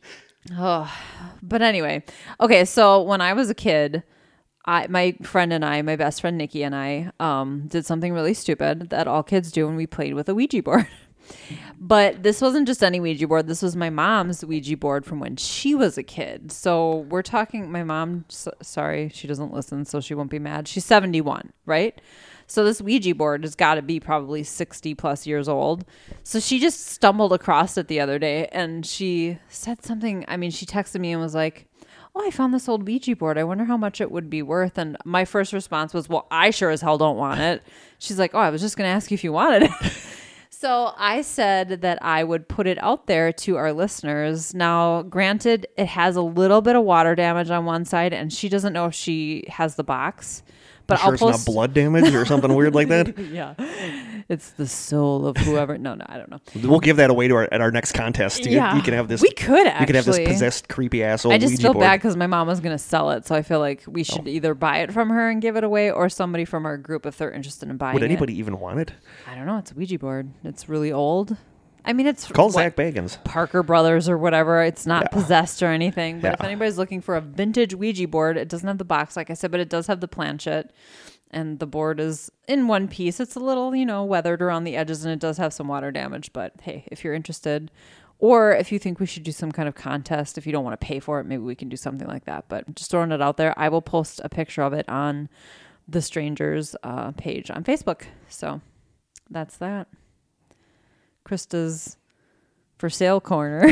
[0.52, 0.92] Oh,
[1.42, 2.04] but anyway,
[2.40, 2.66] okay.
[2.66, 4.04] So when I was a kid,
[4.66, 8.34] I my friend and I, my best friend Nikki and I, um, did something really
[8.34, 10.88] stupid that all kids do when we played with a Ouija board.
[11.80, 13.48] But this wasn't just any Ouija board.
[13.48, 16.52] This was my mom's Ouija board from when she was a kid.
[16.52, 17.72] So we're talking.
[17.72, 20.68] My mom, s- sorry, she doesn't listen, so she won't be mad.
[20.68, 22.00] She's seventy one, right?
[22.48, 25.86] So this Ouija board has got to be probably 60 plus years old.
[26.24, 30.26] So she just stumbled across it the other day and she said something.
[30.28, 31.68] I mean, she texted me and was like,
[32.16, 33.40] Oh, I found this old Ouija board.
[33.40, 34.78] I wonder how much it would be worth.
[34.78, 37.64] And my first response was, Well, I sure as hell don't want it.
[37.98, 39.72] She's like, Oh, I was just going to ask you if you wanted it.
[40.64, 44.56] So I said that I would put it out there to our listeners.
[44.56, 48.48] Now, granted, it has a little bit of water damage on one side, and she
[48.48, 50.42] doesn't know if she has the box.
[50.94, 51.48] But sure I'll it's post.
[51.48, 53.18] not blood damage or something weird like that.
[53.32, 53.54] yeah,
[54.30, 55.78] it's the soul of whoever.
[55.78, 56.40] No, no, I don't know.
[56.64, 58.46] We'll give that away to our at our next contest.
[58.46, 58.76] You, Yeah.
[58.76, 59.22] you can have this.
[59.22, 59.80] We could actually.
[59.82, 61.84] You can have this possessed creepy ass old I just Ouija feel board.
[61.84, 64.04] bad because my mom was going to sell it, so I feel like we Oh.
[64.04, 67.06] should either buy it from her and give it away, or somebody from our group
[67.06, 67.96] if they're interested in buying it.
[67.96, 68.06] Would it.
[68.06, 68.92] anybody even want it?
[69.30, 69.58] I don't know.
[69.58, 70.32] It's a Ouija board.
[70.44, 71.38] It's really old.
[71.86, 73.22] I mean, it's Call what- Zach Bagans.
[73.24, 74.64] Parker Brothers or whatever.
[74.64, 75.08] It's not Yeah.
[75.10, 76.20] possessed or anything.
[76.22, 79.30] But if anybody's looking for a vintage Ouija board, it doesn't have the box, like
[79.30, 80.72] I said, but it does have the planchette,
[81.36, 83.20] And the board is in one piece.
[83.20, 85.92] It's a little, you know, weathered around the edges and it does have some water
[85.92, 86.32] damage.
[86.32, 87.72] But hey, if you're interested,
[88.20, 90.80] or if you think we should do some kind of contest, if you don't want
[90.80, 92.46] to pay for it, maybe we can do something like that.
[92.50, 95.28] But just throwing it out there, I will post a picture of it on
[95.88, 98.04] the Strangers uh, page on Facebook.
[98.30, 98.62] So
[99.30, 99.88] that's that.
[101.26, 101.98] Krista's
[102.78, 103.72] for sale corner.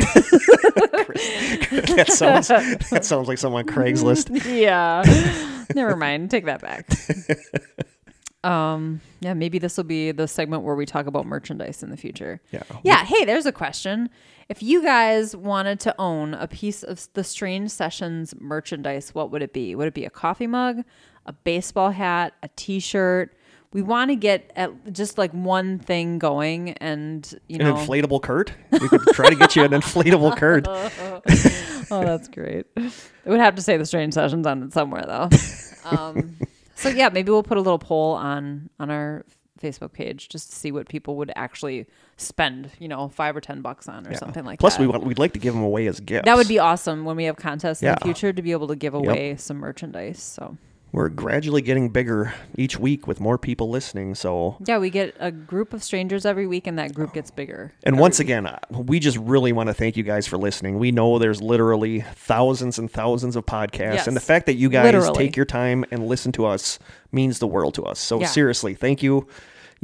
[1.10, 4.30] that sounds that sounds like someone on Craigslist.
[4.44, 5.02] yeah.
[5.74, 6.30] Never mind.
[6.30, 6.88] Take that back.
[8.44, 11.96] Um, yeah, maybe this will be the segment where we talk about merchandise in the
[11.96, 12.40] future.
[12.50, 12.62] Yeah.
[12.82, 13.04] Yeah.
[13.04, 14.10] Hey, there's a question.
[14.48, 19.42] If you guys wanted to own a piece of the Strange Sessions merchandise, what would
[19.42, 19.74] it be?
[19.74, 20.82] Would it be a coffee mug,
[21.26, 23.34] a baseball hat, a t-shirt?
[23.72, 28.20] We want to get at just like one thing going and, you An know, inflatable
[28.22, 28.52] Kurt.
[28.70, 30.66] We could try to get you an inflatable Kurt.
[31.90, 32.66] oh, that's great.
[32.76, 32.92] It
[33.26, 35.28] would have to say the strange sessions on it somewhere though.
[35.84, 36.36] Um,
[36.76, 39.24] so yeah, maybe we'll put a little poll on on our
[39.60, 41.86] Facebook page just to see what people would actually
[42.16, 44.18] spend, you know, five or ten bucks on or Yeah.
[44.18, 44.62] something like that.
[44.62, 46.26] Plus, we want we'd like to give them away as gifts.
[46.26, 48.76] that would be awesome when we have contests in the future to be able to
[48.76, 50.22] give away some merchandise.
[50.22, 50.56] So
[50.92, 54.14] We're gradually getting bigger each week with more people listening.
[54.14, 57.72] So, yeah, we get a group of strangers every week, and that group gets bigger.
[57.82, 58.26] and once week.
[58.26, 60.78] again, uh, we just really want to thank you guys for listening.
[60.78, 64.06] We know there's literally thousands and thousands of podcasts, Yes.
[64.06, 65.16] and the fact that you guys Literally.
[65.16, 66.78] take your time and listen to us
[67.10, 67.98] means the world to us.
[67.98, 68.26] So Yeah.
[68.26, 69.26] seriously, thank you.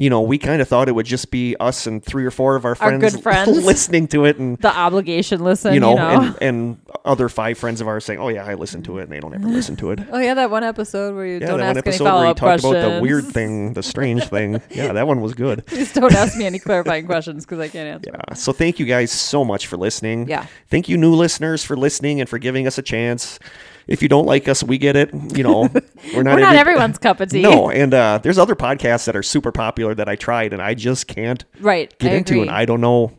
[0.00, 2.54] You know, we kind of thought it would just be us and three or four
[2.54, 3.64] of our Our friends, good friends.
[3.64, 6.10] listening to it, and the obligation listen, you know, you know.
[6.10, 9.10] And, and other five friends of ours saying, "Oh yeah, I listened to it," and
[9.12, 9.98] they don't ever listen to it.
[10.12, 12.74] oh yeah, that one episode where you Yeah, don't ask any follow up talked about
[12.96, 14.62] the weird thing, the strange thing.
[14.70, 15.66] Yeah, that one was good.
[15.66, 18.12] Please don't ask me any clarifying questions because I can't answer.
[18.14, 18.34] Yeah.
[18.34, 20.28] So thank you guys so much for listening.
[20.28, 20.46] Yeah.
[20.68, 23.40] Thank you, new listeners, for listening and for giving us a chance.
[23.89, 25.10] If you don't like us, we get it.
[25.35, 25.60] You know,
[26.15, 27.43] we're not, We're not every- everyone's cup of tea.
[27.43, 30.74] No, and uh, there's other podcasts that are super popular that I tried and I
[30.74, 31.97] just can't right.
[31.98, 32.43] get I into, agree.
[32.43, 33.12] and I don't know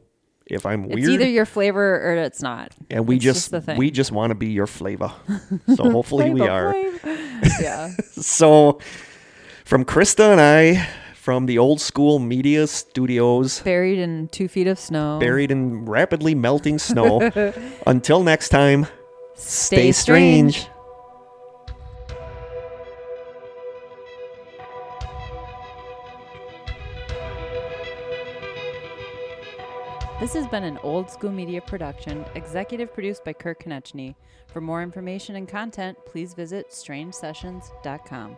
[0.46, 1.00] if I'm weird.
[1.00, 2.72] it's either your flavor or it's not.
[2.90, 3.78] and we It's just, thing.
[3.78, 5.12] we just want to be your flavor.
[5.76, 6.74] So hopefully we are.
[7.62, 7.90] Yeah.
[8.12, 8.80] So
[9.66, 14.78] from Krista and I, from the old school media studios, Buried in two feet of
[14.80, 15.20] snow.
[15.20, 17.32] buried in rapidly melting snow.
[17.88, 18.88] Until next time,
[19.40, 20.68] Stay stay strange.
[30.20, 34.16] This has been an old school media production, executive produced by Kirk Konechny.
[34.48, 38.38] For more information and content, please visit strangesessions.com.